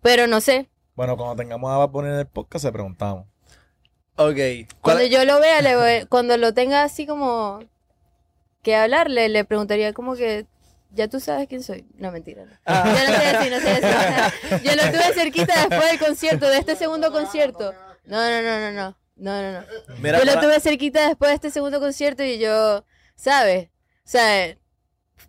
Pero 0.00 0.26
no 0.26 0.40
sé. 0.40 0.68
Bueno, 0.94 1.16
cuando 1.16 1.36
tengamos 1.36 1.70
a 1.72 1.84
Bunny 1.86 2.08
en 2.08 2.14
el 2.20 2.26
podcast, 2.26 2.64
se 2.66 2.72
preguntamos. 2.72 3.26
Ok. 4.16 4.36
¿Cuál 4.36 4.66
Cuando 4.80 5.04
yo 5.06 5.24
lo 5.24 5.40
vea, 5.40 5.60
le 5.60 5.76
voy- 5.76 6.06
cuando 6.08 6.36
lo 6.36 6.54
tenga 6.54 6.84
así 6.84 7.06
como 7.06 7.60
que 8.62 8.76
hablarle, 8.76 9.28
le 9.28 9.44
preguntaría 9.44 9.92
como 9.92 10.14
que, 10.14 10.46
ya 10.90 11.08
tú 11.08 11.20
sabes 11.20 11.46
quién 11.48 11.62
soy. 11.62 11.86
No, 11.96 12.10
mentira. 12.12 12.44
no. 12.44 12.52
Ah. 12.64 12.84
Yo 12.86 13.12
no 13.12 13.18
sé 13.18 13.36
decir, 13.36 13.52
no 13.52 13.60
sé 13.60 13.80
decir. 13.80 14.62
Yo 14.64 14.76
lo 14.76 14.82
tuve 14.92 15.14
cerquita 15.14 15.54
después 15.68 15.90
del 15.90 15.98
concierto, 15.98 16.48
de 16.48 16.58
este 16.58 16.76
segundo 16.76 17.12
concierto. 17.12 17.74
No, 18.04 18.18
no, 18.30 18.42
no, 18.42 18.58
no, 18.60 18.72
no. 18.72 18.98
No, 19.16 19.42
no, 19.42 19.60
no. 19.60 19.66
Mira, 20.00 20.18
yo 20.18 20.26
lo 20.26 20.34
para- 20.34 20.46
tuve 20.46 20.60
cerquita 20.60 21.08
después 21.08 21.30
de 21.30 21.34
este 21.36 21.50
segundo 21.50 21.80
concierto 21.80 22.22
y 22.22 22.38
yo, 22.38 22.84
¿sabes? 23.14 23.68
O 24.04 24.08
sea, 24.08 24.56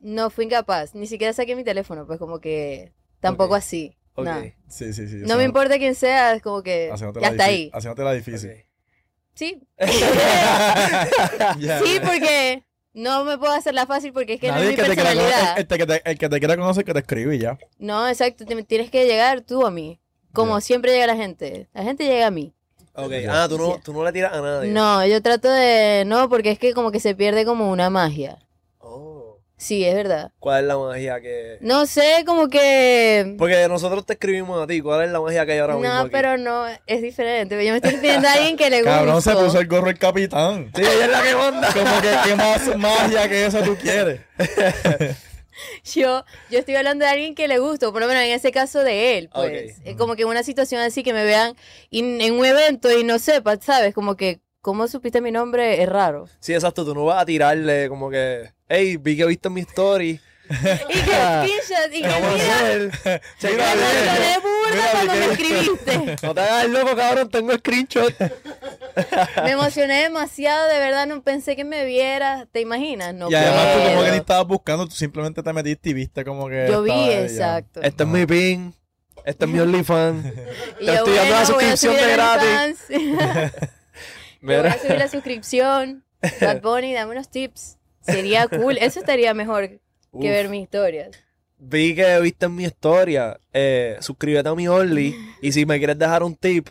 no 0.02 0.30
fui 0.30 0.44
incapaz. 0.44 0.94
Ni 0.94 1.08
siquiera 1.08 1.32
saqué 1.32 1.56
mi 1.56 1.64
teléfono, 1.64 2.06
pues 2.06 2.20
como 2.20 2.40
que 2.42 2.92
tampoco 3.22 3.56
así. 3.56 3.98
Ok. 4.16 4.26
No. 4.26 4.42
Sí, 4.68 4.94
sí, 4.94 5.08
sí. 5.08 5.16
No 5.26 5.38
me 5.38 5.46
importa 5.46 5.78
quién 5.78 5.96
sea, 5.96 6.34
es 6.34 6.42
como 6.42 6.64
que 6.64 6.92
ya 7.22 7.30
está 7.30 7.46
ahí. 7.46 7.72
Haciéndote 7.74 8.04
la 8.04 8.12
difícil. 8.14 8.66
Sí. 9.36 9.62
Sí, 11.84 12.00
porque 12.04 12.64
no 12.98 13.24
me 13.24 13.38
puedo 13.38 13.54
hacerla 13.54 13.86
fácil 13.86 14.12
porque 14.12 14.34
es 14.34 14.40
que 14.42 14.52
no 14.52 14.58
es 14.58 14.70
mi 14.70 14.76
que 14.76 14.82
te 14.84 14.94
quiera 14.96 15.04
personalidad. 15.12 15.54
el, 15.58 15.62
el 15.62 15.68
que 15.78 15.86
te, 15.86 16.10
el 16.12 16.18
que 16.18 16.30
te 16.30 16.40
quiera 16.40 16.58
conocer 16.58 16.84
que 16.84 16.94
te 16.94 17.00
escribe 17.00 17.36
y 17.36 17.40
ya. 17.40 17.58
No, 17.78 18.08
exacto, 18.08 18.46
te- 18.46 18.64
tienes 18.64 18.90
que 18.92 19.06
llegar 19.06 19.42
tú 19.42 19.66
a 19.66 19.72
mí. 19.72 20.00
Como 20.34 20.60
siempre 20.62 20.92
llega 20.92 21.08
la 21.08 21.16
gente. 21.16 21.68
La 21.74 21.84
gente 21.84 22.06
llega 22.06 22.28
a 22.28 22.32
mí. 22.32 22.54
Ok. 22.94 23.12
Ah, 23.30 23.46
tú 23.50 23.58
no, 23.58 23.80
tú 23.84 23.94
no 23.94 24.04
le 24.04 24.12
tiras 24.12 24.34
a 24.34 24.42
nadie. 24.42 24.72
No, 24.72 25.06
yo 25.06 25.22
trato 25.22 25.50
de... 25.50 26.04
No, 26.06 26.30
porque 26.30 26.52
es 26.52 26.60
que 26.60 26.74
como 26.74 26.92
que 26.92 27.00
se 27.00 27.16
pierde 27.16 27.46
como 27.46 27.72
una 27.72 27.90
magia. 27.90 28.38
Sí, 29.60 29.84
es 29.84 29.96
verdad. 29.96 30.32
¿Cuál 30.40 30.62
es 30.62 30.68
la 30.68 30.78
magia 30.78 31.20
que.? 31.20 31.58
No 31.62 31.88
sé, 31.88 32.24
como 32.28 32.48
que... 32.48 33.36
Porque 33.40 33.68
nosotros 33.68 34.06
te 34.06 34.14
escribimos 34.14 34.62
a 34.64 34.68
ti. 34.68 34.82
¿Cuál 34.82 35.06
es 35.06 35.12
la 35.12 35.20
magia 35.20 35.46
que 35.48 35.54
hay 35.54 35.58
ahora 35.58 35.76
mismo? 35.76 35.90
No, 35.92 36.00
aquí? 36.02 36.10
pero 36.12 36.38
no, 36.38 36.66
es 36.86 37.02
diferente. 37.02 37.56
Yo 37.66 37.72
me 37.72 37.78
estoy 37.78 37.92
refiriendo 37.94 38.28
a 38.28 38.34
alguien 38.34 38.56
que 38.56 38.70
le 38.70 38.82
gusta. 38.84 38.98
Cabrón, 38.98 39.22
se 39.22 39.34
puso 39.34 39.60
el 39.60 39.68
gorro 39.68 39.90
el 39.90 39.98
capitán. 39.98 40.72
Sí, 40.76 40.82
ella 40.84 41.06
es 41.06 41.12
la 41.12 41.24
que 41.24 41.36
manda. 41.36 41.74
Como 41.74 42.02
que 42.02 42.16
qué 42.30 42.36
más 42.36 42.78
magia 42.78 43.28
que 43.28 43.46
eso 43.48 43.62
tú 43.64 43.76
quieres. 43.78 44.22
Yo, 45.84 46.24
yo 46.52 46.60
estoy 46.60 46.76
hablando 46.76 47.04
de 47.04 47.10
alguien 47.10 47.34
que 47.34 47.48
le 47.48 47.58
gusta, 47.58 47.92
por 47.92 48.00
lo 48.00 48.08
menos 48.08 48.22
en 48.24 48.30
ese 48.32 48.52
caso 48.52 48.84
de 48.84 49.18
él, 49.18 49.30
pues. 49.34 49.72
Ok. 49.80 49.82
Es 49.86 49.96
como 49.96 50.16
que 50.16 50.24
una 50.26 50.44
situación 50.44 50.82
así 50.82 51.02
que 51.02 51.14
me 51.14 51.24
vean 51.24 51.56
in- 51.90 52.22
en 52.22 52.36
un 52.36 52.46
evento 52.46 52.96
y 52.96 53.04
no 53.04 53.18
sepa, 53.18 53.58
¿sabes? 53.60 53.96
Como 53.96 54.16
que, 54.16 54.40
¿cómo 54.68 54.86
supiste 54.90 55.22
mi 55.22 55.32
nombre? 55.32 55.82
Es 55.82 55.88
raro. 55.88 56.28
Sí, 56.42 56.54
exacto. 56.54 56.84
Tú 56.84 56.94
no 56.94 57.06
vas 57.06 57.22
a 57.22 57.26
tirarle 57.26 57.88
como 57.88 58.10
que. 58.10 58.52
Hey, 58.68 58.98
vi 58.98 59.16
que 59.16 59.26
viste 59.26 59.50
mi 59.50 59.62
story. 59.62 60.20
Y 60.50 60.54
que 60.54 61.02
screenshot, 61.02 61.94
y 61.94 62.02
que 62.02 62.08
mira, 62.08 62.20
burda 62.20 63.22
Mira, 64.72 64.92
cuando 64.92 65.14
me 65.14 65.20
que- 65.20 65.32
escribiste. 65.32 66.16
No 66.22 66.34
te 66.34 66.42
hagas 66.42 66.70
loco, 66.70 66.96
cabrón. 66.98 67.30
Tengo 67.30 67.54
screenshot. 67.54 68.14
Me 69.44 69.52
emocioné 69.52 70.02
demasiado, 70.04 70.68
de 70.68 70.80
verdad, 70.80 71.08
no 71.08 71.22
pensé 71.22 71.56
que 71.56 71.64
me 71.64 71.86
vieras. 71.86 72.46
¿Te 72.52 72.60
imaginas? 72.60 73.14
No 73.14 73.32
y 73.32 73.36
además 73.36 73.74
tú 73.74 73.90
como 73.90 74.04
que 74.04 74.12
ni 74.12 74.18
estabas 74.18 74.48
buscando, 74.48 74.86
tú 74.86 74.96
simplemente 74.96 75.42
te 75.42 75.54
metiste 75.54 75.92
y 75.92 75.94
viste 75.94 76.26
como 76.26 76.50
que. 76.50 76.68
Yo 76.70 76.82
vi, 76.84 76.92
exacto. 76.92 77.82
Este 77.82 78.04
es 78.04 78.10
mi 78.10 78.26
pin. 78.26 78.74
Este 79.24 79.46
es 79.46 79.52
mi 79.52 79.60
OnlyFans. 79.60 80.26
Y 80.80 80.86
te 80.86 80.86
yo, 80.88 80.94
estoy 80.94 81.14
dando 81.16 81.32
la 81.36 81.44
bueno, 81.44 81.46
suscripción 81.46 81.96
de 81.96 82.04
el 82.04 82.12
gratis. 82.12 82.78
Te 84.48 84.62
voy 84.62 84.68
a 84.70 84.78
subir 84.80 84.98
la 84.98 85.08
suscripción. 85.08 86.04
Bad 86.42 86.62
Bunny, 86.62 86.94
dame 86.94 87.12
unos 87.12 87.30
tips. 87.30 87.78
Sería 88.02 88.48
cool. 88.48 88.78
Eso 88.78 89.00
estaría 89.00 89.34
mejor 89.34 89.68
que 89.70 89.80
Uf. 90.12 90.24
ver 90.24 90.50
mis 90.50 90.64
historias. 90.64 91.10
Vi 91.60 91.96
que 91.96 92.20
viste 92.20 92.48
mi 92.48 92.64
historia. 92.66 93.40
Eh, 93.54 93.98
suscríbete 94.00 94.50
a 94.50 94.56
mi 94.56 94.68
Only. 94.68 95.16
Y 95.42 95.52
si 95.52 95.66
me 95.66 95.78
quieres 95.78 95.98
dejar 96.00 96.24
un 96.24 96.36
tip, 96.36 96.70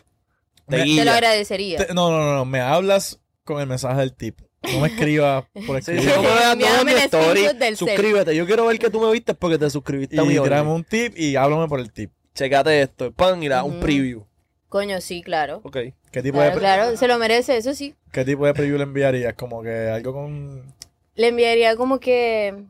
te 0.67 0.77
Me- 0.77 0.95
Te 0.95 1.05
lo 1.05 1.11
agradecería. 1.11 1.77
Te- 1.85 1.93
no, 1.93 2.09
no, 2.11 2.17
no, 2.19 2.33
no, 2.35 2.45
me 2.45 2.59
hablas 2.61 3.19
con 3.43 3.61
el 3.61 3.67
mensaje 3.67 3.99
del 3.99 4.13
tip. 4.13 4.39
No 4.73 4.81
me 4.81 4.87
escribas 4.87 5.45
por 5.67 5.81
Sí, 5.83 5.91
escribir. 5.91 6.03
sí, 6.09 6.15
no 6.15 6.21
me 6.23 6.29
veas 6.29 6.57
no 6.85 6.91
el 6.91 6.97
story. 6.97 7.75
Suscríbete. 7.75 8.35
Yo 8.35 8.45
quiero 8.45 8.65
ver 8.65 8.79
que 8.79 8.89
tú 8.89 8.99
me 8.99 9.11
viste 9.11 9.33
porque 9.33 9.57
te 9.57 9.69
suscribiste 9.69 10.19
a 10.19 10.23
mi 10.23 10.33
y 10.35 10.39
tráeme 10.39 10.69
Only. 10.69 10.75
un 10.75 10.83
tip 10.83 11.17
y 11.17 11.35
háblame 11.37 11.67
por 11.67 11.79
el 11.79 11.91
tip. 11.91 12.11
Checate 12.33 12.81
esto. 12.81 13.11
Pan 13.13 13.41
y 13.41 13.47
da 13.47 13.63
un 13.63 13.79
preview. 13.79 14.25
Coño, 14.69 14.99
sí, 15.01 15.21
claro. 15.23 15.61
Ok. 15.63 15.77
¿Qué 16.11 16.21
tipo, 16.21 16.39
de, 16.39 16.45
Claro, 16.47 16.51
pre- 16.51 16.59
claro, 16.59 16.97
se 16.97 17.07
lo 17.07 17.17
merece, 17.17 17.55
eso 17.57 17.73
sí. 17.73 17.95
¿Qué 18.11 18.25
tipo 18.25 18.45
de 18.45 18.53
preview 18.53 18.77
le 18.77 18.83
enviarías? 18.83 19.33
Como 19.35 19.61
que 19.63 19.89
algo 19.89 20.13
con... 20.13 20.73
Le 21.15 21.27
enviaría 21.29 21.75
como 21.75 21.99
que. 21.99 22.65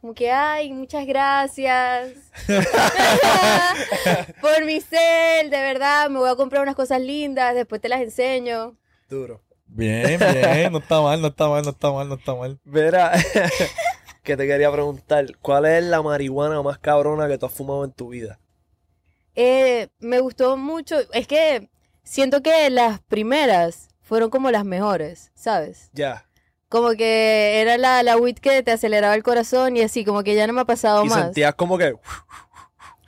Como 0.00 0.14
que, 0.14 0.30
ay, 0.30 0.72
muchas 0.72 1.06
gracias. 1.06 2.12
Por 4.40 4.64
mi 4.64 4.80
cel, 4.80 5.50
de 5.50 5.56
verdad. 5.58 6.08
Me 6.10 6.18
voy 6.18 6.30
a 6.30 6.36
comprar 6.36 6.62
unas 6.62 6.74
cosas 6.74 7.00
lindas, 7.00 7.54
después 7.54 7.80
te 7.80 7.88
las 7.88 8.00
enseño. 8.00 8.76
Duro. 9.08 9.40
Bien, 9.66 10.18
bien, 10.18 10.72
no 10.72 10.78
está 10.78 11.00
mal, 11.00 11.20
no 11.20 11.28
está 11.28 11.48
mal, 11.48 11.62
no 11.64 11.70
está 11.70 11.90
mal, 11.90 12.08
no 12.08 12.14
está 12.14 12.34
mal. 12.34 12.58
Verá, 12.64 13.12
que 14.22 14.36
te 14.36 14.46
quería 14.46 14.70
preguntar, 14.70 15.26
¿cuál 15.40 15.64
es 15.66 15.82
la 15.84 16.00
marihuana 16.02 16.62
más 16.62 16.78
cabrona 16.78 17.26
que 17.28 17.38
tú 17.38 17.46
has 17.46 17.52
fumado 17.52 17.84
en 17.84 17.92
tu 17.92 18.08
vida? 18.10 18.38
Eh, 19.34 19.88
me 19.98 20.20
gustó 20.20 20.56
mucho. 20.56 20.96
Es 21.12 21.26
que 21.26 21.68
siento 22.02 22.42
que 22.42 22.70
las 22.70 23.00
primeras 23.00 23.88
fueron 24.00 24.30
como 24.30 24.50
las 24.50 24.64
mejores, 24.64 25.32
¿sabes? 25.34 25.90
Ya. 25.92 26.26
Como 26.68 26.90
que 26.92 27.60
era 27.60 27.78
la, 27.78 28.02
la 28.02 28.16
weed 28.16 28.36
que 28.38 28.62
te 28.62 28.72
aceleraba 28.72 29.14
el 29.14 29.22
corazón 29.22 29.76
y 29.76 29.82
así, 29.82 30.04
como 30.04 30.22
que 30.24 30.34
ya 30.34 30.46
no 30.46 30.52
me 30.52 30.60
ha 30.62 30.64
pasado 30.64 31.04
Y 31.04 31.08
más. 31.08 31.22
sentías 31.24 31.54
como 31.54 31.78
que, 31.78 31.94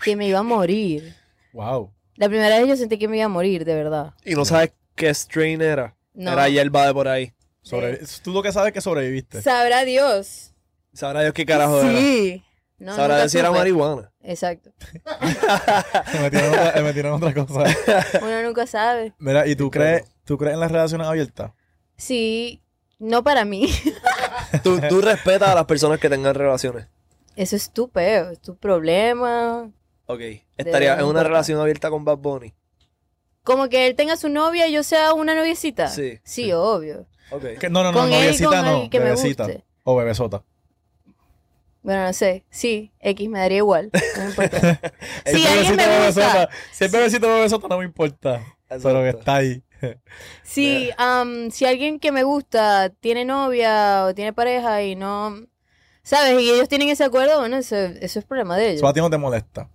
Que 0.05 0.15
me 0.17 0.27
iba 0.29 0.39
a 0.41 0.43
morir. 0.45 1.15
Wow. 1.53 1.93
La 2.15 2.29
primera 2.29 2.59
vez 2.59 2.69
yo 2.69 2.77
sentí 2.77 2.99
que 2.99 3.09
me 3.09 3.17
iba 3.17 3.27
a 3.27 3.29
morir, 3.29 3.65
de 3.65 3.75
verdad. 3.75 4.15
y 4.25 4.35
no 4.35 4.45
sabes 4.45 4.73
qué 4.95 5.13
strain 5.13 5.61
era. 5.61 5.95
No. 6.15 6.33
Era 6.33 6.49
hierba 6.49 6.87
de 6.87 6.95
por 6.95 7.09
ahí. 7.09 7.33
Sobrevi- 7.63 8.21
Tú 8.23 8.33
lo 8.33 8.43
que 8.43 8.53
sabes 8.53 8.69
es 8.69 8.75
que 8.75 8.81
sobreviviste. 8.81 9.43
Sabrá 9.43 9.85
Dios. 9.85 10.53
Sabrá 10.95 11.21
Dios 11.23 11.35
qué 11.35 11.45
carajo 11.45 11.83
era. 11.83 11.91
sí. 11.99 12.43
No, 12.79 12.95
Sabrá 12.95 13.27
si 13.29 13.39
era 13.39 13.51
marihuana. 13.51 14.13
Exacto. 14.23 14.71
Me 16.13 16.21
metieron, 16.21 16.51
otra, 16.51 16.73
me 16.75 16.83
metieron 16.83 17.13
otra 17.15 17.33
cosa. 17.35 17.65
Uno 18.23 18.43
nunca 18.43 18.67
sabe. 18.67 19.15
Mira, 19.19 19.47
¿y 19.47 19.57
tú 19.57 19.71
crees, 19.71 20.05
tú 20.25 20.37
crees 20.37 20.55
en 20.55 20.61
las 20.61 20.71
relaciones 20.71 21.07
abiertas? 21.07 21.53
Sí, 21.97 22.63
no 22.99 23.23
para 23.25 23.45
mí. 23.45 23.69
Tú, 24.63 24.81
tú 24.89 25.01
respetas 25.01 25.49
a 25.51 25.55
las 25.55 25.65
personas 25.65 25.99
que 25.99 26.09
tengan 26.09 26.35
relaciones. 26.35 26.87
Eso 27.35 27.57
es 27.57 27.71
tu 27.71 27.89
peo, 27.91 28.31
es 28.31 28.41
tu 28.41 28.57
problema. 28.57 29.71
Ok. 30.07 30.21
Estaría 30.57 30.95
en 30.99 31.05
una 31.05 31.23
relación 31.25 31.61
abierta 31.61 31.91
con 31.91 32.05
Bad 32.05 32.19
Bunny. 32.19 32.55
Como 33.43 33.69
que 33.69 33.87
él 33.87 33.97
tenga 33.97 34.17
su 34.17 34.29
novia 34.29 34.67
y 34.69 34.73
yo 34.73 34.83
sea 34.83 35.15
una 35.15 35.35
noviecita. 35.35 35.89
Sí, 35.89 36.13
Sí, 36.23 36.45
sí. 36.45 36.53
obvio. 36.53 37.07
Ok. 37.31 37.59
Que- 37.59 37.69
no, 37.71 37.83
no, 37.83 37.93
no, 37.93 37.99
Con 38.01 38.13
él, 38.13 38.19
noviecita 38.21 38.49
con 38.51 38.65
no, 38.65 38.83
el 38.85 38.91
que 38.91 38.99
me 39.01 39.05
bebecita. 39.07 39.45
guste. 39.45 39.65
O 39.85 39.97
bebesota. 39.97 40.45
Bueno, 41.87 42.03
no 42.03 42.13
sé. 42.13 42.45
Sí, 42.51 42.91
X 42.99 43.29
me 43.31 43.39
daría 43.39 43.59
igual. 43.59 43.91
No 44.17 44.25
me 44.25 44.29
importa. 44.31 44.81
Si 45.25 45.37
Sí, 45.37 45.47
alguien 45.47 45.77
me 45.77 46.07
gusta. 46.07 46.49
Si 46.73 46.85
es 46.85 46.91
bebecito 46.91 47.29
bebesota 47.29 47.69
no 47.69 47.79
me 47.79 47.85
importa. 47.85 48.43
Pero 48.69 49.03
que 49.03 49.09
está 49.11 49.37
ahí. 49.37 49.63
Sí, 50.43 50.91
am, 50.99 51.53
si 51.53 51.65
alguien 51.65 52.01
que 52.01 52.11
me 52.11 52.25
gusta 52.25 52.91
tiene 52.91 53.25
novia 53.25 54.05
o 54.07 54.15
tiene 54.17 54.33
pareja 54.33 54.83
y 54.83 54.97
no... 54.97 55.47
¿Sabes? 56.03 56.41
Y 56.43 56.51
ellos 56.51 56.69
tienen 56.69 56.89
ese 56.89 57.05
acuerdo, 57.05 57.39
bueno, 57.39 57.57
eso, 57.57 57.77
eso 57.77 58.19
es 58.19 58.25
problema 58.25 58.57
de 58.57 58.71
ellos. 58.71 58.77
Eso 58.79 58.89
a 58.89 58.93
ti 58.93 58.99
no 58.99 59.09
te 59.11 59.19
molesta. 59.19 59.69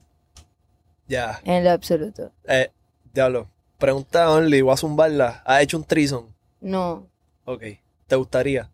Ya. 1.08 1.40
En 1.46 1.64
lo 1.64 1.72
absoluto. 1.72 2.34
Eh, 2.46 2.72
diablo. 3.14 3.50
Pregunta 3.78 4.26
a 4.26 4.32
Only, 4.32 4.62
voy 4.62 4.74
a 4.74 4.78
zumbarla. 4.78 5.44
¿Has 5.46 5.62
hecho 5.62 5.78
un 5.78 5.86
trison? 5.86 6.28
No. 6.60 7.08
Ok. 7.46 7.64
¿Te 8.08 8.16
gustaría? 8.18 8.70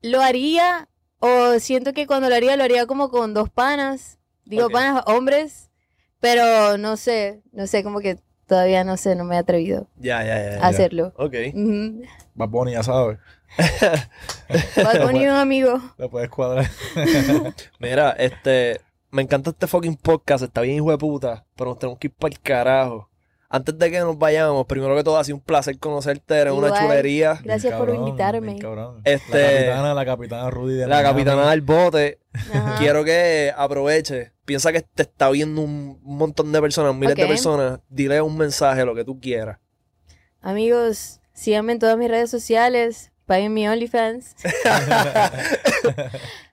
Lo 0.00 0.22
haría 0.22 0.88
o 1.24 1.58
siento 1.60 1.92
que 1.92 2.06
cuando 2.08 2.28
lo 2.28 2.34
haría 2.34 2.56
lo 2.56 2.64
haría 2.64 2.86
como 2.86 3.08
con 3.10 3.32
dos 3.32 3.48
panas. 3.48 4.18
Digo 4.44 4.68
panas 4.70 5.04
hombres, 5.06 5.70
pero 6.18 6.76
no 6.78 6.96
sé, 6.96 7.42
no 7.52 7.66
sé, 7.68 7.84
como 7.84 8.00
que 8.00 8.18
todavía 8.46 8.82
no 8.82 8.96
sé, 8.96 9.14
no 9.14 9.22
me 9.24 9.36
he 9.36 9.38
atrevido 9.38 9.86
Ya, 9.96 10.22
ya, 10.24 10.56
ya. 10.56 10.64
a 10.64 10.68
hacerlo. 10.68 11.12
Ok. 11.16 11.34
Ujú. 11.54 12.02
Bad 12.34 12.48
Bunny, 12.48 12.72
ya 12.72 12.82
sabes. 12.82 13.18
Bad 14.76 15.02
Bunny, 15.06 15.26
un 15.26 15.36
amigo. 15.36 15.80
Le 15.96 16.08
puedes 16.08 16.28
cuadrar. 16.28 16.68
Mira, 17.78 18.10
este. 18.18 18.80
Me 19.10 19.20
encanta 19.22 19.50
este 19.50 19.66
fucking 19.66 19.96
podcast, 19.96 20.42
está 20.42 20.62
bien 20.62 20.76
hijo 20.76 20.90
de 20.90 20.96
puta, 20.98 21.44
pero 21.54 21.70
nos 21.70 21.78
tenemos 21.78 21.98
que 21.98 22.06
ir 22.08 22.14
para 22.14 22.32
el 22.32 22.40
carajo. 22.40 23.10
Antes 23.54 23.78
de 23.78 23.90
que 23.90 24.00
nos 24.00 24.16
vayamos, 24.18 24.64
primero 24.66 24.96
que 24.96 25.04
todo, 25.04 25.18
ha 25.18 25.24
sido 25.24 25.36
un 25.36 25.42
placer 25.42 25.78
conocerte, 25.78 26.34
eres 26.34 26.54
una 26.54 26.68
Igual. 26.68 26.82
chulería. 26.82 27.38
Gracias 27.44 27.74
Bien 27.74 27.78
por 27.78 27.94
invitarme. 27.94 28.56
Este- 29.04 29.38
La 29.42 29.50
capitana, 29.66 29.94
la 29.94 30.04
capitana 30.06 30.50
Rudy 30.50 30.74
de 30.74 30.86
La 30.86 30.96
Miami. 31.02 31.08
capitana 31.24 31.50
del 31.50 31.60
bote, 31.60 32.18
Ajá. 32.32 32.76
quiero 32.78 33.04
que 33.04 33.52
aproveche. 33.54 34.32
Piensa 34.46 34.72
que 34.72 34.80
te 34.80 35.02
está 35.02 35.28
viendo 35.28 35.60
un 35.60 36.00
montón 36.02 36.50
de 36.50 36.60
personas, 36.62 36.94
miles 36.94 37.14
de 37.14 37.26
personas. 37.26 37.80
Dile 37.90 38.22
un 38.22 38.38
mensaje, 38.38 38.86
lo 38.86 38.94
que 38.94 39.04
tú 39.04 39.20
quieras. 39.20 39.58
Amigos, 40.40 41.20
síganme 41.34 41.72
en 41.74 41.78
todas 41.78 41.98
mis 41.98 42.08
redes 42.08 42.30
sociales, 42.30 43.12
paguen 43.26 43.52
mi 43.52 43.68
OnlyFans. 43.68 44.34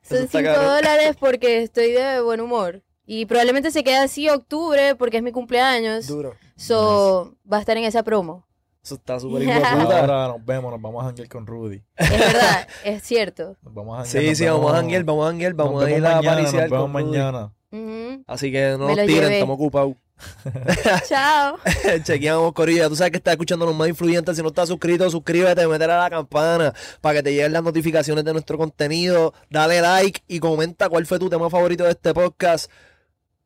Son 0.02 0.18
está 0.24 0.40
5 0.40 0.44
cabrón. 0.44 0.66
dólares 0.66 1.16
porque 1.20 1.64
estoy 1.64 1.92
de 1.92 2.20
buen 2.22 2.42
humor. 2.42 2.82
Y 3.12 3.26
probablemente 3.26 3.72
se 3.72 3.84
quede 3.84 3.98
así 3.98 4.30
octubre 4.30 4.94
porque 4.94 5.18
es 5.18 5.24
mi 5.24 5.32
cumpleaños. 5.32 6.06
Duro. 6.06 6.36
So, 6.56 7.34
va 7.52 7.58
a 7.58 7.60
estar 7.62 7.76
en 7.76 7.86
esa 7.86 8.04
promo. 8.04 8.46
Eso 8.84 8.96
está 8.96 9.20
súper 9.20 9.42
puta. 9.46 10.00
Ahora 10.00 10.28
nos 10.28 10.46
vemos, 10.46 10.72
nos 10.72 10.80
vamos 10.80 11.02
a 11.02 11.08
janguear 11.08 11.28
con 11.28 11.48
Rudy. 11.48 11.82
Es 11.98 12.08
verdad, 12.12 12.68
es 12.84 13.02
cierto. 13.02 13.58
Nos 13.64 13.74
vamos 13.74 13.96
a 14.00 14.04
janguear, 14.04 14.24
Sí, 14.26 14.36
sí, 14.36 14.46
vamos 14.46 14.72
a 14.72 14.76
janguear, 14.76 15.04
vamos 15.06 15.26
a 15.26 15.30
janguear, 15.30 15.54
vamos 15.56 15.84
a 15.84 15.90
ir 15.90 15.98
a 15.98 16.00
mañana, 16.18 16.22
pariciar 16.22 16.70
Nos 16.70 16.72
vemos 16.72 16.92
con 16.92 16.94
Rudy. 17.02 17.04
mañana. 17.12 17.54
Ujú. 17.72 18.24
Así 18.28 18.52
que 18.52 18.76
no 18.78 18.86
Me 18.86 18.96
nos 18.96 18.98
lo 18.98 19.06
tiren, 19.08 19.32
estamos 19.34 19.56
ocupados. 19.56 19.94
Chao. 21.08 21.58
Chequeamos, 22.04 22.54
Corilla. 22.54 22.90
Tú 22.90 22.96
sabes 22.96 23.10
que 23.12 23.18
estás 23.18 23.32
escuchando 23.32 23.66
los 23.66 23.74
más 23.76 23.88
influyentes. 23.88 24.36
Si 24.36 24.44
no 24.44 24.50
estás 24.50 24.70
suscrito, 24.70 25.10
suscríbete, 25.10 25.66
métele 25.66 25.94
a 25.94 25.98
la 26.00 26.10
campana 26.12 26.74
para 27.02 27.16
que 27.16 27.24
te 27.24 27.32
lleguen 27.34 27.54
las 27.54 27.64
notificaciones 27.64 28.24
de 28.24 28.34
nuestro 28.34 28.58
contenido. 28.58 29.34
Dale 29.50 29.82
like 29.82 30.22
y 30.28 30.40
comenta 30.40 30.90
cuál 30.90 31.08
fue 31.08 31.18
tu 31.18 31.28
tema 31.30 31.50
favorito 31.50 31.86
de 31.86 31.92
este 31.92 32.14
podcast. 32.14 32.70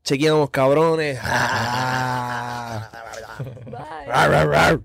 Chequeamos, 0.03 0.49
cabrones. 0.49 1.19
Bye. 3.71 4.79